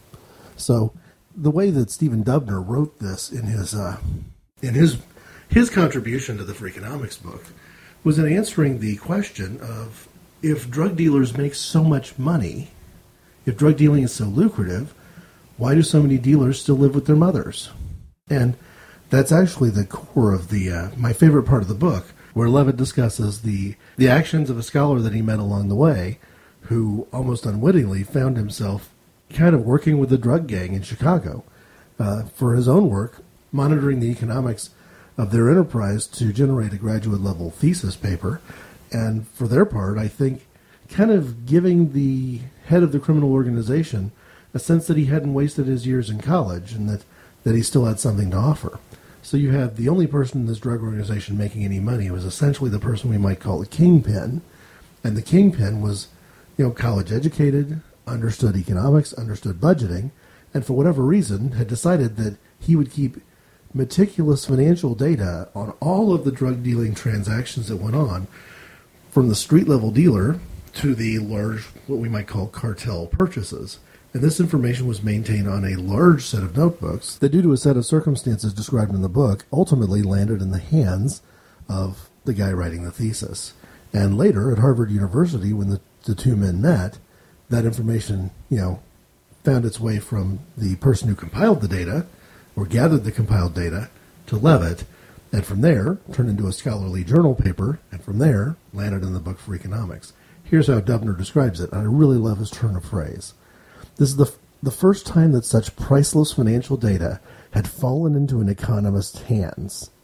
So, 0.64 0.94
the 1.36 1.52
way 1.52 1.72
that 1.72 1.92
Stephen 1.92 2.24
Dubner 2.24 2.66
wrote 2.66 3.00
this 3.00 3.32
in 3.32 3.48
his 3.48 3.76
uh, 3.76 3.98
in 4.62 4.74
his 4.74 4.98
his 5.50 5.70
contribution 5.70 6.38
to 6.38 6.44
the 6.44 6.54
Freakonomics 6.54 7.22
book 7.22 7.44
was 8.04 8.18
in 8.18 8.32
answering 8.32 8.80
the 8.80 8.96
question 8.98 9.60
of 9.60 10.08
if 10.42 10.70
drug 10.70 10.96
dealers 10.96 11.38
make 11.38 11.54
so 11.54 11.84
much 11.84 12.18
money, 12.18 12.70
if 13.46 13.58
drug 13.58 13.78
dealing 13.78 14.04
is 14.04 14.14
so 14.14 14.26
lucrative, 14.26 14.94
why 15.58 15.76
do 15.76 15.84
so 15.84 16.02
many 16.02 16.18
dealers 16.18 16.62
still 16.62 16.76
live 16.76 16.96
with 16.96 17.08
their 17.08 17.16
mothers? 17.16 17.70
And 18.30 18.56
that's 19.10 19.32
actually 19.32 19.70
the 19.70 19.86
core 19.86 20.34
of 20.34 20.50
the 20.50 20.72
uh, 20.72 20.90
my 20.96 21.12
favorite 21.12 21.44
part 21.44 21.62
of 21.62 21.68
the 21.68 21.76
book, 21.76 22.14
where 22.34 22.48
Levitt 22.48 22.78
discusses 22.78 23.42
the 23.42 23.76
the 23.98 24.08
actions 24.08 24.50
of 24.50 24.58
a 24.58 24.64
scholar 24.64 25.02
that 25.02 25.14
he 25.14 25.22
met 25.22 25.40
along 25.40 25.68
the 25.68 25.76
way, 25.76 26.20
who 26.62 27.06
almost 27.12 27.46
unwittingly 27.46 28.04
found 28.04 28.38
himself 28.38 28.93
kind 29.34 29.56
of 29.56 29.66
working 29.66 29.98
with 29.98 30.10
the 30.10 30.18
drug 30.18 30.48
gang 30.48 30.74
in 30.74 30.84
Chicago 30.84 31.44
uh, 32.00 32.24
for 32.24 32.56
his 32.56 32.68
own 32.68 32.90
work, 32.90 33.24
monitoring 33.52 34.00
the 34.00 34.12
economics 34.12 34.70
of 35.18 35.32
their 35.32 35.50
enterprise 35.50 36.08
to 36.08 36.34
generate 36.34 36.74
a 36.74 36.78
graduate 36.78 37.22
level 37.22 37.52
thesis 37.52 37.96
paper, 37.96 38.42
and 38.92 39.28
for 39.28 39.48
their 39.48 39.66
part, 39.66 39.98
I 39.98 40.08
think, 40.08 40.46
kind 40.90 41.12
of 41.12 41.46
giving 41.46 41.94
the 41.94 42.42
head 42.66 42.84
of 42.84 42.92
the 42.92 43.00
criminal 43.00 43.32
organization 43.32 44.12
a 44.54 44.60
sense 44.60 44.88
that 44.88 44.98
he 44.98 45.06
hadn't 45.06 45.34
wasted 45.34 45.66
his 45.66 45.88
years 45.88 46.10
in 46.10 46.22
college 46.22 46.74
and 46.74 46.88
that, 46.90 47.04
that 47.44 47.56
he 47.56 47.62
still 47.62 47.86
had 47.86 48.00
something 48.00 48.30
to 48.32 48.38
offer. 48.38 48.80
So 49.24 49.38
you 49.38 49.52
have 49.52 49.78
the 49.78 49.90
only 49.90 50.06
person 50.06 50.42
in 50.42 50.48
this 50.48 50.60
drug 50.60 50.84
organization 50.84 51.38
making 51.38 51.64
any 51.64 51.80
money 51.80 52.12
was 52.12 52.26
essentially 52.26 52.70
the 52.70 52.80
person 52.80 53.10
we 53.10 53.18
might 53.18 53.40
call 53.40 53.62
a 53.62 53.66
kingpin, 53.66 54.42
and 55.04 55.18
the 55.18 55.22
kingpin 55.22 55.82
was, 55.82 56.08
you 56.58 56.66
know, 56.66 56.72
college 56.72 57.12
educated, 57.12 57.82
understood 58.08 58.56
economics, 58.56 59.14
understood 59.14 59.60
budgeting, 59.60 60.12
and 60.54 60.66
for 60.66 60.74
whatever 60.74 61.04
reason 61.04 61.54
had 61.54 61.68
decided 61.68 62.18
that 62.18 62.38
he 62.60 62.76
would 62.76 62.92
keep 62.92 63.18
meticulous 63.74 64.46
financial 64.46 64.94
data 64.94 65.50
on 65.56 65.72
all 65.80 66.14
of 66.14 66.26
the 66.26 66.32
drug 66.32 66.64
dealing 66.64 66.94
transactions 66.94 67.68
that 67.68 67.78
went 67.78 67.96
on, 67.96 68.28
from 69.10 69.30
the 69.30 69.36
street 69.36 69.68
level 69.68 69.92
dealer 69.92 70.40
to 70.74 70.96
the 70.96 71.20
large, 71.20 71.64
what 71.88 72.00
we 72.00 72.10
might 72.10 72.28
call 72.28 72.48
cartel 72.48 73.08
purchases 73.08 73.80
and 74.14 74.22
this 74.22 74.40
information 74.40 74.86
was 74.86 75.02
maintained 75.02 75.50
on 75.50 75.66
a 75.66 75.76
large 75.76 76.24
set 76.24 76.44
of 76.44 76.56
notebooks 76.56 77.16
that, 77.16 77.30
due 77.30 77.42
to 77.42 77.52
a 77.52 77.58
set 77.58 77.78
of 77.78 77.86
circumstances 77.86 78.54
described 78.54 78.94
in 78.94 79.02
the 79.02 79.10
book, 79.10 79.46
ultimately 79.52 80.04
landed 80.04 80.40
in 80.40 80.52
the 80.52 80.60
hands 80.60 81.24
of 81.68 82.12
the 82.24 82.34
guy 82.34 82.52
writing 82.52 82.84
the 82.84 82.92
thesis. 82.92 83.54
And 83.92 84.18
later 84.18 84.52
at 84.52 84.60
Harvard 84.60 84.92
University, 84.92 85.52
when 85.52 85.70
the, 85.70 85.82
the 86.04 86.14
two 86.14 86.36
men 86.36 86.62
met, 86.62 87.00
that 87.54 87.66
information, 87.66 88.32
you 88.50 88.58
know, 88.58 88.82
found 89.44 89.66
its 89.66 89.80
way 89.80 90.00
from 90.00 90.40
the 90.58 90.76
person 90.78 91.08
who 91.08 91.16
compiled 91.16 91.62
the 91.62 91.68
data 91.68 92.06
or 92.56 92.66
gathered 92.66 93.04
the 93.04 93.12
compiled 93.12 93.54
data 93.54 93.90
to 94.28 94.38
Levitt, 94.38 94.86
and 95.32 95.46
from 95.46 95.62
there 95.62 95.98
turned 96.12 96.30
into 96.30 96.48
a 96.48 96.54
scholarly 96.54 97.04
journal 97.04 97.36
paper, 97.36 97.80
and 97.92 98.04
from 98.04 98.20
there 98.20 98.56
landed 98.74 99.04
in 99.04 99.14
the 99.14 99.20
book 99.20 99.40
Freakonomics. 99.40 100.14
Here's 100.44 100.68
how 100.68 100.80
Dubner 100.80 101.18
describes 101.18 101.60
it. 101.60 101.72
And 101.72 101.82
I 101.82 101.86
really 101.86 102.18
love 102.18 102.38
his 102.38 102.52
turn 102.52 102.76
of 102.76 102.86
phrase. 102.86 103.34
This 103.98 104.10
is 104.10 104.18
the, 104.18 104.32
the 104.62 104.72
first 104.72 105.08
time 105.08 105.32
that 105.32 105.46
such 105.46 105.76
priceless 105.76 106.34
financial 106.34 106.78
data 106.78 107.20
had 107.52 107.68
fallen 107.68 108.16
into 108.16 108.42
an 108.42 108.50
economist's 108.50 109.22
hands. 109.24 109.90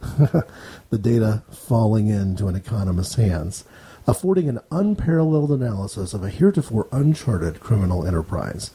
the 0.90 0.98
data 0.98 1.42
falling 1.50 2.08
into 2.08 2.48
an 2.48 2.56
economist's 2.56 3.14
hands, 3.14 3.64
affording 4.10 4.48
an 4.48 4.58
unparalleled 4.72 5.52
analysis 5.52 6.12
of 6.12 6.24
a 6.24 6.30
heretofore 6.30 6.88
uncharted 6.90 7.60
criminal 7.60 8.04
enterprise. 8.04 8.72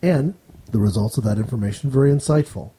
And 0.00 0.34
the 0.70 0.78
results 0.78 1.18
of 1.18 1.24
that 1.24 1.38
information 1.38 1.90
very 1.90 2.12
insightful. 2.12 2.70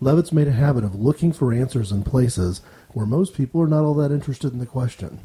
Levitt's 0.00 0.32
made 0.32 0.48
a 0.48 0.52
habit 0.52 0.82
of 0.82 0.96
looking 0.96 1.32
for 1.32 1.52
answers 1.52 1.92
in 1.92 2.02
places 2.02 2.62
where 2.94 3.06
most 3.06 3.36
people 3.36 3.62
are 3.62 3.68
not 3.68 3.84
all 3.84 3.94
that 3.94 4.10
interested 4.10 4.52
in 4.52 4.58
the 4.58 4.66
question. 4.66 5.20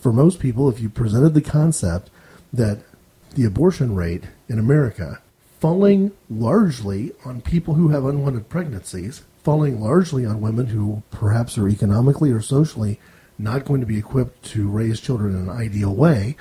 For 0.00 0.14
most 0.14 0.40
people, 0.40 0.70
if 0.70 0.80
you 0.80 0.88
presented 0.88 1.34
the 1.34 1.42
concept 1.42 2.08
that 2.54 2.78
the 3.34 3.44
abortion 3.44 3.94
rate 3.94 4.24
in 4.48 4.58
America 4.58 5.20
falling 5.60 6.10
largely 6.30 7.12
on 7.26 7.42
people 7.42 7.74
who 7.74 7.88
have 7.88 8.06
unwanted 8.06 8.48
pregnancies, 8.48 9.24
falling 9.44 9.78
largely 9.78 10.24
on 10.24 10.40
women 10.40 10.68
who 10.68 11.02
perhaps 11.10 11.58
are 11.58 11.68
economically 11.68 12.30
or 12.30 12.40
socially 12.40 12.98
not 13.38 13.64
going 13.64 13.80
to 13.80 13.86
be 13.86 13.98
equipped 13.98 14.44
to 14.46 14.68
raise 14.68 15.00
children 15.00 15.34
in 15.34 15.42
an 15.42 15.50
ideal 15.50 15.94
way, 15.94 16.36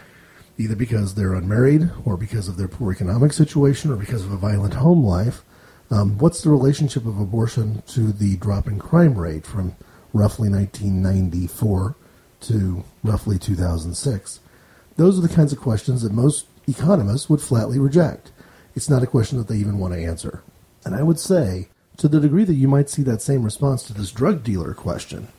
either 0.57 0.75
because 0.75 1.15
they're 1.15 1.33
unmarried 1.33 1.89
or 2.05 2.17
because 2.17 2.47
of 2.47 2.57
their 2.57 2.67
poor 2.67 2.91
economic 2.91 3.33
situation 3.33 3.91
or 3.91 3.95
because 3.95 4.23
of 4.23 4.31
a 4.31 4.37
violent 4.37 4.75
home 4.75 5.03
life. 5.03 5.43
Um, 5.91 6.17
what's 6.17 6.41
the 6.41 6.49
relationship 6.49 7.05
of 7.05 7.19
abortion 7.19 7.83
to 7.87 8.11
the 8.11 8.37
drop 8.37 8.67
in 8.67 8.79
crime 8.79 9.15
rate 9.15 9.45
from 9.45 9.75
roughly 10.13 10.49
1994 10.49 11.95
to 12.41 12.83
roughly 13.03 13.37
2006? 13.37 14.39
Those 14.97 15.19
are 15.19 15.21
the 15.21 15.33
kinds 15.33 15.51
of 15.51 15.59
questions 15.59 16.01
that 16.01 16.13
most 16.13 16.47
economists 16.67 17.29
would 17.29 17.41
flatly 17.41 17.77
reject 17.77 18.31
it's 18.75 18.89
not 18.89 19.01
a 19.01 19.07
question 19.07 19.37
that 19.37 19.47
they 19.47 19.55
even 19.55 19.79
want 19.79 19.93
to 19.93 20.03
answer. 20.03 20.43
And 20.83 20.93
I 20.93 21.01
would 21.01 21.19
say, 21.19 21.69
to 21.97 22.07
the 22.07 22.19
degree 22.19 22.43
that 22.43 22.55
you 22.55 22.67
might 22.67 22.89
see 22.89 23.01
that 23.03 23.21
same 23.21 23.43
response 23.43 23.83
to 23.83 23.93
this 23.93 24.11
drug 24.11 24.43
dealer 24.43 24.73
question, 24.73 25.29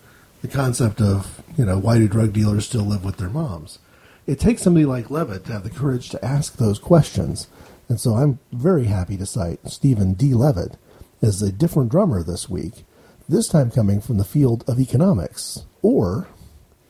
the 0.43 0.49
concept 0.49 1.01
of, 1.01 1.43
you 1.57 1.65
know, 1.65 1.79
why 1.79 1.99
do 1.99 2.09
drug 2.09 2.33
dealers 2.33 2.67
still 2.67 2.85
live 2.85 3.05
with 3.05 3.17
their 3.17 3.31
moms? 3.31 3.79
It 4.27 4.41
takes 4.41 4.63
somebody 4.63 4.85
like 4.85 5.11
Levitt 5.11 5.45
to 5.47 5.53
have 5.53 5.63
the 5.63 5.71
courage 5.71 6.09
to 6.11 6.25
ask 6.25 6.57
those 6.57 6.79
questions. 6.79 7.49
And 7.89 8.01
so 8.01 8.15
I'm 8.15 8.41
very 8.53 8.85
happy 8.85 9.17
to 9.17 9.27
cite 9.27 9.61
Stephen 9.69 10.15
D. 10.15 10.35
Levitt 10.35 10.77
as 11.23 11.41
a 11.43 11.53
different 11.53 11.91
drummer 11.91 12.23
this 12.23 12.49
week, 12.49 12.85
this 13.29 13.49
time 13.49 13.71
coming 13.71 14.01
from 14.01 14.19
the 14.19 14.25
field 14.25 14.65
of 14.69 14.81
economics. 14.81 15.65
Or 15.83 16.29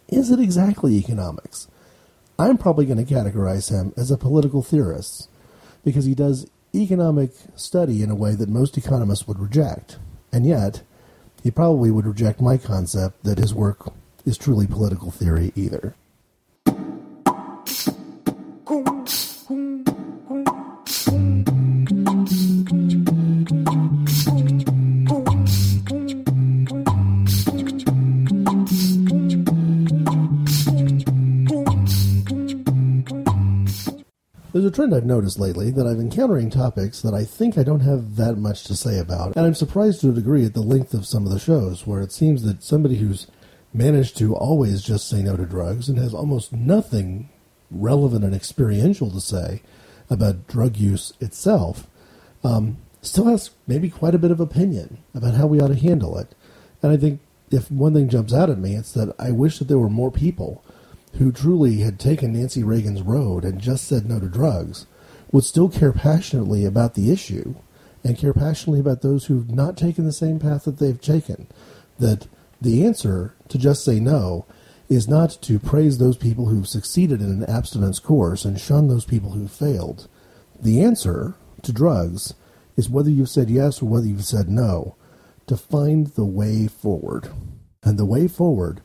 is 0.08 0.30
it 0.30 0.40
exactly 0.40 0.96
economics? 0.96 1.68
I'm 2.38 2.58
probably 2.58 2.86
going 2.86 3.04
to 3.04 3.14
categorize 3.14 3.70
him 3.70 3.92
as 3.96 4.10
a 4.10 4.18
political 4.18 4.62
theorist 4.62 5.28
because 5.84 6.04
he 6.04 6.14
does 6.14 6.50
economic 6.74 7.30
study 7.54 8.02
in 8.02 8.10
a 8.10 8.14
way 8.14 8.34
that 8.34 8.48
most 8.48 8.76
economists 8.76 9.26
would 9.26 9.38
reject. 9.38 9.98
And 10.32 10.46
yet, 10.46 10.82
he 11.42 11.50
probably 11.50 11.90
would 11.90 12.06
reject 12.06 12.40
my 12.40 12.56
concept 12.56 13.24
that 13.24 13.38
his 13.38 13.54
work 13.54 13.92
is 14.24 14.36
truly 14.36 14.66
political 14.66 15.10
theory 15.10 15.52
either. 15.54 15.94
Trend 34.86 35.02
I've 35.02 35.06
noticed 35.06 35.38
lately 35.38 35.70
that 35.72 35.86
I'm 35.86 36.00
encountering 36.00 36.48
topics 36.48 37.02
that 37.02 37.12
I 37.12 37.24
think 37.24 37.58
I 37.58 37.64
don't 37.64 37.80
have 37.80 38.16
that 38.16 38.36
much 38.36 38.64
to 38.64 38.76
say 38.76 38.98
about, 38.98 39.36
and 39.36 39.44
I'm 39.44 39.54
surprised 39.54 40.00
to 40.00 40.10
a 40.10 40.12
degree 40.12 40.44
at 40.44 40.54
the 40.54 40.60
length 40.60 40.94
of 40.94 41.06
some 41.06 41.26
of 41.26 41.32
the 41.32 41.40
shows, 41.40 41.86
where 41.86 42.00
it 42.00 42.12
seems 42.12 42.44
that 42.44 42.62
somebody 42.62 42.96
who's 42.96 43.26
managed 43.72 44.16
to 44.18 44.36
always 44.36 44.82
just 44.82 45.08
say 45.08 45.22
no 45.22 45.36
to 45.36 45.44
drugs 45.44 45.88
and 45.88 45.98
has 45.98 46.14
almost 46.14 46.52
nothing 46.52 47.28
relevant 47.70 48.24
and 48.24 48.34
experiential 48.34 49.10
to 49.10 49.20
say 49.20 49.60
about 50.08 50.46
drug 50.46 50.76
use 50.76 51.12
itself 51.20 51.88
um, 52.44 52.78
still 53.02 53.26
has 53.26 53.50
maybe 53.66 53.90
quite 53.90 54.14
a 54.14 54.18
bit 54.18 54.30
of 54.30 54.38
opinion 54.38 54.98
about 55.14 55.34
how 55.34 55.46
we 55.46 55.60
ought 55.60 55.68
to 55.68 55.74
handle 55.74 56.16
it. 56.16 56.32
And 56.80 56.92
I 56.92 56.96
think 56.96 57.20
if 57.50 57.70
one 57.72 57.92
thing 57.92 58.08
jumps 58.08 58.32
out 58.32 58.50
at 58.50 58.58
me, 58.58 58.76
it's 58.76 58.92
that 58.92 59.14
I 59.18 59.32
wish 59.32 59.58
that 59.58 59.66
there 59.66 59.78
were 59.78 59.90
more 59.90 60.12
people 60.12 60.64
who 61.18 61.32
truly 61.32 61.78
had 61.78 61.98
taken 61.98 62.32
Nancy 62.32 62.62
Reagan's 62.62 63.02
road 63.02 63.44
and 63.44 63.60
just 63.60 63.86
said 63.86 64.06
no 64.06 64.20
to 64.20 64.28
drugs, 64.28 64.86
would 65.32 65.44
still 65.44 65.68
care 65.68 65.92
passionately 65.92 66.64
about 66.64 66.94
the 66.94 67.10
issue 67.10 67.54
and 68.04 68.16
care 68.16 68.32
passionately 68.32 68.80
about 68.80 69.02
those 69.02 69.26
who've 69.26 69.50
not 69.50 69.76
taken 69.76 70.04
the 70.04 70.12
same 70.12 70.38
path 70.38 70.64
that 70.64 70.78
they've 70.78 71.00
taken. 71.00 71.48
That 71.98 72.28
the 72.60 72.84
answer 72.84 73.34
to 73.48 73.58
just 73.58 73.84
say 73.84 73.98
no 73.98 74.46
is 74.88 75.08
not 75.08 75.30
to 75.42 75.58
praise 75.58 75.98
those 75.98 76.16
people 76.16 76.46
who've 76.46 76.68
succeeded 76.68 77.20
in 77.20 77.30
an 77.30 77.44
abstinence 77.44 77.98
course 77.98 78.44
and 78.44 78.60
shun 78.60 78.88
those 78.88 79.04
people 79.04 79.32
who 79.32 79.48
failed. 79.48 80.08
The 80.60 80.82
answer 80.82 81.34
to 81.62 81.72
drugs 81.72 82.34
is 82.76 82.88
whether 82.88 83.10
you've 83.10 83.28
said 83.28 83.50
yes 83.50 83.82
or 83.82 83.86
whether 83.86 84.06
you've 84.06 84.24
said 84.24 84.48
no, 84.48 84.96
to 85.46 85.56
find 85.56 86.08
the 86.08 86.24
way 86.24 86.66
forward. 86.66 87.30
And 87.82 87.98
the 87.98 88.04
way 88.04 88.28
forward 88.28 88.80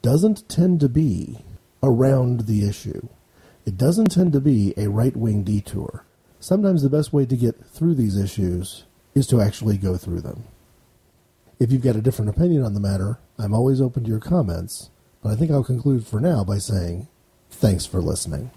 doesn't 0.00 0.48
tend 0.48 0.80
to 0.80 0.88
be 0.88 1.44
around 1.82 2.42
the 2.42 2.66
issue. 2.68 3.08
It 3.64 3.76
doesn't 3.76 4.12
tend 4.12 4.32
to 4.32 4.40
be 4.40 4.74
a 4.76 4.88
right 4.88 5.16
wing 5.16 5.42
detour. 5.44 6.04
Sometimes 6.40 6.82
the 6.82 6.90
best 6.90 7.12
way 7.12 7.26
to 7.26 7.36
get 7.36 7.64
through 7.64 7.94
these 7.94 8.16
issues 8.16 8.84
is 9.14 9.26
to 9.28 9.40
actually 9.40 9.76
go 9.78 9.96
through 9.96 10.20
them. 10.20 10.44
If 11.60 11.70
you've 11.70 11.82
got 11.82 11.96
a 11.96 12.02
different 12.02 12.30
opinion 12.30 12.64
on 12.64 12.74
the 12.74 12.80
matter, 12.80 13.18
I'm 13.38 13.54
always 13.54 13.80
open 13.80 14.02
to 14.04 14.10
your 14.10 14.18
comments, 14.18 14.90
but 15.22 15.30
I 15.30 15.36
think 15.36 15.50
I'll 15.50 15.62
conclude 15.62 16.06
for 16.06 16.20
now 16.20 16.42
by 16.42 16.58
saying 16.58 17.08
thanks 17.50 17.86
for 17.86 18.00
listening. 18.00 18.50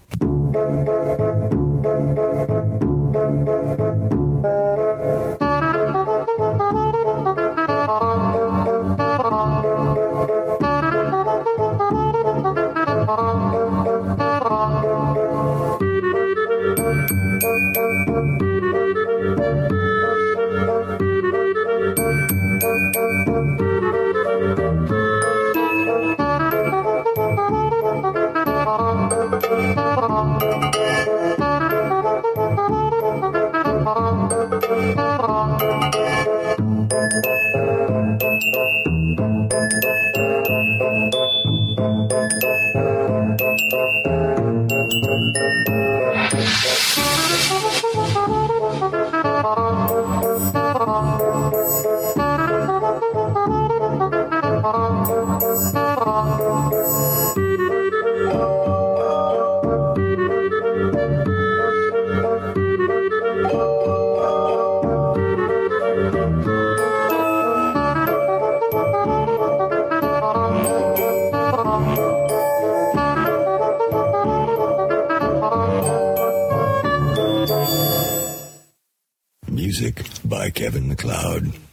Kevin 80.56 80.88
MacLeod. 80.88 81.65